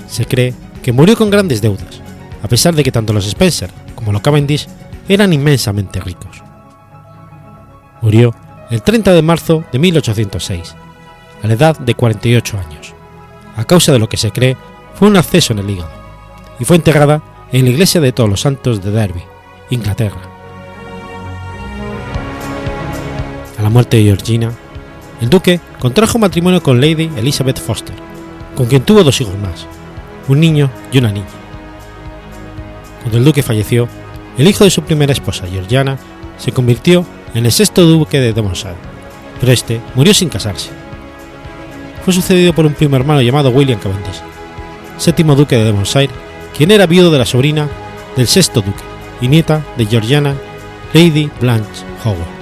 Se 0.09 0.27
cree 0.27 0.53
que 0.83 0.93
murió 0.93 1.17
con 1.17 1.31
grandes 1.31 1.63
deudas, 1.63 2.03
a 2.43 2.49
pesar 2.49 2.75
de 2.75 2.83
que 2.83 2.91
tanto 2.91 3.13
los 3.13 3.27
Spencer 3.27 3.71
como 3.95 4.13
los 4.13 4.21
Cavendish 4.21 4.67
eran 5.09 5.33
inmensamente 5.33 6.01
ricos. 6.01 6.43
Murió 8.01 8.35
el 8.71 8.83
30 8.83 9.13
de 9.13 9.23
marzo 9.23 9.65
de 9.71 9.79
1806, 9.79 10.75
a 11.43 11.47
la 11.47 11.53
edad 11.55 11.79
de 11.79 11.95
48 11.95 12.59
años, 12.59 12.95
a 13.57 13.65
causa 13.65 13.93
de 13.93 14.01
lo 14.01 14.09
que 14.09 14.17
se 14.17 14.33
cree 14.33 14.57
fue 14.95 15.07
un 15.07 15.17
acceso 15.17 15.53
en 15.53 15.61
el 15.61 15.71
hígado, 15.71 15.93
y 16.59 16.65
fue 16.65 16.77
enterrada 16.77 17.23
en 17.53 17.65
la 17.65 17.71
iglesia 17.71 18.01
de 18.01 18.13
Todos 18.13 18.29
los 18.29 18.41
Santos 18.41 18.83
de 18.83 18.91
Derby, 18.91 19.23
Inglaterra. 19.73 20.21
A 23.59 23.63
la 23.63 23.71
muerte 23.71 23.97
de 23.97 24.05
Georgina, 24.05 24.53
el 25.21 25.31
duque 25.31 25.61
contrajo 25.79 26.19
matrimonio 26.19 26.63
con 26.63 26.81
Lady 26.81 27.11
Elizabeth 27.17 27.59
Foster, 27.59 27.95
con 28.55 28.67
quien 28.67 28.83
tuvo 28.83 29.03
dos 29.03 29.21
hijos 29.21 29.39
más, 29.39 29.67
un 30.29 30.41
niño 30.41 30.71
y 30.93 30.99
una 30.99 31.11
niña. 31.11 31.27
Cuando 33.01 33.19
el 33.19 33.25
duque 33.25 33.43
falleció, 33.43 33.89
el 34.37 34.47
hijo 34.47 34.65
de 34.65 34.71
su 34.71 34.83
primera 34.83 35.13
esposa, 35.13 35.47
Georgiana, 35.47 35.99
se 36.37 36.53
convirtió 36.53 37.07
en 37.35 37.47
el 37.47 37.53
sexto 37.53 37.87
duque 37.87 38.21
de 38.21 38.35
Devonshire, 38.35 38.77
pero 39.41 39.53
este 39.53 39.81
murió 39.95 40.13
sin 40.13 40.29
casarse. 40.29 40.69
Fue 42.05 42.13
sucedido 42.13 42.53
por 42.53 42.67
un 42.67 42.75
primo 42.75 42.97
hermano 42.97 43.23
llamado 43.23 43.51
William 43.51 43.81
Cavendish, 43.81 44.21
séptimo 44.99 45.35
duque 45.35 45.57
de 45.57 45.65
Devonshire, 45.65 46.11
quien 46.57 46.71
era 46.71 46.87
viudo 46.87 47.11
de 47.11 47.19
la 47.19 47.25
sobrina 47.25 47.69
del 48.17 48.27
sexto 48.27 48.61
duque 48.61 48.93
y 49.23 49.29
nieta 49.29 49.65
de 49.79 49.87
Georgiana, 49.87 50.35
Lady 50.93 51.31
Blanche 51.41 51.85
Howard. 52.05 52.42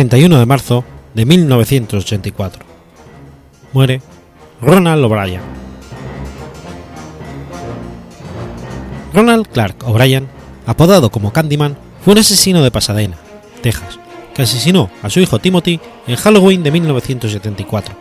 31 0.00 0.38
de 0.38 0.46
marzo 0.46 0.82
de 1.12 1.26
1984. 1.26 2.64
Muere 3.74 4.00
Ronald 4.62 5.04
O'Brien. 5.04 5.42
Ronald 9.12 9.46
Clark 9.48 9.86
O'Brien, 9.86 10.26
apodado 10.64 11.10
como 11.10 11.34
Candyman, 11.34 11.76
fue 12.02 12.14
un 12.14 12.20
asesino 12.20 12.62
de 12.62 12.70
Pasadena, 12.70 13.18
Texas, 13.60 13.98
que 14.34 14.40
asesinó 14.40 14.88
a 15.02 15.10
su 15.10 15.20
hijo 15.20 15.38
Timothy 15.38 15.78
en 16.06 16.16
Halloween 16.16 16.62
de 16.62 16.70
1974, 16.70 17.94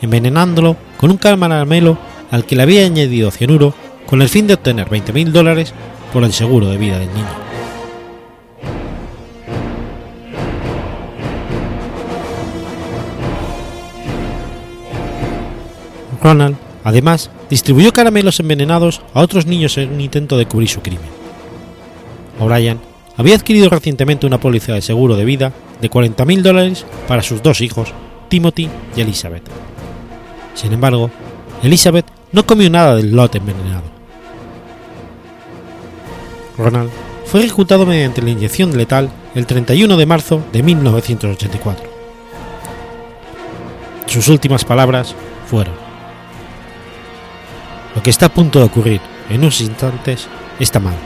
envenenándolo 0.00 0.76
con 0.96 1.10
un 1.10 1.16
caramelo 1.16 1.98
al 2.30 2.46
que 2.46 2.54
le 2.54 2.62
había 2.62 2.86
añadido 2.86 3.32
cianuro 3.32 3.74
con 4.06 4.22
el 4.22 4.28
fin 4.28 4.46
de 4.46 4.54
obtener 4.54 4.88
20.000 4.88 5.32
dólares 5.32 5.74
por 6.12 6.22
el 6.22 6.32
seguro 6.32 6.68
de 6.68 6.76
vida 6.76 7.00
del 7.00 7.12
niño. 7.12 7.51
Ronald, 16.22 16.56
además, 16.84 17.30
distribuyó 17.50 17.92
caramelos 17.92 18.40
envenenados 18.40 19.02
a 19.14 19.20
otros 19.20 19.46
niños 19.46 19.76
en 19.78 19.92
un 19.92 20.00
intento 20.00 20.36
de 20.36 20.46
cubrir 20.46 20.68
su 20.68 20.80
crimen. 20.80 21.10
O'Brien 22.38 22.80
había 23.16 23.36
adquirido 23.36 23.68
recientemente 23.68 24.26
una 24.26 24.40
póliza 24.40 24.72
de 24.72 24.82
seguro 24.82 25.16
de 25.16 25.24
vida 25.24 25.52
de 25.80 25.90
40.000 25.90 26.42
dólares 26.42 26.86
para 27.08 27.22
sus 27.22 27.42
dos 27.42 27.60
hijos, 27.60 27.92
Timothy 28.28 28.68
y 28.96 29.00
Elizabeth. 29.00 29.42
Sin 30.54 30.72
embargo, 30.72 31.10
Elizabeth 31.62 32.06
no 32.32 32.46
comió 32.46 32.70
nada 32.70 32.96
del 32.96 33.14
lote 33.14 33.38
envenenado. 33.38 33.82
Ronald 36.56 36.90
fue 37.26 37.40
ejecutado 37.40 37.86
mediante 37.86 38.22
la 38.22 38.30
inyección 38.30 38.76
letal 38.76 39.10
el 39.34 39.46
31 39.46 39.96
de 39.96 40.06
marzo 40.06 40.42
de 40.52 40.62
1984. 40.62 41.90
Sus 44.06 44.28
últimas 44.28 44.64
palabras 44.64 45.14
fueron, 45.46 45.74
lo 47.94 48.02
que 48.02 48.10
está 48.10 48.26
a 48.26 48.34
punto 48.34 48.58
de 48.58 48.64
ocurrir 48.64 49.00
en 49.28 49.40
unos 49.40 49.60
instantes 49.60 50.28
está 50.58 50.80
mal. 50.80 50.96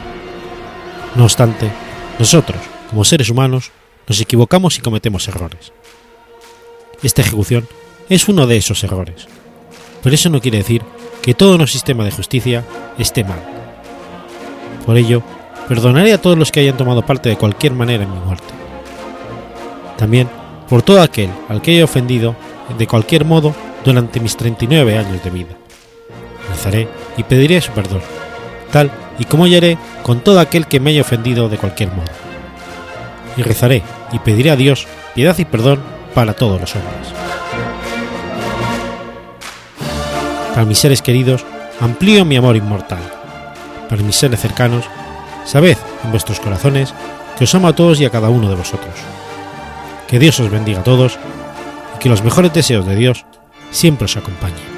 No 1.14 1.24
obstante, 1.24 1.70
nosotros, 2.18 2.60
como 2.90 3.04
seres 3.04 3.30
humanos, 3.30 3.72
nos 4.06 4.20
equivocamos 4.20 4.78
y 4.78 4.80
cometemos 4.80 5.26
errores. 5.28 5.72
Esta 7.02 7.22
ejecución 7.22 7.68
es 8.08 8.28
uno 8.28 8.46
de 8.46 8.56
esos 8.56 8.82
errores, 8.84 9.26
pero 10.02 10.14
eso 10.14 10.30
no 10.30 10.40
quiere 10.40 10.58
decir 10.58 10.82
que 11.22 11.34
todo 11.34 11.58
nuestro 11.58 11.78
sistema 11.78 12.04
de 12.04 12.12
justicia 12.12 12.64
esté 12.98 13.24
mal. 13.24 13.42
Por 14.84 14.96
ello, 14.96 15.22
perdonaré 15.68 16.12
a 16.12 16.20
todos 16.20 16.38
los 16.38 16.52
que 16.52 16.60
hayan 16.60 16.76
tomado 16.76 17.04
parte 17.04 17.28
de 17.28 17.36
cualquier 17.36 17.72
manera 17.72 18.04
en 18.04 18.12
mi 18.12 18.20
muerte. 18.20 18.54
También 19.98 20.28
por 20.68 20.82
todo 20.82 21.00
aquel 21.00 21.30
al 21.48 21.62
que 21.62 21.72
haya 21.72 21.84
ofendido 21.84 22.36
de 22.78 22.86
cualquier 22.86 23.24
modo 23.24 23.54
durante 23.84 24.20
mis 24.20 24.36
39 24.36 24.98
años 24.98 25.22
de 25.24 25.30
vida 25.30 25.65
rezaré 26.56 26.88
y 27.16 27.22
pediré 27.22 27.60
su 27.60 27.72
perdón, 27.72 28.00
tal 28.72 28.90
y 29.18 29.24
como 29.24 29.46
yo 29.46 29.58
haré 29.58 29.78
con 30.02 30.20
todo 30.20 30.40
aquel 30.40 30.66
que 30.66 30.80
me 30.80 30.90
haya 30.90 31.02
ofendido 31.02 31.48
de 31.48 31.58
cualquier 31.58 31.90
modo. 31.90 32.10
Y 33.36 33.42
rezaré 33.42 33.82
y 34.12 34.18
pediré 34.18 34.50
a 34.50 34.56
Dios 34.56 34.86
piedad 35.14 35.36
y 35.38 35.44
perdón 35.44 35.80
para 36.14 36.34
todos 36.34 36.60
los 36.60 36.74
hombres. 36.74 37.08
Para 40.52 40.64
mis 40.64 40.78
seres 40.78 41.02
queridos, 41.02 41.44
amplío 41.80 42.24
mi 42.24 42.36
amor 42.36 42.56
inmortal. 42.56 43.02
Para 43.88 44.02
mis 44.02 44.16
seres 44.16 44.40
cercanos, 44.40 44.86
sabed 45.44 45.76
en 46.04 46.10
vuestros 46.10 46.40
corazones 46.40 46.94
que 47.38 47.44
os 47.44 47.54
amo 47.54 47.68
a 47.68 47.74
todos 47.74 48.00
y 48.00 48.06
a 48.06 48.10
cada 48.10 48.30
uno 48.30 48.48
de 48.48 48.56
vosotros. 48.56 48.94
Que 50.08 50.18
Dios 50.18 50.40
os 50.40 50.50
bendiga 50.50 50.80
a 50.80 50.84
todos 50.84 51.18
y 51.94 51.98
que 51.98 52.08
los 52.08 52.22
mejores 52.22 52.52
deseos 52.52 52.86
de 52.86 52.96
Dios 52.96 53.26
siempre 53.70 54.06
os 54.06 54.16
acompañen. 54.16 54.75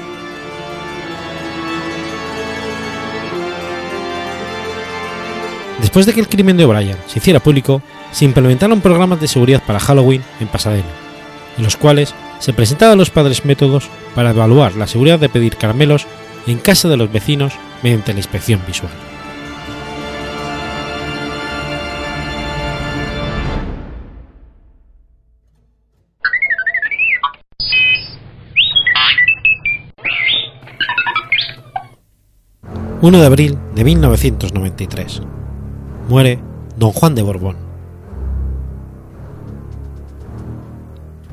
Después 5.89 6.05
de 6.05 6.13
que 6.13 6.19
el 6.19 6.29
crimen 6.29 6.55
de 6.55 6.65
O'Brien 6.65 6.95
se 7.07 7.17
hiciera 7.17 7.39
público, 7.39 7.81
se 8.11 8.23
implementaron 8.23 8.79
programas 8.79 9.19
de 9.19 9.27
seguridad 9.27 9.63
para 9.65 9.79
Halloween 9.79 10.21
en 10.39 10.47
Pasadena, 10.47 10.85
en 11.57 11.63
los 11.63 11.77
cuales 11.77 12.13
se 12.37 12.53
presentaban 12.53 12.99
los 12.99 13.09
padres 13.09 13.43
métodos 13.43 13.89
para 14.13 14.29
evaluar 14.29 14.75
la 14.75 14.85
seguridad 14.85 15.17
de 15.17 15.29
pedir 15.29 15.55
caramelos 15.57 16.05
en 16.45 16.59
casa 16.59 16.89
de 16.89 16.97
los 16.97 17.11
vecinos 17.11 17.53
mediante 17.81 18.13
la 18.13 18.19
inspección 18.19 18.61
visual. 18.67 18.91
...1 33.01 33.17
de 33.17 33.25
abril 33.25 33.57
de 33.73 33.83
1993 33.85 35.21
muere 36.09 36.39
don 36.75 36.91
Juan 36.91 37.13
de 37.13 37.21
Borbón. 37.21 37.55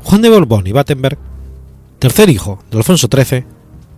Juan 0.04 0.22
de 0.22 0.28
Borbón 0.28 0.66
y 0.66 0.72
Battenberg, 0.72 1.18
tercer 1.98 2.28
hijo 2.28 2.62
de 2.70 2.76
Alfonso 2.76 3.08
XIII, 3.10 3.44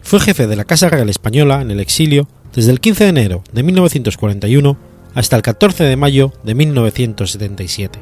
fue 0.01 0.21
jefe 0.21 0.47
de 0.47 0.57
la 0.57 0.65
Casa 0.65 0.89
Real 0.89 1.11
Española 1.11 1.61
en 1.61 1.73
el 1.73 1.81
exilio 1.81 2.29
desde 2.55 2.71
el 2.71 2.81
15 2.81 3.05
de 3.05 3.11
enero 3.11 3.43
de 3.53 3.63
1941 3.65 4.77
hasta 5.15 5.37
el 5.37 5.43
14 5.43 5.85
de 5.85 5.97
mayo 5.97 6.33
de 6.45 6.55
1977. 6.55 7.99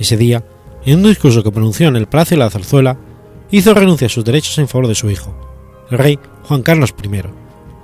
Ese 0.00 0.16
día, 0.16 0.44
en 0.86 0.96
un 0.98 1.04
discurso 1.04 1.42
que 1.42 1.52
pronunció 1.52 1.88
en 1.88 1.96
el 1.96 2.06
Palacio 2.06 2.36
de 2.36 2.44
la 2.44 2.50
Zarzuela, 2.50 2.96
hizo 3.50 3.74
renuncia 3.74 4.06
a 4.06 4.10
sus 4.10 4.24
derechos 4.24 4.58
en 4.58 4.66
favor 4.66 4.88
de 4.88 4.94
su 4.94 5.10
hijo, 5.10 5.36
el 5.90 5.98
rey 5.98 6.18
Juan 6.44 6.62
Carlos 6.62 6.94
I, 7.02 7.22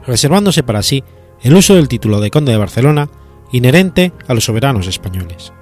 reservándose 0.06 0.62
para 0.62 0.82
sí 0.82 1.04
el 1.42 1.54
uso 1.54 1.74
del 1.74 1.88
título 1.88 2.20
de 2.20 2.30
conde 2.30 2.52
de 2.52 2.58
Barcelona 2.58 3.08
inherente 3.52 4.12
a 4.28 4.34
los 4.34 4.44
soberanos 4.44 4.86
españoles. 4.86 5.52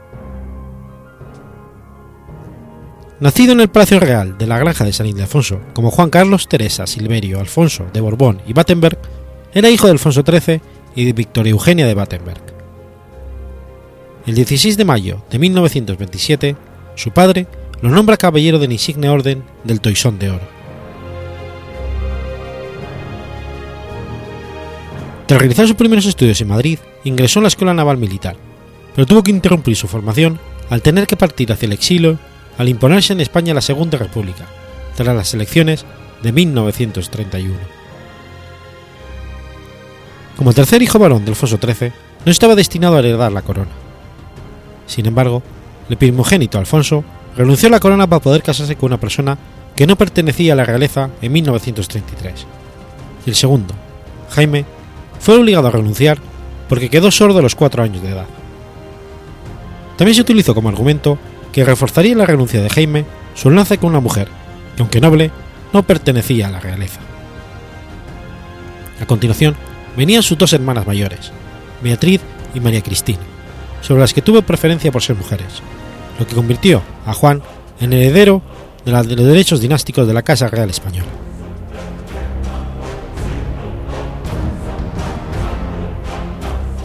Nacido 3.21 3.53
en 3.53 3.61
el 3.61 3.69
Palacio 3.69 3.99
Real 3.99 4.39
de 4.39 4.47
la 4.47 4.59
Granja 4.59 4.85
de 4.85 4.93
San 4.93 5.07
Ildefonso 5.07 5.61
como 5.73 5.91
Juan 5.91 6.09
Carlos 6.09 6.47
Teresa 6.47 6.87
Silverio 6.87 7.41
Alfonso 7.41 7.87
de 7.93 8.01
Borbón 8.01 8.41
y 8.47 8.53
Battenberg, 8.53 8.99
era 9.53 9.71
hijo 9.71 9.87
de 9.87 9.93
Alfonso 9.93 10.23
XIII 10.25 10.61
y 10.95 11.05
de 11.05 11.13
Victoria 11.13 11.51
Eugenia 11.51 11.87
de 11.87 11.95
Battenberg. 11.95 12.41
El 14.27 14.35
16 14.35 14.77
de 14.77 14.85
mayo 14.85 15.25
de 15.31 15.39
1927, 15.39 16.57
su 16.95 17.11
padre 17.11 17.47
lo 17.81 17.89
nombra 17.91 18.17
caballero 18.17 18.59
del 18.59 18.73
insigne 18.73 19.09
orden 19.09 19.43
del 19.65 19.81
Toisón 19.81 20.19
de 20.19 20.31
Oro. 20.31 20.59
Tras 25.27 25.41
realizar 25.41 25.67
sus 25.67 25.77
primeros 25.77 26.07
estudios 26.07 26.41
en 26.41 26.49
Madrid, 26.49 26.79
ingresó 27.05 27.39
en 27.39 27.45
la 27.45 27.49
Escuela 27.49 27.75
Naval 27.75 27.99
Militar, 27.99 28.37
pero 28.95 29.07
tuvo 29.07 29.23
que 29.23 29.31
interrumpir 29.31 29.77
su 29.77 29.89
formación 29.89 30.39
al 30.71 30.83
tener 30.83 31.07
que 31.07 31.17
partir 31.17 31.53
hacia 31.53 31.67
el 31.67 31.73
exilio 31.73 32.19
al 32.59 32.69
imponerse 32.69 33.13
en 33.13 33.21
España 33.21 33.55
la 33.55 33.61
Segunda 33.61 33.99
República, 33.99 34.45
tras 34.97 35.15
las 35.15 35.33
elecciones 35.33 35.85
de 36.23 36.33
1931. 36.33 37.55
Como 40.37 40.53
tercer 40.53 40.83
hijo 40.83 40.99
varón 40.99 41.25
de 41.25 41.31
Alfonso 41.31 41.59
XIII, 41.63 41.93
no 42.25 42.33
estaba 42.33 42.57
destinado 42.57 42.97
a 42.97 42.99
heredar 42.99 43.33
la 43.33 43.43
corona. 43.43 43.71
Sin 44.87 45.07
embargo, 45.07 45.43
el 45.89 45.97
primogénito 45.97 46.59
Alfonso 46.59 47.05
renunció 47.37 47.69
a 47.69 47.73
la 47.73 47.81
corona 47.81 48.07
para 48.07 48.23
poder 48.23 48.43
casarse 48.43 48.77
con 48.77 48.89
una 48.89 49.01
persona 49.01 49.39
que 49.77 49.87
no 49.87 49.97
pertenecía 49.97 50.55
a 50.55 50.57
la 50.57 50.65
realeza 50.65 51.11
en 51.23 51.33
1933. 51.33 52.47
Y 53.25 53.31
el 53.31 53.37
segundo, 53.37 53.75
Jaime, 54.31 54.65
fue 55.21 55.37
obligado 55.37 55.69
a 55.69 55.71
renunciar 55.71 56.19
porque 56.69 56.91
quedó 56.91 57.11
sordo 57.11 57.39
a 57.39 57.43
los 57.43 57.55
cuatro 57.55 57.83
años 57.83 58.03
de 58.03 58.11
edad. 58.11 58.27
También 59.97 60.15
se 60.15 60.23
utilizó 60.23 60.55
como 60.55 60.69
argumento 60.69 61.19
que 61.53 61.65
reforzaría 61.65 62.15
la 62.15 62.27
renuncia 62.27 62.63
de 62.63 62.71
Jaime 62.71 63.05
su 63.35 63.49
enlace 63.49 63.79
con 63.79 63.91
una 63.91 64.01
mujer, 64.01 64.29
que 64.77 64.83
aunque 64.83 65.01
noble, 65.01 65.31
no 65.73 65.83
pertenecía 65.83 66.49
a 66.49 66.51
la 66.51 66.61
realeza. 66.61 67.01
A 69.01 69.07
continuación, 69.07 69.57
venían 69.97 70.23
sus 70.23 70.39
dos 70.39 70.53
hermanas 70.53 70.87
mayores, 70.87 71.33
Beatriz 71.83 72.21
y 72.55 72.61
María 72.61 72.83
Cristina, 72.83 73.21
sobre 73.81 74.01
las 74.01 74.13
que 74.13 74.23
tuvo 74.23 74.43
preferencia 74.43 74.93
por 74.93 75.03
ser 75.03 75.17
mujeres, 75.17 75.63
lo 76.19 76.27
que 76.27 76.35
convirtió 76.35 76.83
a 77.07 77.15
Juan 77.15 77.43
en 77.81 77.93
heredero 77.93 78.43
de, 78.85 78.93
los 78.93 79.07
derechos 79.07 79.61
dinásticos 79.61 80.07
de 80.07 80.15
la 80.15 80.23
Casa 80.23 80.49
Real 80.49 80.71
Española. 80.71 81.09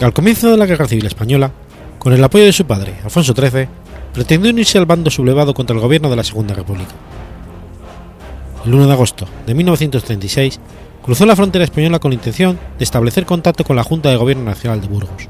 Al 0.00 0.12
comienzo 0.12 0.50
de 0.50 0.56
la 0.56 0.66
Guerra 0.66 0.88
Civil 0.88 1.06
Española, 1.06 1.52
con 2.00 2.12
el 2.12 2.22
apoyo 2.22 2.44
de 2.44 2.52
su 2.52 2.66
padre, 2.66 2.94
Alfonso 3.04 3.32
XIII, 3.32 3.68
pretendió 4.12 4.50
unirse 4.50 4.76
al 4.76 4.86
bando 4.86 5.08
sublevado 5.08 5.54
contra 5.54 5.74
el 5.74 5.80
gobierno 5.80 6.10
de 6.10 6.16
la 6.16 6.24
Segunda 6.24 6.52
República. 6.52 6.92
El 8.66 8.74
1 8.74 8.86
de 8.88 8.92
agosto 8.92 9.26
de 9.46 9.54
1936 9.54 10.58
cruzó 11.00 11.24
la 11.26 11.36
frontera 11.36 11.64
española 11.64 12.00
con 12.00 12.10
la 12.10 12.16
intención 12.16 12.58
de 12.76 12.84
establecer 12.84 13.24
contacto 13.24 13.62
con 13.62 13.76
la 13.76 13.84
Junta 13.84 14.10
de 14.10 14.16
Gobierno 14.16 14.44
Nacional 14.44 14.80
de 14.80 14.88
Burgos, 14.88 15.28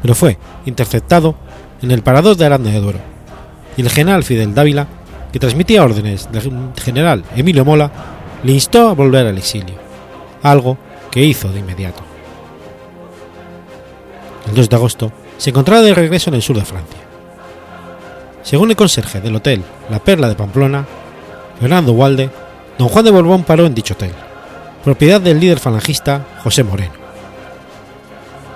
pero 0.00 0.14
fue 0.14 0.38
interceptado 0.66 1.34
en 1.82 1.90
el 1.90 2.02
parador 2.02 2.36
de 2.36 2.46
Aranda 2.46 2.70
de 2.70 2.80
Duero, 2.80 3.00
y 3.76 3.82
el 3.82 3.90
general 3.90 4.22
Fidel 4.22 4.54
Dávila, 4.54 4.86
que 5.32 5.40
transmitía 5.40 5.84
órdenes 5.84 6.30
del 6.30 6.50
general 6.80 7.24
Emilio 7.34 7.64
Mola, 7.64 7.90
le 8.44 8.52
instó 8.52 8.88
a 8.88 8.94
volver 8.94 9.26
al 9.26 9.36
exilio, 9.36 9.74
algo 10.42 10.78
que 11.10 11.24
hizo 11.24 11.50
de 11.50 11.58
inmediato. 11.58 12.09
El 14.48 14.54
2 14.54 14.68
de 14.68 14.76
agosto 14.76 15.12
se 15.38 15.50
encontraba 15.50 15.82
de 15.82 15.94
regreso 15.94 16.30
en 16.30 16.34
el 16.34 16.42
sur 16.42 16.56
de 16.56 16.64
Francia. 16.64 17.00
Según 18.42 18.70
el 18.70 18.76
conserje 18.76 19.20
del 19.20 19.36
hotel 19.36 19.62
La 19.90 19.98
Perla 19.98 20.28
de 20.28 20.34
Pamplona, 20.34 20.86
Fernando 21.60 21.92
Walde, 21.92 22.30
don 22.78 22.88
Juan 22.88 23.04
de 23.04 23.10
Borbón 23.10 23.44
paró 23.44 23.66
en 23.66 23.74
dicho 23.74 23.94
hotel, 23.94 24.12
propiedad 24.82 25.20
del 25.20 25.38
líder 25.40 25.58
falangista 25.58 26.26
José 26.42 26.64
Moreno. 26.64 26.94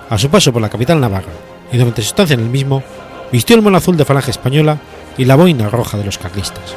A 0.08 0.18
su 0.18 0.30
paso 0.30 0.52
por 0.52 0.62
la 0.62 0.70
capital 0.70 1.00
navarra 1.00 1.32
y 1.70 1.76
durante 1.76 2.02
su 2.02 2.08
estancia 2.08 2.34
en 2.34 2.40
el 2.40 2.50
mismo, 2.50 2.82
vistió 3.30 3.56
el 3.56 3.62
mono 3.62 3.76
azul 3.76 3.96
de 3.96 4.04
falange 4.04 4.30
española 4.30 4.78
y 5.18 5.24
la 5.24 5.36
boina 5.36 5.68
roja 5.68 5.98
de 5.98 6.04
los 6.04 6.18
carlistas. 6.18 6.74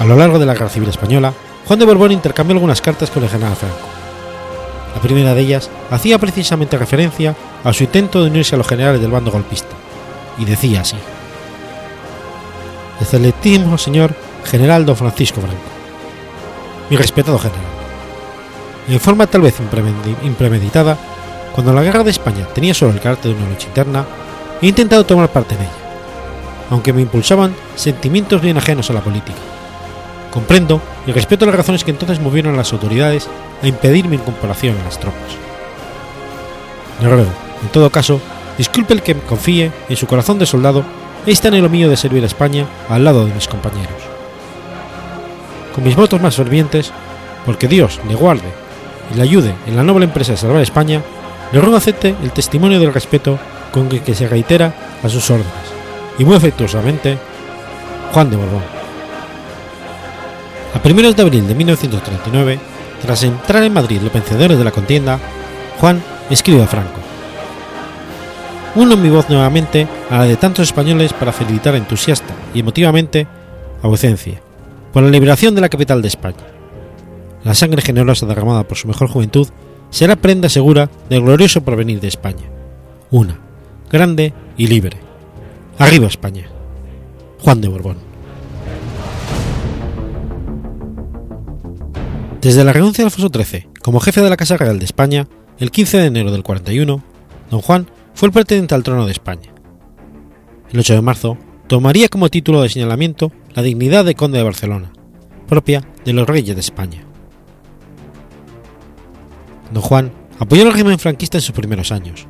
A 0.00 0.04
lo 0.04 0.16
largo 0.16 0.38
de 0.38 0.46
la 0.46 0.54
Guerra 0.54 0.68
Civil 0.68 0.88
Española, 0.88 1.32
Juan 1.66 1.78
de 1.78 1.86
Borbón 1.86 2.12
intercambió 2.12 2.54
algunas 2.54 2.80
cartas 2.82 3.10
con 3.10 3.22
el 3.22 3.30
general 3.30 3.56
Franco. 3.56 3.93
La 4.94 5.00
primera 5.00 5.34
de 5.34 5.40
ellas 5.40 5.70
hacía 5.90 6.18
precisamente 6.18 6.78
referencia 6.78 7.34
a 7.62 7.72
su 7.72 7.84
intento 7.84 8.22
de 8.22 8.30
unirse 8.30 8.54
a 8.54 8.58
los 8.58 8.66
generales 8.66 9.00
del 9.00 9.10
bando 9.10 9.30
golpista, 9.30 9.74
y 10.38 10.44
decía 10.44 10.82
así: 10.82 10.96
Excelentísimo 13.00 13.76
señor 13.76 14.14
general 14.44 14.86
don 14.86 14.96
Francisco 14.96 15.40
Franco, 15.40 15.58
mi 16.90 16.96
respetado 16.96 17.38
general. 17.38 17.64
En 18.88 19.00
forma 19.00 19.26
tal 19.26 19.40
vez 19.40 19.54
impremeditada, 20.22 20.96
cuando 21.52 21.72
la 21.72 21.82
guerra 21.82 22.04
de 22.04 22.10
España 22.10 22.46
tenía 22.54 22.74
solo 22.74 22.92
el 22.92 23.00
carácter 23.00 23.32
de 23.32 23.38
una 23.38 23.50
lucha 23.50 23.68
interna, 23.68 24.04
he 24.60 24.66
intentado 24.66 25.04
tomar 25.04 25.30
parte 25.30 25.54
en 25.54 25.62
ella, 25.62 25.70
aunque 26.70 26.92
me 26.92 27.02
impulsaban 27.02 27.54
sentimientos 27.76 28.42
bien 28.42 28.58
ajenos 28.58 28.90
a 28.90 28.92
la 28.92 29.00
política. 29.00 29.38
Comprendo 30.30 30.80
y 31.06 31.12
respeto 31.12 31.46
las 31.46 31.54
razones 31.54 31.84
que 31.84 31.90
entonces 31.90 32.20
movieron 32.20 32.54
a 32.54 32.58
las 32.58 32.72
autoridades 32.72 33.28
a 33.62 33.66
impedir 33.66 34.08
mi 34.08 34.16
incorporación 34.16 34.76
a 34.80 34.84
las 34.84 34.98
tropas. 34.98 35.36
Le 37.00 37.08
ruego, 37.08 37.30
en 37.62 37.68
todo 37.68 37.90
caso, 37.90 38.20
disculpe 38.56 38.94
el 38.94 39.02
que 39.02 39.14
confíe 39.14 39.72
en 39.88 39.96
su 39.96 40.06
corazón 40.06 40.38
de 40.38 40.46
soldado 40.46 40.84
está 41.26 41.48
en 41.48 41.54
el 41.54 41.70
mío 41.70 41.88
de 41.88 41.96
servir 41.96 42.22
a 42.22 42.26
España 42.26 42.66
al 42.88 43.04
lado 43.04 43.26
de 43.26 43.34
mis 43.34 43.48
compañeros. 43.48 44.02
Con 45.74 45.84
mis 45.84 45.96
votos 45.96 46.20
más 46.20 46.36
fervientes, 46.36 46.92
porque 47.46 47.68
Dios 47.68 48.00
le 48.08 48.14
guarde 48.14 48.52
y 49.12 49.16
le 49.16 49.22
ayude 49.22 49.54
en 49.66 49.76
la 49.76 49.82
noble 49.82 50.04
empresa 50.04 50.32
de 50.32 50.38
salvar 50.38 50.58
a 50.58 50.62
España, 50.62 51.02
le 51.52 51.60
ruego 51.60 51.76
acepte 51.76 52.14
el 52.22 52.30
testimonio 52.30 52.80
del 52.80 52.94
respeto 52.94 53.38
con 53.72 53.88
que 53.88 54.14
se 54.14 54.28
reitera 54.28 54.72
a 55.02 55.08
sus 55.08 55.30
órdenes, 55.30 55.52
y 56.18 56.24
muy 56.24 56.36
afectuosamente, 56.36 57.18
Juan 58.12 58.30
de 58.30 58.36
Borbón. 58.36 58.73
A 60.74 60.82
primeros 60.82 61.14
de 61.14 61.22
abril 61.22 61.46
de 61.46 61.54
1939, 61.54 62.58
tras 63.00 63.22
entrar 63.22 63.62
en 63.62 63.72
Madrid 63.72 64.00
los 64.02 64.12
vencedores 64.12 64.58
de 64.58 64.64
la 64.64 64.72
contienda, 64.72 65.18
Juan 65.80 66.02
escribe 66.30 66.62
a 66.62 66.66
Franco. 66.66 67.00
Uno 68.74 68.96
mi 68.96 69.08
voz 69.08 69.30
nuevamente 69.30 69.86
a 70.10 70.18
la 70.18 70.24
de 70.24 70.36
tantos 70.36 70.66
españoles 70.66 71.12
para 71.12 71.32
felicitar 71.32 71.76
entusiasta 71.76 72.34
y 72.52 72.60
emotivamente 72.60 73.28
a 73.82 73.86
vuecencia 73.86 74.40
por 74.92 75.04
la 75.04 75.10
liberación 75.10 75.54
de 75.54 75.60
la 75.60 75.68
capital 75.68 76.02
de 76.02 76.08
España. 76.08 76.44
La 77.44 77.54
sangre 77.54 77.82
generosa 77.82 78.26
derramada 78.26 78.64
por 78.64 78.76
su 78.76 78.88
mejor 78.88 79.08
juventud 79.08 79.48
será 79.90 80.16
prenda 80.16 80.48
segura 80.48 80.90
del 81.08 81.22
glorioso 81.22 81.60
porvenir 81.62 82.00
de 82.00 82.08
España. 82.08 82.50
Una, 83.10 83.38
grande 83.92 84.32
y 84.56 84.66
libre. 84.66 84.96
Arriba 85.78 86.08
España. 86.08 86.48
Juan 87.42 87.60
de 87.60 87.68
Borbón. 87.68 88.13
Desde 92.44 92.62
la 92.62 92.74
renuncia 92.74 93.02
de 93.02 93.06
Alfonso 93.06 93.30
XIII 93.32 93.68
como 93.82 94.00
jefe 94.00 94.20
de 94.20 94.28
la 94.28 94.36
Casa 94.36 94.58
Real 94.58 94.78
de 94.78 94.84
España, 94.84 95.26
el 95.58 95.70
15 95.70 95.96
de 95.96 96.04
enero 96.04 96.30
del 96.30 96.42
41, 96.42 97.02
don 97.50 97.60
Juan 97.62 97.86
fue 98.12 98.26
el 98.26 98.34
pretendiente 98.34 98.74
al 98.74 98.82
trono 98.82 99.06
de 99.06 99.12
España. 99.12 99.48
El 100.70 100.78
8 100.78 100.92
de 100.92 101.00
marzo 101.00 101.38
tomaría 101.68 102.10
como 102.10 102.28
título 102.28 102.60
de 102.60 102.68
señalamiento 102.68 103.32
la 103.54 103.62
dignidad 103.62 104.04
de 104.04 104.14
conde 104.14 104.36
de 104.36 104.44
Barcelona, 104.44 104.92
propia 105.48 105.88
de 106.04 106.12
los 106.12 106.28
reyes 106.28 106.54
de 106.54 106.60
España. 106.60 107.06
Don 109.72 109.82
Juan 109.82 110.12
apoyó 110.38 110.64
el 110.64 110.72
régimen 110.72 110.98
franquista 110.98 111.38
en 111.38 111.42
sus 111.42 111.54
primeros 111.54 111.92
años, 111.92 112.26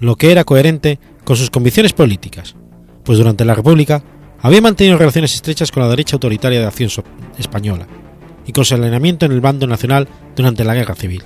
lo 0.00 0.16
que 0.16 0.32
era 0.32 0.44
coherente 0.44 0.98
con 1.24 1.36
sus 1.36 1.50
convicciones 1.50 1.92
políticas, 1.92 2.56
pues 3.04 3.18
durante 3.18 3.44
la 3.44 3.54
República 3.54 4.02
había 4.40 4.62
mantenido 4.62 4.96
relaciones 4.96 5.34
estrechas 5.34 5.70
con 5.70 5.82
la 5.82 5.90
derecha 5.90 6.16
autoritaria 6.16 6.58
de 6.58 6.66
acción 6.66 7.04
española 7.36 7.86
y 8.48 8.52
con 8.52 8.64
su 8.64 8.74
alineamiento 8.74 9.26
en 9.26 9.32
el 9.32 9.42
bando 9.42 9.66
nacional 9.66 10.08
durante 10.34 10.64
la 10.64 10.74
Guerra 10.74 10.94
Civil. 10.94 11.22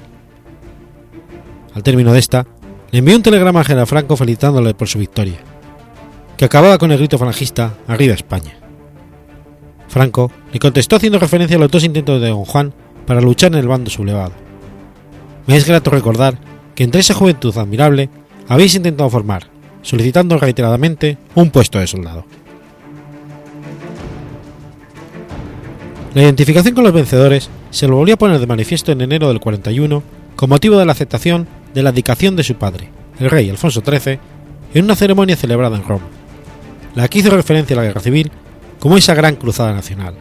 Al 1.72 1.82
término 1.82 2.12
de 2.12 2.18
esta, 2.18 2.46
le 2.90 2.98
envió 2.98 3.16
un 3.16 3.22
telegrama 3.22 3.60
al 3.60 3.64
general 3.64 3.86
Franco 3.86 4.16
felicitándole 4.16 4.74
por 4.74 4.88
su 4.88 4.98
victoria, 4.98 5.38
que 6.36 6.44
acababa 6.44 6.78
con 6.78 6.90
el 6.90 6.98
grito 6.98 7.16
falangista 7.16 7.74
Arriba 7.86 8.12
España. 8.12 8.58
Franco 9.88 10.32
le 10.52 10.58
contestó 10.58 10.96
haciendo 10.96 11.20
referencia 11.20 11.56
a 11.56 11.60
los 11.60 11.70
dos 11.70 11.84
intentos 11.84 12.20
de 12.20 12.28
don 12.28 12.44
Juan 12.44 12.74
para 13.06 13.20
luchar 13.20 13.52
en 13.52 13.58
el 13.58 13.68
bando 13.68 13.88
sublevado. 13.88 14.32
me 15.46 15.56
es 15.56 15.66
grato 15.66 15.90
recordar 15.90 16.38
que 16.74 16.82
entre 16.82 17.00
esa 17.00 17.14
juventud 17.14 17.56
admirable 17.56 18.10
habéis 18.48 18.74
intentado 18.74 19.08
formar, 19.08 19.46
solicitando 19.82 20.38
reiteradamente 20.38 21.18
un 21.36 21.50
puesto 21.50 21.78
de 21.78 21.86
soldado. 21.86 22.26
La 26.14 26.22
identificación 26.22 26.74
con 26.74 26.84
los 26.84 26.92
vencedores 26.92 27.48
se 27.70 27.88
lo 27.88 27.96
volvió 27.96 28.14
a 28.14 28.18
poner 28.18 28.38
de 28.38 28.46
manifiesto 28.46 28.92
en 28.92 29.00
enero 29.00 29.28
del 29.28 29.40
41 29.40 30.02
con 30.36 30.50
motivo 30.50 30.76
de 30.76 30.84
la 30.84 30.92
aceptación 30.92 31.48
de 31.72 31.82
la 31.82 31.90
dedicación 31.90 32.36
de 32.36 32.44
su 32.44 32.54
padre, 32.56 32.90
el 33.18 33.30
rey 33.30 33.48
Alfonso 33.48 33.82
XIII, 33.82 34.18
en 34.74 34.84
una 34.84 34.94
ceremonia 34.94 35.36
celebrada 35.36 35.76
en 35.76 35.84
Roma, 35.84 36.04
la 36.94 37.08
que 37.08 37.20
hizo 37.20 37.30
referencia 37.30 37.74
a 37.74 37.78
la 37.78 37.86
guerra 37.86 38.02
civil 38.02 38.30
como 38.78 38.98
esa 38.98 39.14
gran 39.14 39.36
cruzada 39.36 39.72
nacional, 39.72 40.14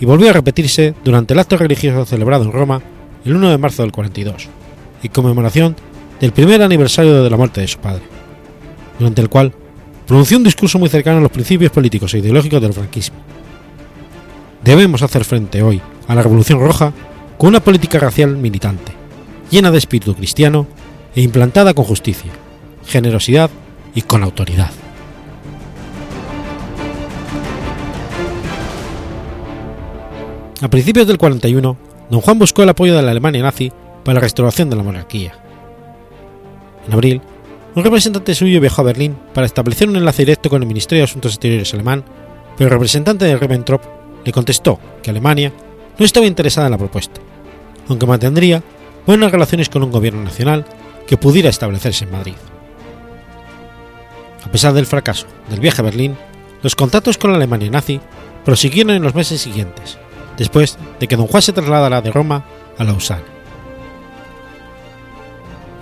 y 0.00 0.04
volvió 0.04 0.30
a 0.30 0.32
repetirse 0.32 0.94
durante 1.02 1.34
el 1.34 1.40
acto 1.40 1.56
religioso 1.56 2.04
celebrado 2.04 2.44
en 2.44 2.52
Roma 2.52 2.80
el 3.24 3.34
1 3.34 3.50
de 3.50 3.58
marzo 3.58 3.82
del 3.82 3.90
42, 3.90 4.48
en 5.02 5.10
conmemoración 5.10 5.74
del 6.20 6.30
primer 6.30 6.62
aniversario 6.62 7.24
de 7.24 7.30
la 7.30 7.36
muerte 7.36 7.60
de 7.60 7.68
su 7.68 7.78
padre, 7.78 8.02
durante 9.00 9.22
el 9.22 9.28
cual 9.28 9.52
pronunció 10.06 10.36
un 10.36 10.44
discurso 10.44 10.78
muy 10.78 10.88
cercano 10.88 11.18
a 11.18 11.22
los 11.22 11.32
principios 11.32 11.72
políticos 11.72 12.14
e 12.14 12.18
ideológicos 12.18 12.62
del 12.62 12.72
franquismo. 12.72 13.16
Debemos 14.64 15.02
hacer 15.02 15.24
frente 15.24 15.62
hoy 15.62 15.82
a 16.08 16.14
la 16.14 16.22
Revolución 16.22 16.58
Roja 16.58 16.94
con 17.36 17.48
una 17.48 17.60
política 17.60 17.98
racial 17.98 18.34
militante, 18.38 18.92
llena 19.50 19.70
de 19.70 19.76
espíritu 19.76 20.14
cristiano 20.14 20.66
e 21.14 21.20
implantada 21.20 21.74
con 21.74 21.84
justicia, 21.84 22.32
generosidad 22.86 23.50
y 23.94 24.00
con 24.00 24.22
autoridad. 24.22 24.70
A 30.62 30.68
principios 30.68 31.06
del 31.06 31.18
41, 31.18 31.76
don 32.08 32.20
Juan 32.22 32.38
buscó 32.38 32.62
el 32.62 32.70
apoyo 32.70 32.96
de 32.96 33.02
la 33.02 33.10
Alemania 33.10 33.42
nazi 33.42 33.70
para 34.02 34.14
la 34.14 34.20
restauración 34.20 34.70
de 34.70 34.76
la 34.76 34.82
monarquía. 34.82 35.34
En 36.86 36.94
abril, 36.94 37.20
un 37.74 37.84
representante 37.84 38.34
suyo 38.34 38.62
viajó 38.62 38.80
a 38.80 38.86
Berlín 38.86 39.14
para 39.34 39.46
establecer 39.46 39.90
un 39.90 39.96
enlace 39.96 40.22
directo 40.22 40.48
con 40.48 40.62
el 40.62 40.68
Ministerio 40.68 41.00
de 41.02 41.10
Asuntos 41.10 41.32
Exteriores 41.32 41.74
alemán, 41.74 42.02
pero 42.56 42.68
el 42.68 42.72
representante 42.72 43.26
de 43.26 43.36
Ribbentrop 43.36 44.03
le 44.24 44.32
contestó 44.32 44.78
que 45.02 45.10
Alemania 45.10 45.52
no 45.98 46.04
estaba 46.04 46.26
interesada 46.26 46.66
en 46.66 46.72
la 46.72 46.78
propuesta, 46.78 47.20
aunque 47.88 48.06
mantendría 48.06 48.62
buenas 49.06 49.30
relaciones 49.30 49.68
con 49.68 49.82
un 49.82 49.92
gobierno 49.92 50.22
nacional 50.22 50.64
que 51.06 51.16
pudiera 51.16 51.50
establecerse 51.50 52.04
en 52.04 52.12
Madrid. 52.12 52.34
A 54.44 54.50
pesar 54.50 54.72
del 54.72 54.86
fracaso 54.86 55.26
del 55.50 55.60
viaje 55.60 55.80
a 55.80 55.84
Berlín, 55.84 56.16
los 56.62 56.74
contactos 56.74 57.18
con 57.18 57.30
la 57.30 57.36
Alemania 57.36 57.70
nazi 57.70 58.00
prosiguieron 58.44 58.94
en 58.94 59.02
los 59.02 59.14
meses 59.14 59.40
siguientes, 59.40 59.98
después 60.36 60.78
de 61.00 61.08
que 61.08 61.16
don 61.16 61.26
Juan 61.26 61.42
se 61.42 61.52
trasladara 61.52 62.00
de 62.00 62.12
Roma 62.12 62.44
a 62.78 62.84
Lausana. 62.84 63.24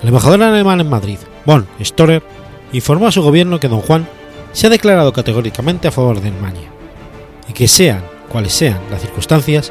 El 0.03 0.09
embajador 0.09 0.43
alemán 0.43 0.81
en 0.81 0.91
Madrid, 0.91 1.19
von 1.45 1.67
Storer, 1.81 2.23
informó 2.73 3.07
a 3.07 3.13
su 3.13 3.23
gobierno 3.23 3.61
que 3.61 3.69
don 3.69 3.81
Juan 3.81 4.09
se 4.53 4.67
ha 4.67 4.71
declarado 4.71 5.13
categóricamente 5.13 5.87
a 5.87 5.93
favor 5.93 6.21
de 6.21 6.29
Alemania 6.29 6.71
y 7.49 7.53
que 7.53 7.69
sean 7.69 8.03
cuales 8.33 8.55
sean 8.55 8.81
las 8.91 9.03
circunstancias, 9.03 9.71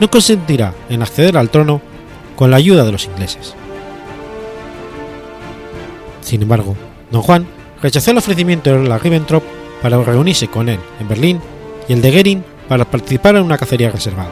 no 0.00 0.10
consentirá 0.10 0.74
en 0.88 1.02
acceder 1.02 1.38
al 1.38 1.48
trono 1.48 1.80
con 2.36 2.50
la 2.50 2.56
ayuda 2.56 2.84
de 2.84 2.92
los 2.92 3.06
ingleses. 3.06 3.54
Sin 6.20 6.42
embargo, 6.42 6.76
don 7.10 7.22
Juan 7.22 7.46
rechazó 7.80 8.10
el 8.10 8.18
ofrecimiento 8.18 8.70
de 8.70 8.88
la 8.88 8.98
Ribbentrop 8.98 9.44
para 9.80 10.02
reunirse 10.02 10.48
con 10.48 10.68
él 10.68 10.80
en 10.98 11.08
Berlín 11.08 11.40
y 11.88 11.92
el 11.92 12.02
de 12.02 12.10
Goering 12.10 12.44
para 12.68 12.84
participar 12.84 13.36
en 13.36 13.44
una 13.44 13.58
cacería 13.58 13.90
reservada. 13.90 14.30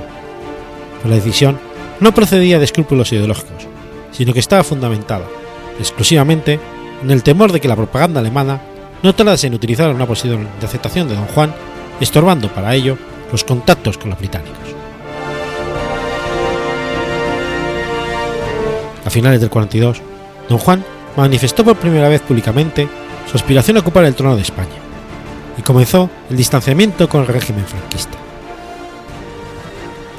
La 1.05 1.15
decisión 1.15 1.59
no 2.01 2.13
procedía 2.13 2.59
de 2.59 2.65
escrúpulos 2.65 3.13
ideológicos, 3.13 3.67
sino 4.13 4.33
que 4.33 4.41
estaba 4.41 4.65
fundamentada 4.65 5.25
exclusivamente 5.79 6.59
en 7.03 7.11
el 7.11 7.23
temor 7.23 7.53
de 7.53 7.61
que 7.61 7.69
la 7.69 7.77
propaganda 7.77 8.21
alemana 8.21 8.61
no 9.03 9.15
tardase 9.15 9.47
en 9.47 9.55
utilizar 9.55 9.95
una 9.95 10.07
posición 10.07 10.49
de 10.61 10.67
aceptación 10.67 11.09
de 11.09 11.15
don 11.15 11.27
Juan, 11.27 11.55
estorbando 12.01 12.49
para 12.49 12.75
ello 12.75 12.99
los 13.31 13.45
contactos 13.45 13.99
con 13.99 14.11
los 14.11 14.19
británicos. 14.19 14.59
A 19.05 19.11
finales 19.11 19.41
del 19.41 19.51
42, 19.51 20.03
don 20.49 20.59
Juan 20.59 20.85
manifestó 21.17 21.65
por 21.65 21.77
primera 21.77 22.09
vez 22.09 22.21
públicamente 22.21 22.89
su 23.31 23.37
aspiración 23.37 23.77
a 23.77 23.81
ocupar 23.81 24.05
el 24.05 24.15
trono 24.15 24.37
de 24.37 24.43
España 24.43 24.77
y 25.57 25.63
comenzó 25.63 26.09
el 26.31 26.37
distanciamiento 26.37 27.09
con 27.09 27.23
el 27.23 27.27
régimen 27.27 27.65
franquista. 27.65 28.17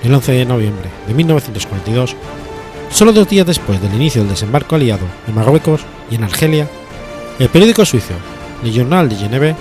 El 0.03 0.13
11 0.13 0.31
de 0.31 0.45
noviembre 0.45 0.89
de 1.07 1.13
1942, 1.13 2.15
solo 2.89 3.13
dos 3.13 3.29
días 3.29 3.45
después 3.45 3.81
del 3.81 3.93
inicio 3.93 4.21
del 4.21 4.31
desembarco 4.31 4.75
aliado 4.75 5.05
en 5.27 5.35
Marruecos 5.35 5.81
y 6.09 6.15
en 6.15 6.23
Argelia, 6.23 6.67
el 7.37 7.49
periódico 7.49 7.85
suizo 7.85 8.13
Le 8.63 8.71
Journal 8.71 9.07
de 9.07 9.15
Genève 9.15 9.55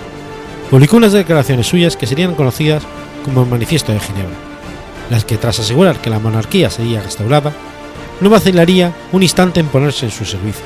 publicó 0.71 0.97
unas 0.97 1.13
declaraciones 1.13 1.67
suyas 1.67 1.97
que 1.97 2.07
serían 2.07 2.35
conocidas 2.35 2.83
como 3.29 3.47
Manifiesto 3.47 3.93
de 3.93 4.01
Ginebra, 4.01 4.37
las 5.11 5.25
que 5.25 5.37
tras 5.37 5.61
asegurar 5.61 6.01
que 6.01 6.11
la 6.11 6.19
monarquía 6.19 6.71
sería 6.71 7.03
restaurada, 7.03 7.53
no 8.21 8.31
vacilaría 8.31 8.95
un 9.13 9.23
instante 9.23 9.61
en 9.61 9.69
ponerse 9.69 10.07
en 10.07 10.13
su 10.13 10.25
servicio, 10.25 10.65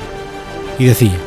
y 0.79 0.85
decía, 0.85 1.17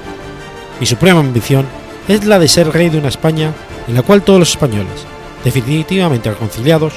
mi 0.81 0.87
suprema 0.87 1.21
ambición 1.21 1.67
es 2.09 2.25
la 2.25 2.39
de 2.39 2.49
ser 2.49 2.73
rey 2.73 2.89
de 2.89 2.99
una 2.99 3.09
España 3.09 3.53
en 3.87 3.95
la 3.95 4.03
cual 4.03 4.23
todos 4.23 4.39
los 4.39 4.51
españoles, 4.51 5.07
definitivamente 5.45 6.31
reconciliados, 6.31 6.95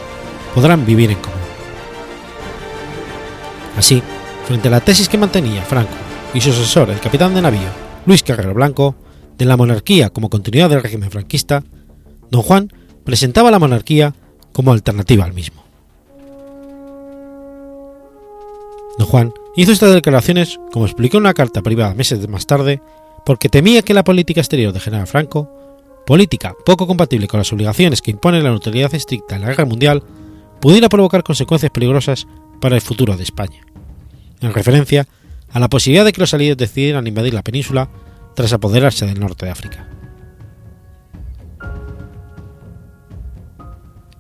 podrán 0.56 0.86
vivir 0.86 1.12
en 1.12 1.18
común. 1.18 1.40
Así, 3.78 4.02
frente 4.48 4.68
a 4.68 4.72
la 4.72 4.82
tesis 4.82 5.08
que 5.08 5.18
mantenía 5.18 5.62
Franco 5.62 5.94
y 6.34 6.42
su 6.42 6.50
asesor, 6.50 6.90
el 6.90 7.00
capitán 7.00 7.34
de 7.36 7.42
navío 7.42 7.70
Luis 8.06 8.24
Carrero 8.24 8.54
Blanco, 8.54 8.96
de 9.38 9.46
la 9.46 9.58
monarquía 9.58 10.10
como 10.10 10.30
continuidad 10.30 10.70
del 10.70 10.84
régimen 10.84 11.12
franquista, 11.12 11.64
don 12.30 12.42
Juan 12.42 12.74
presentaba 13.06 13.52
la 13.52 13.60
monarquía 13.60 14.14
como 14.52 14.72
alternativa 14.72 15.26
al 15.26 15.34
mismo. 15.34 15.64
Don 18.98 19.08
Juan 19.08 19.34
hizo 19.56 19.72
estas 19.72 19.94
declaraciones, 19.94 20.60
como 20.72 20.86
explicó 20.86 21.18
en 21.18 21.24
una 21.24 21.34
carta 21.34 21.62
privada 21.62 21.94
meses 21.94 22.28
más 22.28 22.46
tarde, 22.46 22.82
porque 23.26 23.50
temía 23.50 23.82
que 23.82 23.94
la 23.94 24.04
política 24.04 24.42
exterior 24.42 24.74
de 24.74 24.80
General 24.80 25.08
Franco, 25.08 25.50
política 26.06 26.56
poco 26.66 26.88
compatible 26.88 27.28
con 27.28 27.40
las 27.40 27.54
obligaciones 27.54 28.02
que 28.02 28.12
impone 28.12 28.42
la 28.42 28.50
neutralidad 28.50 28.94
estricta 28.94 29.36
en 29.36 29.42
la 29.42 29.48
guerra 29.50 29.66
mundial, 29.66 30.04
pudiera 30.60 30.90
provocar 30.90 31.24
consecuencias 31.24 31.72
peligrosas 31.72 32.28
para 32.60 32.76
el 32.76 32.82
futuro 32.82 33.16
de 33.16 33.24
España, 33.24 33.62
en 34.42 34.54
referencia 34.54 35.08
a 35.52 35.60
la 35.60 35.70
posibilidad 35.70 36.06
de 36.06 36.12
que 36.12 36.22
los 36.22 36.34
aliados 36.34 36.58
decidieran 36.58 37.08
invadir 37.08 37.34
la 37.34 37.44
península 37.44 37.90
tras 38.36 38.54
apoderarse 38.54 39.06
del 39.06 39.20
norte 39.20 39.46
de 39.46 39.52
África. 39.52 39.88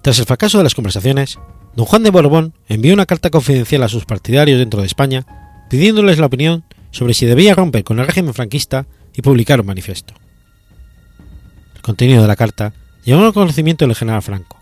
Tras 0.01 0.19
el 0.19 0.25
fracaso 0.25 0.57
de 0.57 0.63
las 0.63 0.75
conversaciones, 0.75 1.39
don 1.75 1.85
Juan 1.85 2.03
de 2.03 2.09
Borbón 2.09 2.53
envió 2.67 2.93
una 2.93 3.05
carta 3.05 3.29
confidencial 3.29 3.83
a 3.83 3.89
sus 3.89 4.05
partidarios 4.05 4.59
dentro 4.59 4.79
de 4.79 4.87
España 4.87 5.25
pidiéndoles 5.69 6.17
la 6.17 6.27
opinión 6.27 6.63
sobre 6.91 7.13
si 7.13 7.25
debía 7.25 7.53
romper 7.53 7.83
con 7.83 7.99
el 7.99 8.07
régimen 8.07 8.33
franquista 8.33 8.85
y 9.15 9.21
publicar 9.21 9.59
un 9.59 9.67
manifiesto. 9.67 10.13
El 11.75 11.81
contenido 11.81 12.21
de 12.21 12.27
la 12.27 12.35
carta 12.35 12.73
llegó 13.03 13.23
al 13.23 13.33
conocimiento 13.33 13.85
del 13.85 13.95
general 13.95 14.21
Franco, 14.21 14.57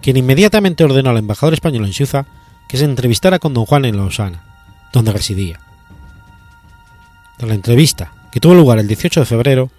quien 0.00 0.16
inmediatamente 0.16 0.84
ordenó 0.84 1.10
al 1.10 1.18
embajador 1.18 1.54
español 1.54 1.84
en 1.84 1.92
Suiza 1.92 2.26
que 2.68 2.76
se 2.76 2.84
entrevistara 2.84 3.38
con 3.38 3.54
don 3.54 3.66
Juan 3.66 3.84
en 3.84 3.96
Lausana, 3.96 4.44
donde 4.92 5.12
residía. 5.12 5.60
Tras 7.36 7.48
la 7.48 7.54
entrevista, 7.54 8.12
que 8.32 8.40
tuvo 8.40 8.54
lugar 8.54 8.78
el 8.78 8.88
18 8.88 9.20
de 9.20 9.26
febrero, 9.26 9.70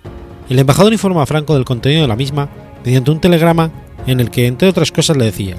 el 0.50 0.60
embajador 0.60 0.94
informó 0.94 1.22
a 1.22 1.26
Franco 1.26 1.56
del 1.56 1.66
contenido 1.66 2.04
de 2.04 2.08
la 2.08 2.16
misma 2.16 2.50
mediante 2.86 3.12
un 3.12 3.20
telegrama 3.20 3.72
en 4.08 4.20
el 4.20 4.32
que, 4.32 4.48
entre 4.48 4.68
otras 4.68 4.92
cosas, 4.92 5.18
le 5.18 5.26
decía, 5.26 5.58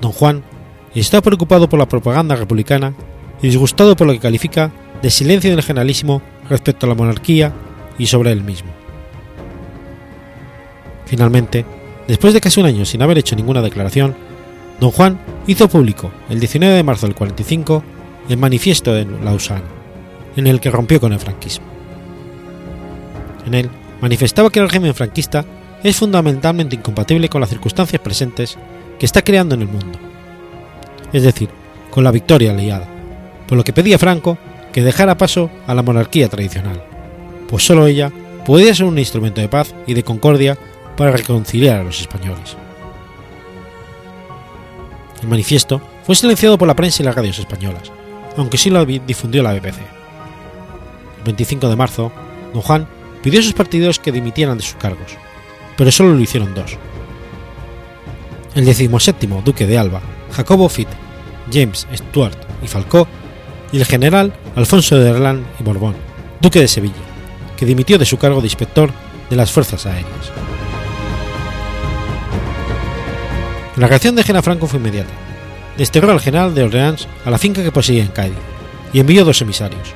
Don 0.00 0.12
Juan 0.12 0.42
está 0.94 1.20
preocupado 1.20 1.68
por 1.68 1.78
la 1.78 1.88
propaganda 1.88 2.36
republicana 2.36 2.94
y 3.42 3.48
disgustado 3.48 3.96
por 3.96 4.06
lo 4.06 4.12
que 4.12 4.20
califica 4.20 4.72
de 5.02 5.10
silencio 5.10 5.50
del 5.50 5.62
generalísimo 5.62 6.22
respecto 6.48 6.86
a 6.86 6.88
la 6.88 6.94
monarquía 6.94 7.52
y 7.98 8.06
sobre 8.06 8.32
él 8.32 8.42
mismo. 8.42 8.70
Finalmente, 11.06 11.64
después 12.08 12.34
de 12.34 12.40
casi 12.40 12.60
un 12.60 12.66
año 12.66 12.84
sin 12.84 13.02
haber 13.02 13.18
hecho 13.18 13.36
ninguna 13.36 13.62
declaración, 13.62 14.16
don 14.80 14.90
Juan 14.90 15.18
hizo 15.46 15.68
público 15.68 16.10
el 16.28 16.40
19 16.40 16.74
de 16.74 16.82
marzo 16.82 17.06
del 17.06 17.14
45 17.14 17.82
el 18.28 18.38
manifiesto 18.38 18.92
de 18.92 19.06
Lausanne, 19.22 19.62
en 20.36 20.46
el 20.46 20.60
que 20.60 20.70
rompió 20.70 21.00
con 21.00 21.12
el 21.12 21.20
franquismo. 21.20 21.66
En 23.46 23.54
él 23.54 23.70
manifestaba 24.00 24.50
que 24.50 24.58
el 24.58 24.68
régimen 24.68 24.94
franquista 24.94 25.44
es 25.88 25.96
fundamentalmente 25.96 26.74
incompatible 26.74 27.28
con 27.28 27.40
las 27.40 27.50
circunstancias 27.50 28.02
presentes 28.02 28.58
que 28.98 29.06
está 29.06 29.22
creando 29.22 29.54
en 29.54 29.62
el 29.62 29.68
mundo, 29.68 30.00
es 31.12 31.22
decir, 31.22 31.48
con 31.92 32.02
la 32.02 32.10
victoria 32.10 32.50
aliada, 32.50 32.88
por 33.46 33.56
lo 33.56 33.62
que 33.62 33.72
pedía 33.72 33.96
Franco 33.96 34.36
que 34.72 34.82
dejara 34.82 35.16
paso 35.16 35.48
a 35.64 35.74
la 35.74 35.82
monarquía 35.82 36.28
tradicional, 36.28 36.82
pues 37.48 37.64
sólo 37.64 37.86
ella 37.86 38.10
podía 38.44 38.74
ser 38.74 38.86
un 38.86 38.98
instrumento 38.98 39.40
de 39.40 39.48
paz 39.48 39.76
y 39.86 39.94
de 39.94 40.02
concordia 40.02 40.58
para 40.96 41.12
reconciliar 41.12 41.78
a 41.78 41.84
los 41.84 42.00
españoles. 42.00 42.56
El 45.22 45.28
manifiesto 45.28 45.80
fue 46.04 46.16
silenciado 46.16 46.58
por 46.58 46.66
la 46.66 46.74
prensa 46.74 47.02
y 47.02 47.06
las 47.06 47.14
radios 47.14 47.38
españolas, 47.38 47.92
aunque 48.36 48.58
sí 48.58 48.70
lo 48.70 48.84
difundió 48.84 49.44
la 49.44 49.52
BBC. 49.52 49.78
El 51.18 51.24
25 51.26 51.68
de 51.68 51.76
marzo, 51.76 52.10
don 52.52 52.62
Juan 52.62 52.88
pidió 53.22 53.38
a 53.38 53.44
sus 53.44 53.54
partidarios 53.54 54.00
que 54.00 54.10
dimitieran 54.10 54.56
de 54.56 54.64
sus 54.64 54.74
cargos, 54.74 55.16
pero 55.76 55.92
solo 55.92 56.14
lo 56.14 56.20
hicieron 56.20 56.54
dos. 56.54 56.76
El 58.54 58.64
17 58.64 59.28
duque 59.44 59.66
de 59.66 59.78
Alba, 59.78 60.00
Jacobo 60.32 60.68
Fitt, 60.68 60.88
James 61.52 61.86
Stuart 61.94 62.38
y 62.62 62.68
Falcó, 62.68 63.06
y 63.72 63.78
el 63.78 63.84
general 63.84 64.32
Alfonso 64.54 64.96
de 64.96 65.10
Erlán 65.10 65.44
y 65.60 65.62
Borbón, 65.62 65.94
duque 66.40 66.60
de 66.60 66.68
Sevilla, 66.68 66.94
que 67.56 67.66
dimitió 67.66 67.98
de 67.98 68.06
su 68.06 68.16
cargo 68.16 68.40
de 68.40 68.46
inspector 68.46 68.90
de 69.28 69.36
las 69.36 69.50
fuerzas 69.50 69.86
aéreas. 69.86 70.32
La 73.76 73.88
reacción 73.88 74.16
de 74.16 74.22
Gena 74.22 74.40
Franco 74.40 74.66
fue 74.66 74.78
inmediata. 74.78 75.10
Desterró 75.76 76.10
al 76.10 76.20
general 76.20 76.54
de 76.54 76.64
Orleans 76.64 77.06
a 77.26 77.30
la 77.30 77.36
finca 77.36 77.62
que 77.62 77.72
poseía 77.72 78.02
en 78.02 78.08
Cádiz 78.08 78.38
y 78.92 79.00
envió 79.00 79.24
dos 79.24 79.42
emisarios, 79.42 79.92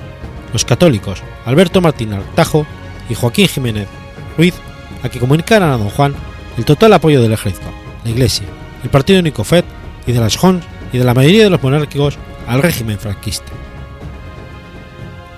los 0.52 0.66
católicos 0.66 1.22
Alberto 1.46 1.80
Martín 1.80 2.12
Artajo 2.12 2.66
y 3.08 3.14
Joaquín 3.14 3.48
Jiménez 3.48 3.88
Ruiz, 4.36 4.54
a 5.02 5.08
que 5.08 5.18
comunicaran 5.18 5.70
a 5.70 5.76
don 5.76 5.90
Juan 5.90 6.14
el 6.56 6.64
total 6.64 6.92
apoyo 6.92 7.22
del 7.22 7.32
ejército, 7.32 7.66
la 8.04 8.10
iglesia, 8.10 8.46
el 8.82 8.90
partido 8.90 9.22
Nicofet 9.22 9.64
y 10.06 10.12
de 10.12 10.20
las 10.20 10.36
Jons 10.36 10.64
y 10.92 10.98
de 10.98 11.04
la 11.04 11.14
mayoría 11.14 11.44
de 11.44 11.50
los 11.50 11.62
monárquicos 11.62 12.18
al 12.46 12.62
régimen 12.62 12.98
franquista. 12.98 13.52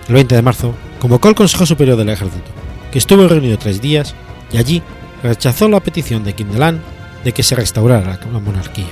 El 0.09 0.15
20 0.15 0.35
de 0.35 0.43
marzo 0.43 0.75
convocó 0.99 1.29
el 1.29 1.35
Consejo 1.35 1.67
Superior 1.67 1.97
del 1.97 2.09
Ejército, 2.09 2.51
que 2.91 2.99
estuvo 2.99 3.27
reunido 3.29 3.59
tres 3.59 3.81
días 3.81 4.15
y 4.53 4.59
allí 4.59 4.83
rechazó 5.23 5.69
la 5.69 5.81
petición 5.81 6.25
de 6.25 6.35
Quindelán 6.35 6.81
de 7.25 7.33
que 7.33 7.43
se 7.43 7.55
restaurara 7.55 8.19
la 8.33 8.39
monarquía. 8.41 8.87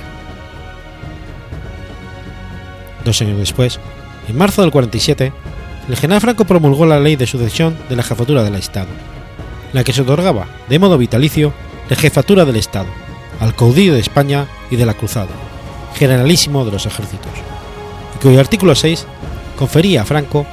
Dos 3.03 3.21
años 3.21 3.37
después, 3.37 3.79
en 4.27 4.37
marzo 4.37 4.61
del 4.61 4.71
47, 4.71 5.33
el 5.89 5.95
general 5.95 6.21
Franco 6.21 6.45
promulgó 6.45 6.85
la 6.85 6.99
ley 6.99 7.15
de 7.15 7.27
sucesión 7.27 7.75
de 7.89 7.95
la 7.95 8.03
jefatura 8.03 8.43
del 8.43 8.55
Estado, 8.55 8.89
la 9.73 9.83
que 9.83 9.93
se 9.93 10.01
otorgaba 10.01 10.47
de 10.69 10.79
modo 10.79 10.97
vitalicio 10.97 11.53
la 11.89 11.95
jefatura 11.95 12.45
del 12.45 12.55
Estado 12.55 12.87
al 13.39 13.55
caudillo 13.55 13.93
de 13.93 13.99
España 13.99 14.47
y 14.69 14.75
de 14.75 14.85
la 14.85 14.93
Cruzada, 14.93 15.31
generalísimo 15.95 16.63
de 16.63 16.71
los 16.71 16.85
ejércitos, 16.85 17.31
y 18.15 18.23
cuyo 18.23 18.39
artículo 18.39 18.75
6 18.75 19.07
confería 19.57 20.03
a 20.03 20.05
Franco 20.05 20.45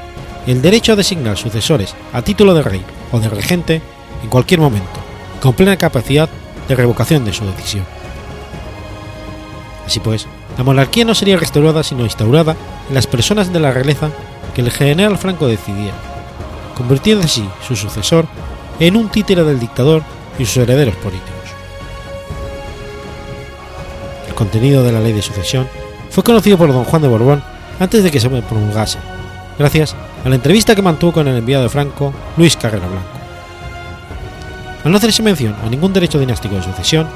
el 0.46 0.62
derecho 0.62 0.92
a 0.92 0.96
designar 0.96 1.36
sucesores 1.36 1.94
a 2.12 2.22
título 2.22 2.54
de 2.54 2.62
rey 2.62 2.82
o 3.12 3.20
de 3.20 3.28
regente 3.28 3.82
en 4.22 4.30
cualquier 4.30 4.60
momento, 4.60 5.00
con 5.40 5.52
plena 5.52 5.76
capacidad 5.76 6.28
de 6.66 6.74
revocación 6.74 7.24
de 7.24 7.32
su 7.32 7.44
decisión. 7.44 7.84
Así 9.86 10.00
pues, 10.00 10.26
la 10.56 10.64
monarquía 10.64 11.04
no 11.04 11.14
sería 11.14 11.36
restaurada 11.36 11.82
sino 11.82 12.04
instaurada 12.04 12.56
en 12.88 12.94
las 12.94 13.06
personas 13.06 13.52
de 13.52 13.60
la 13.60 13.70
realeza 13.70 14.10
que 14.54 14.62
el 14.62 14.70
general 14.70 15.18
Franco 15.18 15.46
decidiera, 15.46 15.94
convirtiendo 16.76 17.24
así 17.24 17.48
su 17.66 17.76
sucesor 17.76 18.26
en 18.80 18.96
un 18.96 19.08
títere 19.08 19.44
del 19.44 19.60
dictador 19.60 20.02
y 20.38 20.44
sus 20.44 20.58
herederos 20.58 20.96
políticos. 20.96 21.34
El 24.28 24.34
contenido 24.34 24.82
de 24.82 24.92
la 24.92 25.00
ley 25.00 25.12
de 25.12 25.22
sucesión 25.22 25.68
fue 26.10 26.22
conocido 26.22 26.56
por 26.56 26.72
don 26.72 26.84
Juan 26.84 27.02
de 27.02 27.08
Borbón 27.08 27.42
antes 27.80 28.02
de 28.02 28.10
que 28.10 28.20
se 28.20 28.28
promulgase, 28.28 28.98
gracias 29.58 29.94
a 30.24 30.28
la 30.28 30.34
entrevista 30.34 30.74
que 30.74 30.82
mantuvo 30.82 31.12
con 31.12 31.28
el 31.28 31.36
enviado 31.36 31.64
de 31.64 31.70
Franco, 31.70 32.12
Luis 32.36 32.56
Carrera 32.56 32.86
Blanco. 32.86 33.08
Al 34.84 34.90
no 34.90 34.96
hacerse 34.98 35.22
mención 35.22 35.56
a 35.64 35.68
ningún 35.68 35.92
derecho 35.92 36.18
dinástico 36.18 36.54
de 36.54 36.62
sucesión, 36.62 37.06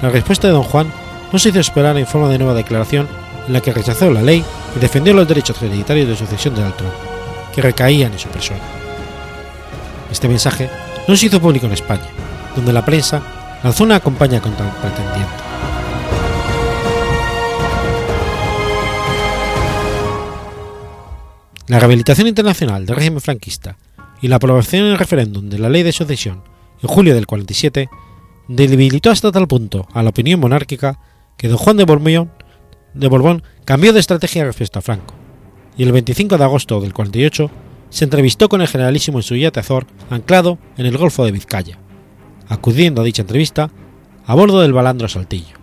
la 0.00 0.10
respuesta 0.10 0.48
de 0.48 0.54
don 0.54 0.62
Juan 0.62 0.92
no 1.32 1.38
se 1.38 1.50
hizo 1.50 1.60
esperar 1.60 1.96
en 1.96 2.06
forma 2.06 2.28
de 2.28 2.38
nueva 2.38 2.54
declaración 2.54 3.08
en 3.46 3.52
la 3.52 3.60
que 3.60 3.72
rechazó 3.72 4.10
la 4.10 4.22
ley 4.22 4.44
y 4.76 4.78
defendió 4.78 5.14
los 5.14 5.28
derechos 5.28 5.60
hereditarios 5.62 6.08
de 6.08 6.16
sucesión 6.16 6.54
del 6.54 6.72
trono, 6.72 6.92
que 7.54 7.62
recaían 7.62 8.12
en 8.12 8.18
su 8.18 8.28
persona. 8.28 8.60
Este 10.10 10.28
mensaje 10.28 10.70
no 11.08 11.16
se 11.16 11.26
hizo 11.26 11.40
público 11.40 11.66
en 11.66 11.72
España, 11.72 12.06
donde 12.54 12.72
la 12.72 12.84
prensa 12.84 13.22
lanzó 13.62 13.84
una 13.84 14.00
campaña 14.00 14.40
contra 14.40 14.66
el 14.66 14.72
pretendiente. 14.72 15.42
La 21.68 21.78
rehabilitación 21.78 22.26
internacional 22.26 22.84
del 22.86 22.96
régimen 22.96 23.20
franquista 23.20 23.78
y 24.20 24.28
la 24.28 24.36
aprobación 24.36 24.84
en 24.84 24.92
el 24.92 24.98
referéndum 24.98 25.48
de 25.48 25.58
la 25.58 25.68
ley 25.68 25.82
de 25.82 25.92
sucesión 25.92 26.42
en 26.82 26.88
julio 26.88 27.14
del 27.14 27.26
47 27.26 27.88
debilitó 28.48 29.10
hasta 29.10 29.32
tal 29.32 29.48
punto 29.48 29.86
a 29.92 30.02
la 30.02 30.10
opinión 30.10 30.40
monárquica 30.40 30.98
que 31.36 31.48
don 31.48 31.58
Juan 31.58 31.76
de 31.76 31.84
Borbón, 31.84 32.30
de 32.94 33.42
cambió 33.64 33.92
de 33.92 34.00
estrategia 34.00 34.44
respecto 34.44 34.78
a 34.78 34.82
Franco, 34.82 35.14
y 35.76 35.84
el 35.84 35.92
25 35.92 36.36
de 36.36 36.44
agosto 36.44 36.80
del 36.80 36.92
48 36.92 37.50
se 37.92 38.04
entrevistó 38.04 38.48
con 38.48 38.62
el 38.62 38.68
generalísimo 38.68 39.18
en 39.18 39.22
su 39.22 39.36
yate 39.36 39.60
Azor 39.60 39.86
anclado 40.08 40.58
en 40.78 40.86
el 40.86 40.96
Golfo 40.96 41.26
de 41.26 41.30
Vizcaya, 41.30 41.76
acudiendo 42.48 43.02
a 43.02 43.04
dicha 43.04 43.20
entrevista 43.20 43.70
a 44.26 44.34
bordo 44.34 44.62
del 44.62 44.72
balandro 44.72 45.08
Saltillo. 45.08 45.56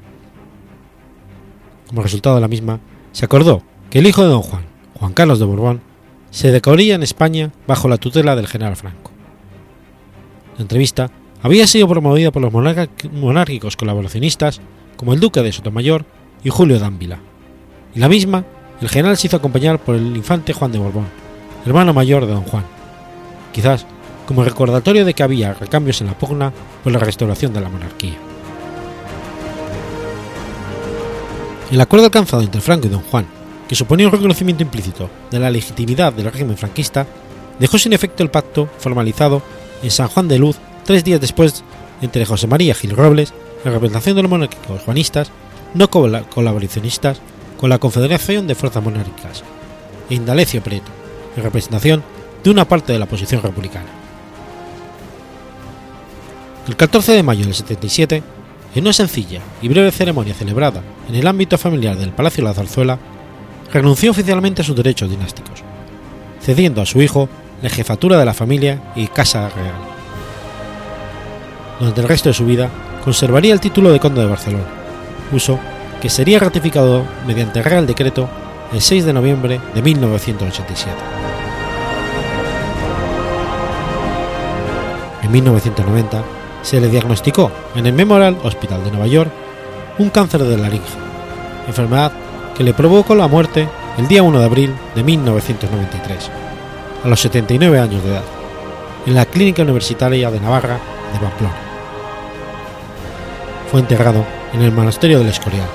Como 1.87 2.03
resultado 2.03 2.35
de 2.35 2.41
la 2.41 2.47
misma, 2.47 2.79
se 3.13 3.25
acordó 3.25 3.63
que 3.89 3.97
el 3.97 4.05
hijo 4.05 4.21
de 4.21 4.29
don 4.29 4.43
Juan, 4.43 4.61
Juan 4.99 5.13
Carlos 5.13 5.39
de 5.39 5.45
Borbón, 5.45 5.81
se 6.29 6.51
decoría 6.51 6.93
en 6.93 7.01
España 7.01 7.51
bajo 7.65 7.89
la 7.89 7.97
tutela 7.97 8.35
del 8.35 8.45
general 8.45 8.75
Franco. 8.75 9.09
La 10.55 10.61
entrevista 10.61 11.09
había 11.41 11.65
sido 11.65 11.87
promovida 11.87 12.29
por 12.29 12.43
los 12.43 12.53
monárquicos 13.11 13.75
colaboracionistas 13.75 14.61
como 14.97 15.13
el 15.13 15.19
duque 15.19 15.41
de 15.41 15.51
Sotomayor 15.51 16.05
y 16.43 16.51
Julio 16.51 16.77
Dávila, 16.77 17.17
y 17.95 17.99
la 17.99 18.07
misma 18.07 18.45
el 18.81 18.89
general 18.89 19.17
se 19.17 19.25
hizo 19.25 19.37
acompañar 19.37 19.79
por 19.79 19.95
el 19.95 20.15
infante 20.15 20.53
Juan 20.53 20.71
de 20.71 20.77
Borbón, 20.77 21.07
hermano 21.69 21.93
mayor 21.93 22.25
de 22.25 22.33
don 22.33 22.43
Juan, 22.43 22.65
quizás 23.53 23.85
como 24.25 24.43
recordatorio 24.43 25.05
de 25.05 25.13
que 25.13 25.23
había 25.23 25.53
recambios 25.53 26.01
en 26.01 26.07
la 26.07 26.17
pugna 26.17 26.51
por 26.83 26.91
la 26.91 26.99
restauración 26.99 27.53
de 27.53 27.61
la 27.61 27.69
monarquía. 27.69 28.17
El 31.71 31.79
acuerdo 31.79 32.07
alcanzado 32.07 32.41
entre 32.41 32.61
Franco 32.61 32.87
y 32.87 32.89
don 32.89 33.01
Juan, 33.01 33.27
que 33.67 33.75
suponía 33.75 34.07
un 34.07 34.11
reconocimiento 34.11 34.63
implícito 34.63 35.09
de 35.29 35.39
la 35.39 35.51
legitimidad 35.51 36.11
del 36.11 36.31
régimen 36.31 36.57
franquista, 36.57 37.05
dejó 37.59 37.77
sin 37.77 37.93
efecto 37.93 38.23
el 38.23 38.31
pacto 38.31 38.67
formalizado 38.79 39.43
en 39.83 39.91
San 39.91 40.07
Juan 40.07 40.27
de 40.27 40.39
Luz 40.39 40.57
tres 40.85 41.03
días 41.03 41.21
después 41.21 41.63
entre 42.01 42.25
José 42.25 42.47
María 42.47 42.73
Gil 42.73 42.95
Robles, 42.95 43.33
en 43.63 43.73
representación 43.73 44.15
de 44.15 44.23
los 44.23 44.31
monárquicos 44.31 44.81
juanistas, 44.81 45.31
no 45.75 45.89
colaboracionistas, 45.89 47.21
con 47.59 47.69
la 47.69 47.77
Confederación 47.77 48.47
de 48.47 48.55
Fuerzas 48.55 48.83
Monárquicas, 48.83 49.43
e 50.09 50.15
Indalecio 50.15 50.63
Prieto, 50.63 50.98
en 51.39 51.45
representación 51.45 52.03
de 52.43 52.49
una 52.49 52.67
parte 52.67 52.93
de 52.93 52.99
la 52.99 53.05
oposición 53.05 53.41
republicana. 53.41 53.87
El 56.67 56.75
14 56.75 57.13
de 57.13 57.23
mayo 57.23 57.45
del 57.45 57.55
77, 57.55 58.21
en 58.75 58.83
una 58.83 58.93
sencilla 58.93 59.41
y 59.61 59.67
breve 59.67 59.91
ceremonia 59.91 60.35
celebrada 60.35 60.83
en 61.07 61.15
el 61.15 61.25
ámbito 61.25 61.57
familiar 61.57 61.97
del 61.97 62.11
Palacio 62.11 62.43
la 62.43 62.53
Zarzuela, 62.53 62.99
renunció 63.73 64.11
oficialmente 64.11 64.61
a 64.61 64.65
sus 64.65 64.75
derechos 64.75 65.09
dinásticos, 65.09 65.63
cediendo 66.41 66.81
a 66.81 66.85
su 66.85 67.01
hijo 67.01 67.27
la 67.61 67.69
jefatura 67.69 68.17
de 68.17 68.25
la 68.25 68.33
familia 68.33 68.93
y 68.95 69.07
casa 69.07 69.49
real. 69.49 69.75
Durante 71.79 72.01
el 72.01 72.07
resto 72.07 72.29
de 72.29 72.35
su 72.35 72.45
vida 72.45 72.69
conservaría 73.03 73.53
el 73.53 73.59
título 73.59 73.91
de 73.91 73.99
conde 73.99 74.21
de 74.21 74.27
Barcelona, 74.27 74.65
uso 75.31 75.59
que 76.01 76.09
sería 76.09 76.39
ratificado 76.39 77.03
mediante 77.25 77.61
Real 77.61 77.87
Decreto 77.87 78.29
el 78.73 78.81
6 78.81 79.05
de 79.05 79.13
noviembre 79.13 79.59
de 79.73 79.81
1987. 79.81 81.28
En 85.29 85.33
1990 85.33 86.23
se 86.63 86.81
le 86.81 86.87
diagnosticó 86.87 87.51
en 87.75 87.85
el 87.85 87.93
Memorial 87.93 88.35
Hospital 88.41 88.83
de 88.83 88.89
Nueva 88.89 89.05
York 89.05 89.29
un 89.99 90.09
cáncer 90.09 90.43
de 90.43 90.57
laringe, 90.57 90.89
enfermedad 91.67 92.11
que 92.57 92.63
le 92.63 92.73
provocó 92.73 93.13
la 93.13 93.27
muerte 93.27 93.69
el 93.99 94.07
día 94.07 94.23
1 94.23 94.39
de 94.39 94.45
abril 94.45 94.73
de 94.95 95.03
1993, 95.03 96.31
a 97.03 97.07
los 97.07 97.19
79 97.19 97.77
años 97.77 98.03
de 98.03 98.09
edad, 98.09 98.23
en 99.05 99.13
la 99.13 99.27
Clínica 99.27 99.61
Universitaria 99.61 100.31
de 100.31 100.39
Navarra 100.39 100.79
de 101.13 101.19
Pamplona. 101.19 101.57
Fue 103.69 103.81
enterrado 103.81 104.25
en 104.53 104.63
el 104.63 104.71
Monasterio 104.71 105.19
del 105.19 105.29
Escorial, 105.29 105.69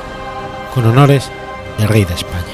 con 0.74 0.84
honores 0.84 1.30
de 1.78 1.86
Rey 1.86 2.04
de 2.04 2.14
España. 2.14 2.53